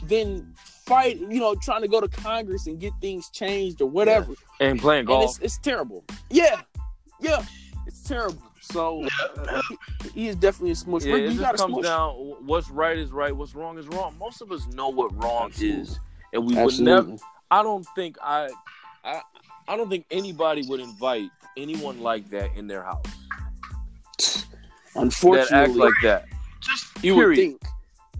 [0.05, 0.55] than
[0.87, 4.35] fight, you know, trying to go to Congress and get things changed or whatever.
[4.61, 5.25] and playing And golf.
[5.25, 6.05] it's, it's terrible.
[6.31, 6.61] Yeah,
[7.21, 7.45] yeah,
[7.87, 8.43] it's terrible.
[8.61, 9.07] So
[10.03, 11.05] he, he is definitely a smush.
[11.05, 11.85] Yeah, Rick, it just comes smush.
[11.85, 12.13] down.
[12.47, 13.35] What's right is right.
[13.35, 14.17] What's wrong is wrong.
[14.19, 15.81] Most of us know what wrong Absolutely.
[15.83, 16.01] is,
[16.33, 17.17] and we would never.
[17.51, 18.49] I don't think I,
[19.05, 19.23] I,
[19.69, 23.05] I don't think anybody would invite anyone like that in their house.
[24.19, 24.45] That
[24.97, 26.25] Unfortunately, act like that.
[26.60, 27.36] Just, you would period.
[27.36, 27.62] think.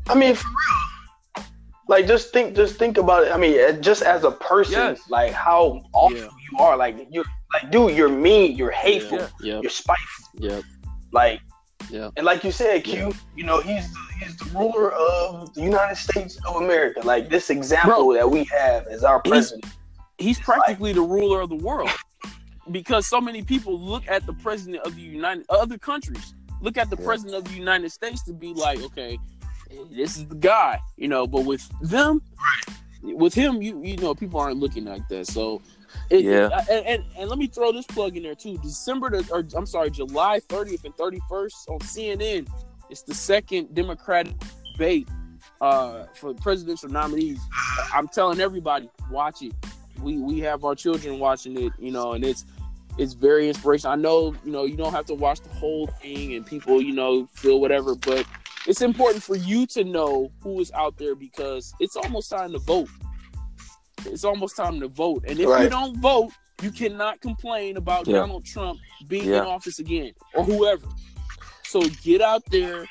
[0.09, 1.44] I mean, for real.
[1.89, 3.32] Like, just think, just think about it.
[3.32, 5.01] I mean, just as a person, Yes.
[5.09, 6.28] like how awful Yeah.
[6.52, 6.77] you are.
[6.77, 7.24] Like, you,
[7.55, 9.55] like, dude, you're mean, you're hateful, Yeah.
[9.55, 9.62] Yep.
[9.62, 10.24] you're spiteful.
[10.35, 10.62] Yep.
[11.12, 11.40] Like,
[11.90, 12.10] Yeah.
[12.16, 13.12] and like you said, Q, Yeah.
[13.36, 17.01] you know, he's the, he's the ruler of the United States of America.
[17.05, 19.65] Like this example that we have as our president.
[20.19, 21.89] He's practically the ruler of the world
[22.70, 26.91] because so many people look at the president of the United other countries look at
[26.91, 27.05] the Yeah.
[27.05, 29.19] president of the United States to be like, okay,
[29.91, 31.27] this is the guy, you know.
[31.27, 32.23] But with them,
[33.03, 35.27] with him, you you know, people aren't looking like that.
[35.27, 35.61] So,
[36.11, 36.49] it, Yeah.
[36.71, 38.59] and, and and let me throw this plug in there too.
[38.59, 42.49] December the, or I'm sorry, July 30th and 31st on CNN.
[42.91, 44.35] It's the second Democratic
[44.73, 45.09] debate
[45.61, 47.39] uh, for presidential nominees.
[47.93, 49.53] I'm telling everybody, watch it.
[50.01, 52.45] We we have our children watching it, you know, and it's
[52.99, 53.93] it's very inspirational.
[53.93, 56.93] I know, you know, you don't have to watch the whole thing and people, you
[56.93, 58.27] know, feel whatever, but
[58.66, 62.59] it's important for you to know who is out there because it's almost time to
[62.59, 62.89] vote.
[64.05, 65.25] It's almost time to vote.
[65.27, 68.16] And if you don't vote, you cannot complain about Yeah.
[68.19, 69.43] Donald Trump being Yeah.
[69.43, 70.87] in office again or whoever.
[71.65, 72.87] So get out there,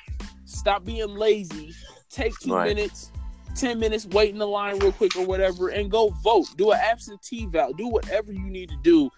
[0.45, 1.73] stop being lazy,
[2.09, 2.75] take two Right.
[2.75, 3.11] minutes,
[3.55, 6.47] 10 minutes, wait in the line real quick or whatever, and go vote.
[6.57, 7.75] Do an absentee vote.
[7.77, 9.09] Do whatever you need to do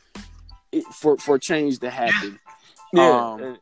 [0.72, 2.40] it, for, for change to happen.
[2.94, 3.58] Yeah, Um,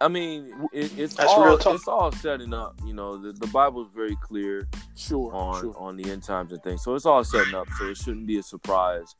[0.00, 2.78] I mean, it, it's That's all real it's all setting up.
[2.84, 5.74] You know, the, the Bible's very clear Sure, on sure.
[5.78, 7.68] on the end times and things, so it's all setting up.
[7.78, 9.14] So it shouldn't be a surprise.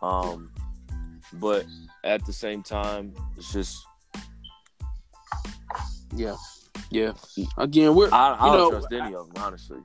[0.00, 0.50] Um,
[1.34, 1.66] but
[2.04, 3.84] at the same time, it's just
[6.14, 6.36] Yeah.
[6.90, 7.12] Yeah.
[7.58, 9.80] Again, we're I, I don't know, trust any of them, honestly.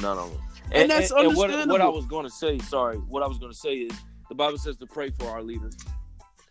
[0.00, 0.40] None of them.
[0.72, 3.58] And that's what, what I was going to say, sorry, what I was going to
[3.58, 3.92] say is
[4.34, 5.76] the Bible says to pray for our leaders.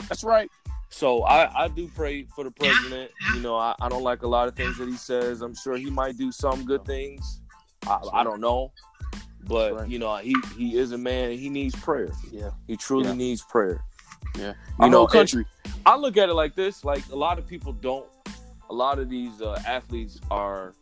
[0.07, 0.49] that's right.
[0.89, 3.11] So I, I do pray for the president.
[3.33, 5.41] You know, I, I don't like a lot of things that he says.
[5.41, 7.41] I'm sure he might do some good things.
[7.87, 8.71] I, I don't know.
[9.45, 9.89] But right.
[9.89, 11.31] you know, he he is a man.
[11.31, 12.11] He needs prayer.
[12.31, 12.51] Yeah.
[12.67, 13.15] He truly Yeah.
[13.15, 13.83] needs prayer.
[14.37, 14.53] Yeah.
[14.79, 15.45] You know, country.
[15.85, 18.05] I look at it like this: like a lot of people don't.
[18.69, 20.73] A lot of these uh, athletes are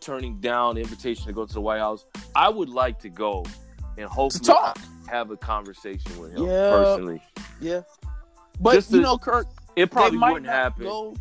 [0.00, 2.06] turning down the invitation to go to the White House.
[2.34, 3.44] I would like to go
[3.96, 4.78] and to hopefully talk.
[5.10, 6.70] Have a conversation with him Yeah.
[6.70, 7.22] personally.
[7.60, 7.82] Yeah.
[8.60, 9.46] But Just you to- know, Kirk,
[9.76, 10.84] It probably they might wouldn't not happen.
[10.84, 11.16] go.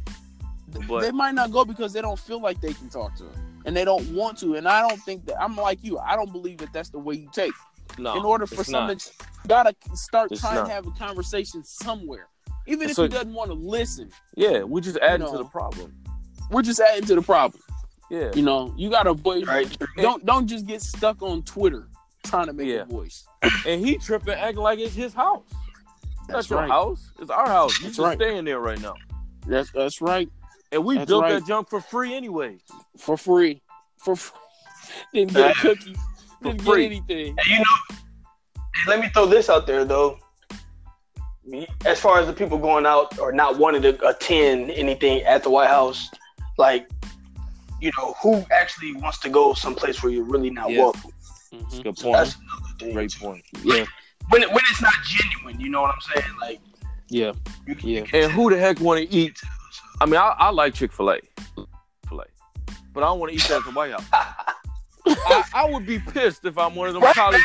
[0.88, 3.62] but- they might not go because they don't feel like they can talk to him,
[3.66, 4.56] and they don't want to.
[4.56, 5.98] And I don't think that I'm like you.
[5.98, 7.54] I don't believe that that's the way you take.
[7.98, 8.88] No, In order for it's not.
[9.02, 10.68] something, gotta start It's trying not.
[10.68, 12.28] to have a conversation somewhere,
[12.68, 14.12] even if So- he doesn't want to listen.
[14.36, 15.32] Yeah, we're just adding know.
[15.32, 15.92] to the problem.
[16.52, 17.62] We're just adding to the problem.
[18.12, 19.48] Yeah, You know, you gotta avoid.
[19.48, 19.76] Right.
[19.98, 21.88] Don't don't just get stuck on Twitter.
[22.24, 22.82] trying to make Yeah.
[22.82, 23.26] a voice.
[23.66, 25.44] And he tripping, acting like it's his house.
[25.52, 26.70] It's That's not your right.
[26.70, 27.12] house.
[27.20, 27.78] It's our house.
[27.80, 28.18] You That's just right.
[28.18, 28.94] staying there right now.
[29.48, 30.30] That's that's right.
[30.72, 31.40] And we That's built right.
[31.40, 32.58] that junk for free anyway.
[32.98, 33.62] For free.
[33.98, 34.38] For free.
[35.14, 35.96] Didn't get a cookie.
[36.44, 37.30] Didn't get anything.
[37.30, 37.96] And you know,
[38.88, 40.20] let me throw this out there though.
[41.86, 45.50] As far as the people going out or not wanting to attend anything at the
[45.50, 46.08] White House,
[46.60, 46.88] like,
[47.82, 50.84] you know, who actually wants to go someplace where you're really not Yeah.
[50.84, 51.12] welcome?
[51.52, 51.84] That's a Mhm.
[51.86, 52.16] good point.
[52.18, 52.69] That's another thing.
[52.80, 53.44] Great point.
[53.64, 53.86] Yeah,
[54.30, 56.34] When it, when it's not genuine, you know what I'm saying?
[56.42, 56.60] Like,
[57.10, 57.34] yeah,
[57.68, 58.04] you can, yeah.
[58.14, 59.40] And who the heck want to eat?
[60.02, 61.20] I mean, I, I like Chick Fil A,
[62.08, 62.26] Fil A,
[62.94, 64.06] but I don't want to eat that at the White House.
[65.06, 67.42] I, I would be pissed if I'm one of them Right, college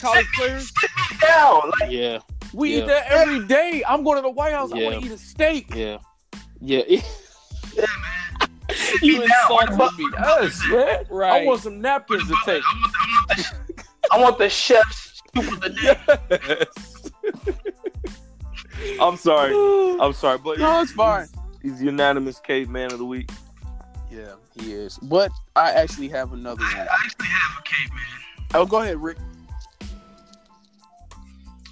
[0.00, 0.70] college players.
[0.78, 1.70] sit me down.
[1.80, 2.18] Like, Yeah,
[2.52, 2.82] We Yeah.
[2.82, 3.82] eat that every day.
[3.88, 4.70] I'm going to the White House.
[4.72, 5.74] I want to eat a steak.
[5.74, 5.98] yeah,
[6.60, 6.82] yeah.
[6.88, 7.00] yeah,
[7.76, 8.50] man.
[9.02, 9.30] You me down.
[9.66, 10.10] insulted me.
[10.18, 10.98] Yes, man.
[11.08, 11.42] Right.
[11.42, 12.62] I want some napkins to take.
[12.62, 13.19] I want, I want the,
[14.10, 16.64] I want the chef's soup of the day.
[19.00, 19.54] I'm sorry.
[20.00, 21.28] I'm sorry, but No, it's fine.
[21.62, 23.30] He's unanimous caveman of the week.
[24.10, 24.98] Yeah, he is.
[24.98, 26.74] But I actually have another one.
[26.74, 26.88] I one.
[27.04, 28.04] actually have a caveman.
[28.54, 29.18] Oh, go ahead, Rick.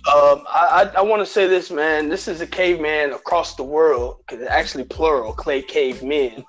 [0.06, 2.08] Um, I, I, I want to say this, man.
[2.08, 6.44] This is a caveman across the world because it's actually plural, clay cavemen.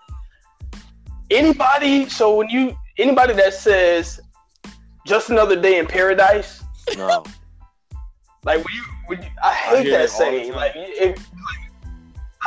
[1.29, 4.19] Anybody, so when you anybody that says
[5.09, 6.63] just another day in paradise,
[6.95, 7.23] No.
[8.43, 10.53] like when you, when you I hate hear that that all the saying.
[10.53, 11.71] Like, if, like,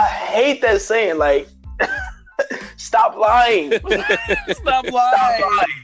[0.00, 1.18] I hate that saying.
[1.18, 1.48] Like,
[2.76, 3.72] stop lying.
[3.82, 5.42] Stop Stop lying.
[5.42, 5.82] lying.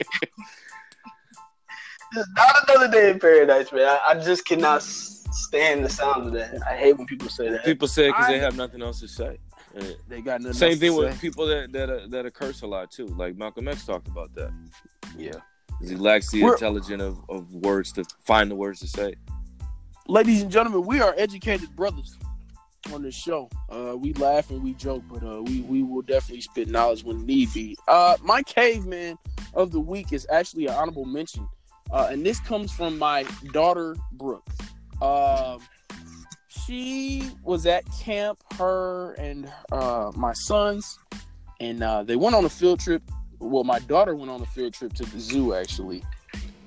[2.15, 3.83] Just not another day in paradise, man.
[3.83, 6.59] I, I just cannot stand the sound of that.
[6.67, 7.65] I hate when people say that.
[7.65, 9.39] People say it because they have nothing else to say.
[10.09, 10.55] They got nothing.
[10.55, 11.21] Same else thing to with say.
[11.21, 13.07] people that that uh, that curse a lot too.
[13.07, 14.53] Like Malcolm X talked about that.
[15.17, 15.33] Yeah.
[15.81, 19.15] He lacks the intelligence of, of words to find the words to say.
[20.09, 22.19] Ladies and gentlemen, we are educated brothers
[22.93, 23.49] on this show.
[23.69, 27.25] Uh, we laugh and we joke, but uh, we we will definitely spit knowledge when
[27.27, 27.77] need be.
[27.87, 29.19] Uh, my caveman
[29.55, 31.47] of the week is actually an honorable mention,
[31.91, 34.49] uh, and this comes from my daughter Brooke.
[35.03, 35.61] Um,
[36.49, 40.99] she was at camp, her and uh, my sons,
[41.61, 43.03] and uh, they went on a field trip.
[43.41, 46.03] Well, my daughter went on a field trip to the zoo actually,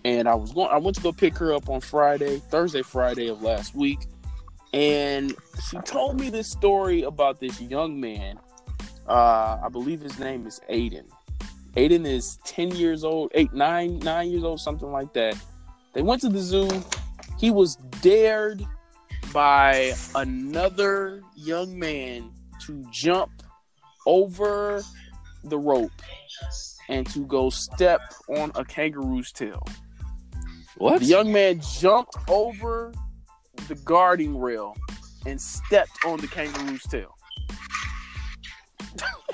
[0.05, 0.69] and I was going.
[0.71, 3.99] I went to go pick her up on Friday, Thursday, Friday of last week,
[4.73, 5.35] and
[5.69, 8.39] she told me this story about this young man.
[9.07, 11.05] Uh, I believe his name is Aiden.
[11.75, 15.35] Aiden is ten years old, eight, nine, nine years old, something like that.
[15.93, 16.69] They went to the zoo.
[17.37, 18.65] He was dared
[19.33, 22.31] by another young man
[22.65, 23.31] to jump
[24.05, 24.83] over
[25.43, 25.91] the rope
[26.89, 29.65] and to go step on a kangaroo's tail.
[30.77, 30.99] What?
[30.99, 32.93] The young man jumped over
[33.67, 34.75] the guarding rail
[35.25, 37.15] and stepped on the kangaroo's tail.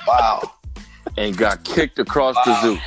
[0.08, 0.54] Wow.
[1.18, 2.78] and got kicked across the zoo.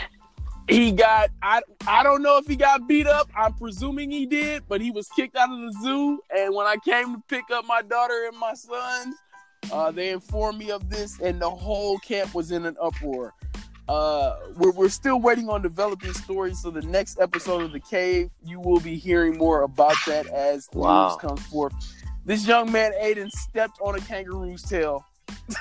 [0.68, 3.28] He got I I don't know if he got beat up.
[3.34, 6.20] I'm presuming he did, but he was kicked out of the zoo.
[6.36, 9.16] And when I came to pick up my daughter and my sons,
[9.72, 13.34] uh, they informed me of this, and the whole camp was in an uproar.
[13.90, 16.62] Uh, we're, we're still waiting on developing stories.
[16.62, 20.68] So the next episode of the cave, you will be hearing more about that as
[20.72, 21.08] Wow.
[21.08, 21.72] news comes forth.
[22.24, 25.04] This young man, Aiden, stepped on a kangaroo's tail.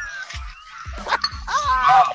[1.98, 2.06] I,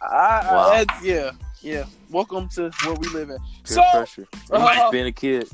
[0.00, 0.70] Wow.
[0.72, 1.30] I, yeah,
[1.60, 1.84] yeah.
[2.10, 3.38] Welcome to where we live at.
[3.64, 4.26] Peer So- pressure.
[4.50, 5.46] Uh, Being a kid.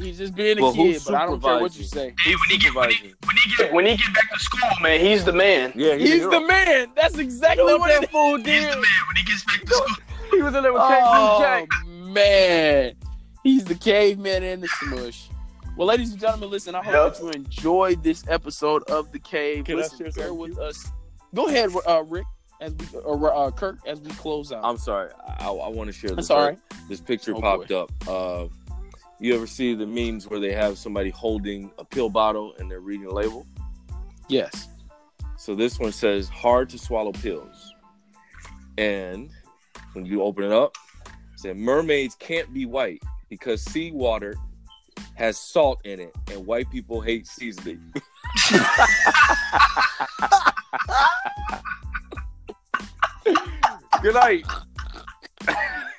[0.00, 2.16] He's just being a Well, kid, but I don't care what you supervising?
[2.18, 2.30] say.
[2.30, 4.70] Hey, when he get when he, when he get when he get back to school,
[4.82, 5.72] man, he's the man.
[5.76, 6.88] Yeah, He's the man.
[6.96, 8.46] That's exactly You know what what it that fool did.
[8.46, 9.86] He's the man when he gets back to school.
[10.30, 12.14] He was in there with Oh Kangaroo Jack.
[12.14, 12.94] man,
[13.42, 15.28] he's the caveman and the smush.
[15.76, 16.74] Well, ladies and gentlemen, listen.
[16.76, 17.14] I hope Yep.
[17.14, 19.64] that you enjoyed this episode of the cave.
[19.64, 20.86] Can I listen, share bear with with us.
[21.34, 22.26] Go ahead, uh, Rick,
[22.60, 24.60] as we or uh, Kirk, as we close out.
[24.62, 25.10] I'm sorry.
[25.40, 26.28] I, I want to share this.
[26.28, 26.58] That's all right.
[26.88, 27.90] This picture Oh, popped up.
[28.06, 28.46] Uh,
[29.20, 32.80] you ever see the memes where they have somebody holding a pill bottle and they're
[32.80, 33.46] reading a label?
[34.28, 34.68] Yes.
[35.36, 37.74] So this one says hard to swallow pills.
[38.78, 39.30] And
[39.92, 40.74] when you open it up,
[41.06, 44.36] it said mermaids can't be white because seawater
[45.14, 47.92] has salt in it and white people hate seasoning.
[54.02, 54.46] Good night.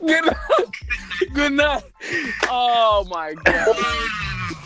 [0.00, 0.36] Good night.
[1.34, 1.82] Good night.
[2.48, 3.76] Oh my god.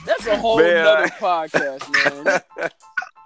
[0.06, 0.84] That's a whole Man.
[0.84, 2.40] nother podcast, man.
[2.56, 2.68] hey,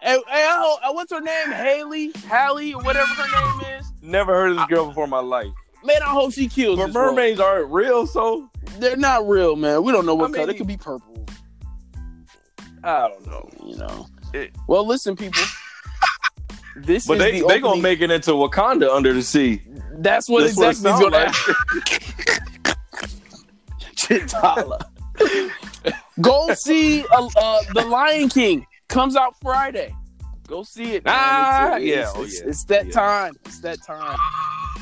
[0.02, 1.50] hey, I, I, uh, what's her name?
[1.52, 3.92] Haley, Hallie, whatever her name is.
[4.02, 5.48] Never heard of this girl before in my life.
[5.84, 6.78] Man, I hope she kills.
[6.78, 7.06] But this role.
[7.06, 9.82] mermaids aren't real, so they're not real, man.
[9.82, 10.46] We don't know what I color.
[10.46, 11.26] mean- It could be purple.
[12.82, 13.48] I don't know.
[13.66, 14.06] You know.
[14.32, 15.42] It- well, listen, people.
[16.84, 19.62] This But is they the they gonna make it into Wakanda under the sea.
[19.98, 21.34] That's what That's what exactly is sound gonna like.
[23.96, 24.80] Chitala.
[26.20, 28.66] Go see uh, uh, the Lion King.
[28.88, 29.94] Comes out Friday.
[30.46, 31.04] Go see it.
[31.04, 31.14] Man.
[31.16, 32.48] Ah, it's, yeah, it's, oh, it's, yeah.
[32.48, 32.92] it's that Yeah.
[32.92, 33.34] time.
[33.44, 34.16] It's that time.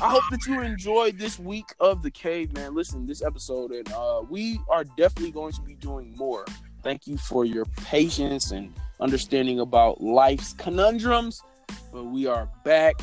[0.01, 2.73] I hope that you enjoyed this week of the cave, man.
[2.73, 6.45] Listen, this episode, and uh, we are definitely going to be doing more.
[6.83, 11.41] Thank you for your patience and understanding about life's conundrums.
[11.91, 12.95] But we are back.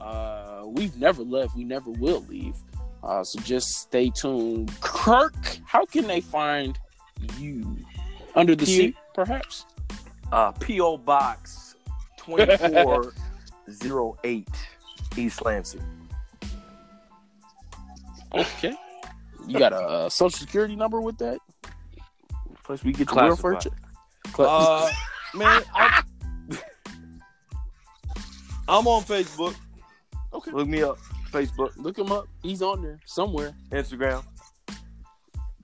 [0.00, 1.56] Uh, we've never left.
[1.56, 2.54] We never will leave.
[3.02, 4.72] Uh, so just stay tuned.
[4.80, 5.34] Kirk,
[5.64, 6.78] how can they find
[7.38, 7.76] you?
[8.34, 9.64] Under the He- sea, perhaps?
[10.32, 11.76] Uh, PO Box
[12.18, 13.14] twenty four
[13.70, 14.48] zero eight
[15.16, 15.82] East Lansing.
[18.34, 18.74] Okay.
[19.46, 21.38] You got a, social security number with that?
[22.64, 23.60] Plus, we get the real.
[24.38, 24.90] Uh,
[25.34, 26.04] man, I'm,
[28.68, 29.54] I'm on Facebook.
[30.32, 30.50] okay.
[30.50, 30.98] Look me up.
[31.30, 32.28] Facebook, Look him up.
[32.42, 33.54] He's on there somewhere.
[33.70, 34.24] Instagram.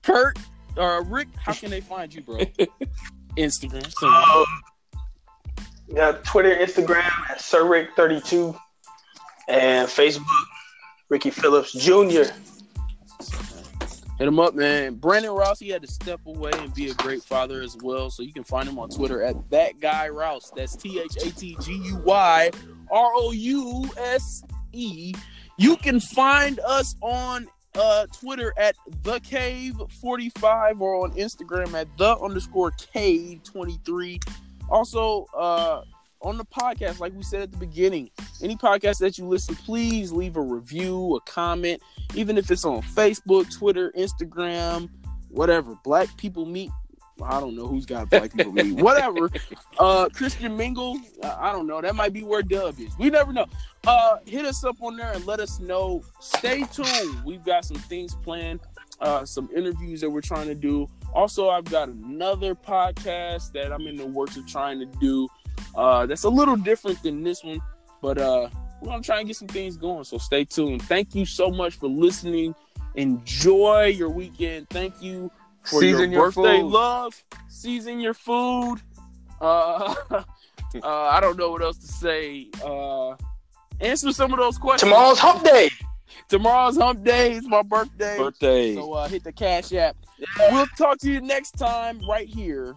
[0.03, 0.37] Kurt,
[0.77, 2.37] uh, Rick, how can they find you, bro?
[3.37, 3.91] Instagram.
[3.93, 4.21] somewhere.
[4.21, 4.45] Um,
[5.95, 8.57] got Twitter, Instagram at SirRick32,
[9.47, 10.45] and Facebook,
[11.09, 12.31] Ricky Phillips Jr.
[14.19, 14.95] Hit him up, man.
[14.95, 18.09] Brandon Rouse, he had to step away and be a great father as well.
[18.11, 20.51] So you can find him on Twitter at that guy Rouse.
[20.55, 22.51] That's T H A T G U Y
[22.93, 25.13] R O U S E.
[25.57, 31.87] You can find us on uh, Twitter at the cave 45 or on Instagram at
[31.97, 34.19] the underscore cave 23.
[34.69, 35.81] Also, uh,
[36.21, 38.09] on the podcast, like we said at the beginning,
[38.41, 41.81] any podcast that you listen, please leave a review, a comment
[42.15, 44.89] even if it's on Facebook, Twitter, Instagram,
[45.29, 45.75] whatever.
[45.83, 46.69] Black people meet.
[47.23, 48.73] I don't know who's got black people meet.
[48.81, 49.29] Whatever.
[49.79, 50.99] Uh, Christian Mingle.
[51.23, 51.81] uh, I don't know.
[51.81, 52.95] That might be where Dub is.
[52.99, 53.47] We never know.
[53.87, 56.03] Uh, hit us up on there and let us know.
[56.19, 57.23] Stay tuned.
[57.25, 58.59] We've got some things planned.
[59.01, 60.87] Uh, some interviews that we're trying to do.
[61.13, 65.27] Also, I've got another podcast that I'm in the works of trying to do.
[65.75, 67.59] Uh, that's a little different than this one,
[68.01, 70.03] but uh, we're gonna try and get some things going.
[70.03, 70.83] So stay tuned.
[70.83, 72.53] Thank you so much for listening.
[72.95, 74.69] Enjoy your weekend.
[74.69, 75.31] Thank you
[75.63, 76.71] for Season your your birthday food.
[76.71, 77.23] love.
[77.49, 78.77] Season your food.
[79.41, 80.23] Uh, uh,
[80.83, 82.49] I don't know what else to say.
[82.63, 83.15] Uh,
[83.79, 84.89] answer some of those questions.
[84.91, 85.69] Tomorrow's Hump Day.
[86.29, 87.33] Tomorrow's hump day.
[87.33, 88.17] is my birthday.
[88.17, 88.75] Birthday.
[88.75, 89.95] So uh, hit the cash app.
[90.51, 92.75] We'll talk to you next time right here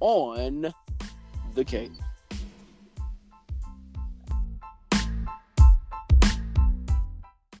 [0.00, 0.72] on
[1.54, 1.92] the cave.